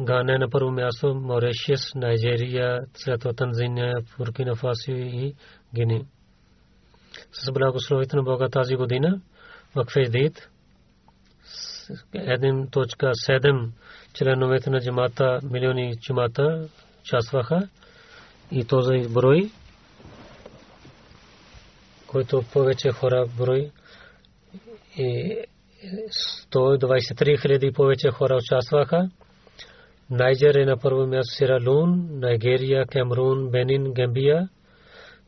Гана 0.00 0.38
на 0.38 0.50
първо 0.50 0.70
място, 0.70 1.14
Моришиас, 1.14 1.94
Найджерия, 1.94 2.80
след 2.94 3.20
това 3.20 3.32
Танзания, 3.32 3.94
Буркина 4.18 4.56
Фасо 4.56 4.90
и 4.90 5.34
Гини. 5.74 6.06
С 7.32 7.52
благословите 7.52 8.16
на 8.16 8.22
Бога 8.22 8.48
тази 8.48 8.76
година 8.76 9.20
в 9.74 9.84
Фейдит 9.92 10.48
1.7 12.14 13.70
членовете 14.14 14.70
на 14.70 14.80
джамата, 14.80 15.40
милиони 15.42 15.96
джамата 15.96 16.68
участваха 17.00 17.68
и 18.50 18.64
този 18.64 19.08
брой, 19.08 19.50
който 22.06 22.44
повече 22.52 22.90
хора 22.90 23.26
брой 23.38 23.70
и 24.96 25.36
123 26.50 27.40
хиляди 27.42 27.72
повече 27.72 28.10
хора 28.10 28.36
участваха. 28.36 29.10
Найджер 30.10 30.54
е 30.54 30.64
на 30.64 30.76
първо 30.76 31.06
място 31.06 31.34
Сира 31.34 31.58
Лун, 31.66 32.08
Найгерия, 32.10 32.86
Камерун, 32.86 33.50
Бенин, 33.50 33.92
Гамбия, 33.92 34.48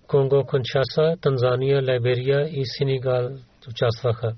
Конго, 0.06 0.44
Коншаса, 0.46 1.16
Танзания, 1.20 1.82
Лайберия 1.82 2.48
и 2.48 2.62
Сенегал 2.64 3.30
участваха. 3.68 4.34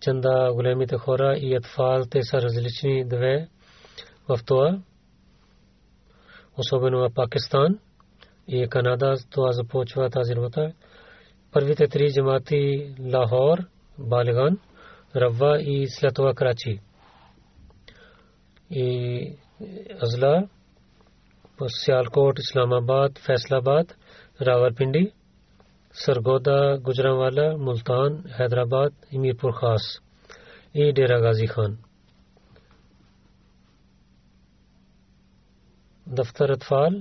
Чанда 0.00 0.50
големите 0.54 0.96
хора 0.96 1.36
и 1.38 1.56
атфал 1.56 2.02
те 2.10 2.22
са 2.22 2.42
различни 2.42 3.04
две 3.04 3.48
в 4.28 4.38
това 4.46 4.78
особено 6.58 6.98
в 6.98 7.14
Пакистан 7.14 7.78
и 8.48 8.68
Канада, 8.68 9.16
това 9.30 9.52
започва 9.52 10.10
тази 10.10 10.36
работа. 10.36 10.72
Първите 11.52 11.88
три 11.88 12.12
джамати 12.12 12.94
Лахор, 13.12 13.58
بالگان 13.98 14.54
روا 15.14 15.52
ای 15.54 15.86
سلتوا 15.86 16.32
کراچی 16.32 16.74
ازلا 20.02 20.34
سیالکوٹ 21.84 22.38
اسلام 22.38 22.72
فیصلہ 23.26 23.58
باد 23.60 23.84
راور 24.46 24.70
پنڈی 24.78 25.04
سرگوتا 25.94 26.58
گجراں 26.86 27.48
ملتان 27.58 28.12
حیدرآباد 28.38 28.90
امیر 29.12 29.34
پور 29.40 29.52
خاص 29.60 29.84
ای 30.74 30.90
ڈیرا 30.96 31.18
گازی 31.20 31.46
خان 31.46 31.74
دفتر 36.06 36.50
اطفال 36.50 36.94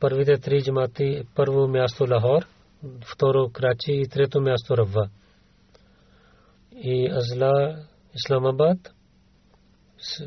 پرویت 0.00 0.44
تھری 0.44 0.60
جماعتی 0.60 1.08
پرو 1.34 1.66
میاستو 1.66 2.06
لاہور 2.06 2.42
второ 3.04 3.50
Крачи 3.50 3.92
и 3.92 4.08
трето 4.08 4.40
място 4.40 4.76
Равва. 4.76 5.10
И 6.72 7.10
Азла 7.12 7.86
Исламабад, 8.14 8.78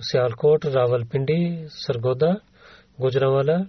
Сиалкот, 0.02 0.66
Равалпинди, 0.66 1.66
Саргода, 1.70 2.42
Гуджравала, 3.00 3.68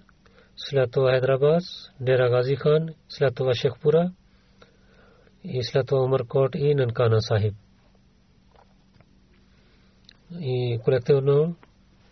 след 0.57 0.91
това 0.91 1.11
Хайдрабад, 1.11 1.63
Дера 2.01 2.31
Гази 2.31 2.57
хан, 2.57 2.89
след 3.09 3.35
това 3.35 3.55
Шехпура 3.55 4.13
и 5.45 5.63
след 5.63 5.87
това 5.87 6.03
Умаркот 6.03 6.55
и 6.55 6.75
Нанкана 6.75 7.23
Сахиб. 7.23 7.55
И 10.41 10.81
колективно 10.85 11.57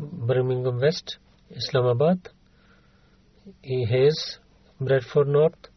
Бърмингъм 0.00 0.78
Вест, 0.78 1.20
Исламабад 1.56 2.34
и 3.64 3.86
Хейз, 3.86 4.40
Бредфорд 4.80 5.28
Норт 5.28 5.72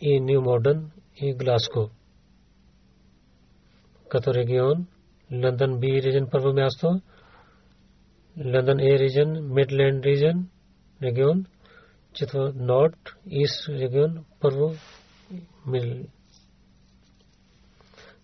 и 0.00 0.20
Нью 0.20 0.40
Модърн 0.40 0.90
и 1.16 1.34
Гласко. 1.34 1.90
Като 4.08 4.34
регион, 4.34 4.86
Лондон 5.32 5.80
Би 5.80 6.02
регион 6.02 6.28
първо 6.30 6.52
място, 6.52 7.00
Лондон 8.44 8.80
Е 8.80 8.98
регион, 8.98 9.54
Мидленд 9.54 10.04
регион, 10.04 10.48
регион, 11.02 11.46
четвърто 12.12 12.58
Норт, 12.58 13.16
Ист 13.26 13.68
регион, 13.68 14.24
първо, 14.40 14.74
Мидл. 15.66 16.00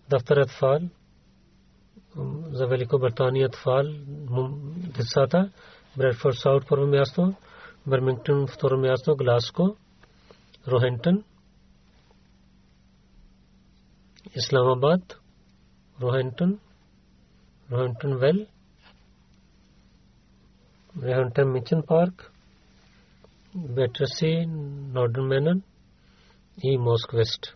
Дафтар 0.09 0.37
Атфал, 2.16 2.50
за 2.50 2.66
Великобритания 2.66 3.46
Атфал, 3.46 3.84
децата, 4.96 5.50
Бредфорд 5.96 6.36
Саут 6.36 6.68
първо 6.68 6.86
място, 6.86 7.34
Бърмингтон 7.86 8.46
второ 8.46 8.78
място, 8.78 9.16
Гласко, 9.16 9.76
Рохентън, 10.68 11.24
Islamabad, 14.36 15.14
Roehampton, 16.00 16.58
Roehampton 17.70 18.12
Well, 18.22 18.46
Roehampton 20.96 21.48
Mission 21.54 21.82
Park, 21.86 22.30
Battersea, 23.54 24.46
Northern 24.96 25.28
Manor 25.28 25.60
и 26.62 26.78
Mosque 26.78 27.14
West. 27.14 27.54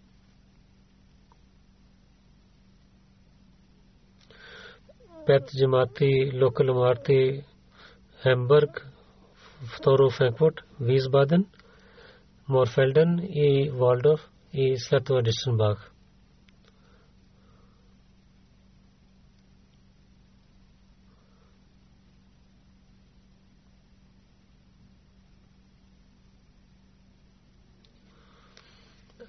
Пет 5.27 5.51
джамати 5.59 6.31
локал 6.35 6.67
имарти 6.67 7.45
Хембърг, 8.23 8.87
второ 9.77 10.11
Франкфурт, 10.11 10.65
Висбаден, 10.81 11.47
Морфелден 12.49 13.19
и 13.19 13.71
Валдорф 13.71 14.31
и 14.53 14.77
след 14.79 15.05
това 15.05 15.23
Дистенбах. 15.23 15.93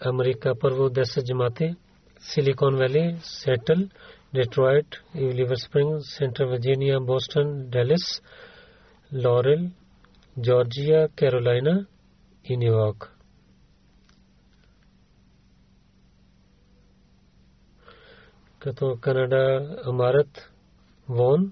Америка 0.02 0.54
първо 0.60 0.90
10 0.90 1.26
джамати, 1.26 1.76
Силикон 2.20 2.76
Вали, 2.76 3.18
Сетъл, 3.22 3.78
Детройт, 3.78 3.92
ڈیٹرائٹ 4.35 4.97
لیور 5.15 5.53
اسپرنگ 5.53 5.99
سینٹرل 5.99 6.49
ورجینیا 6.49 6.99
بوسٹن، 6.99 7.71
ڈیلس، 7.71 8.05
لورل، 9.13 9.67
جارجیا 10.45 11.07
کیرولائنا 11.07 11.75
نیو 12.59 12.73
یارک۔ 12.73 13.05
تو 18.79 18.95
کینیڈا 18.95 19.45
امارت، 19.87 20.33
وون 21.09 21.51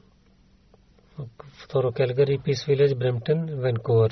تھورو 1.69 1.91
کیلگری، 1.91 2.37
پیس 2.45 2.69
ویلیج، 2.69 2.93
برمپٹن، 2.95 3.39
وینکوور۔ 3.63 4.11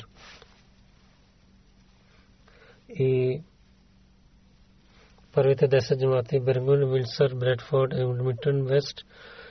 پرویت 5.34 5.72
دہشت 5.72 6.00
جماعتی 6.00 6.38
برمن 6.38 6.82
ولسر 6.82 7.34
برڈفورڈ 7.34 7.94
ملٹن 7.94 8.70
ویسٹ، 8.70 9.04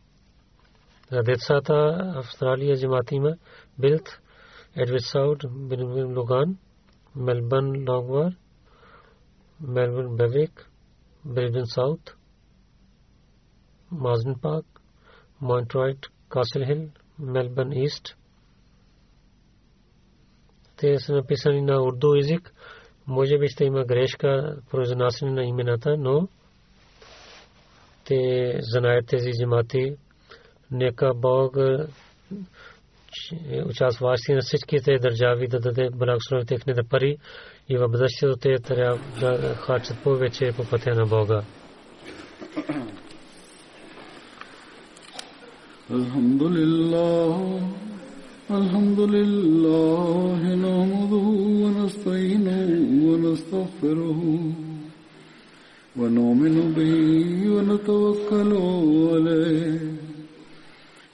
За 1.12 1.22
децата 1.22 1.96
Австралия 2.16 2.76
джамати 2.76 3.14
има 3.14 3.36
Билт, 3.78 4.08
Едвид 4.76 5.00
Саут, 5.02 5.44
Бирмингем 5.50 6.18
Логан, 6.18 6.58
Мелбърн 7.16 7.84
Лонгвар, 7.88 8.32
Мелбърн 9.60 10.16
Бевик, 10.16 10.70
Брисбен 11.24 11.66
Саут, 11.66 12.14
Мазнен 13.90 14.34
Парк, 14.42 14.66
Монтройт, 15.40 15.98
Касл 16.28 16.64
Хил, 16.66 16.88
Мелбърн 17.18 17.72
Ист. 17.72 18.16
Те 20.76 20.98
са 20.98 21.12
написани 21.12 21.62
на 21.62 21.82
урду 21.82 22.14
език. 22.14 22.52
Може 23.06 23.38
би 23.38 23.48
ще 23.48 23.64
има 23.64 23.84
грешка 23.84 24.58
произнасяне 24.70 25.30
на 25.32 25.44
имената, 25.44 25.96
но 25.98 26.28
те 28.04 28.52
знаят 28.60 29.06
тези 29.06 29.30
джамати 29.32 29.96
Нека 30.71 31.13
Бог 31.13 31.57
участващи 33.65 34.33
на 34.33 34.41
всичките 34.41 34.99
държави 34.99 35.47
да 35.47 35.59
даде 35.59 35.89
благословение 35.89 36.45
техните 36.45 36.83
пари 36.83 37.17
и 37.69 37.77
в 37.77 37.87
бъдещето 37.87 38.35
те 38.35 38.59
трябва 38.59 38.99
да 39.19 39.55
харчат 39.55 40.03
повече 40.03 40.53
по 40.57 40.69
пътя 40.69 40.95
на 40.95 41.05
Бога. 41.05 41.43
الحمد 45.91 46.43
لله 46.43 47.61
الحمد 48.51 48.99
لله 48.99 50.39
نحمده 50.65 51.27
ونستعينه 51.63 52.69
ونستغفره 53.07 54.21
ونؤمن 55.97 56.55
به 56.75 56.95
ونتوكل 57.53 58.51
عليه 59.13 59.79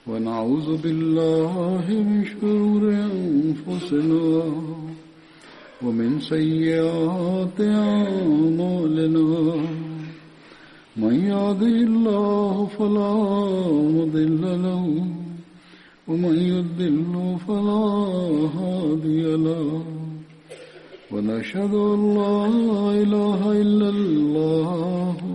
ونعوذ 0.07 0.77
بالله 0.83 1.83
من 1.89 2.25
شرور 2.25 2.83
أنفسنا 2.93 4.43
ومن 5.81 6.19
سيئات 6.19 7.61
أعمالنا. 7.61 9.29
من 10.97 11.15
يهده 11.31 11.75
الله 11.89 12.67
فلا 12.77 13.15
مضل 13.97 14.43
له 14.65 14.85
ومن 16.07 16.35
يضل 16.53 17.37
فلا 17.47 17.85
هادي 18.57 19.23
له. 19.35 19.83
ونشهد 21.11 21.73
أن 21.73 22.01
لا 22.13 22.45
إله 23.03 23.39
إلا 23.61 23.89
الله 23.89 25.34